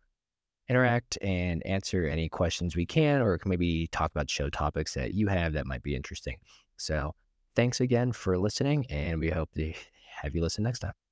interact 0.68 1.16
and 1.22 1.64
answer 1.66 2.06
any 2.06 2.28
questions 2.28 2.76
we 2.76 2.86
can, 2.86 3.20
or 3.20 3.38
maybe 3.46 3.88
talk 3.88 4.10
about 4.10 4.28
show 4.28 4.50
topics 4.50 4.94
that 4.94 5.14
you 5.14 5.28
have 5.28 5.54
that 5.54 5.66
might 5.66 5.82
be 5.82 5.96
interesting. 5.96 6.36
So, 6.76 7.14
thanks 7.56 7.80
again 7.80 8.12
for 8.12 8.38
listening, 8.38 8.86
and 8.90 9.18
we 9.18 9.30
hope 9.30 9.50
to 9.54 9.72
have 10.22 10.34
you 10.34 10.42
listen 10.42 10.64
next 10.64 10.80
time. 10.80 11.07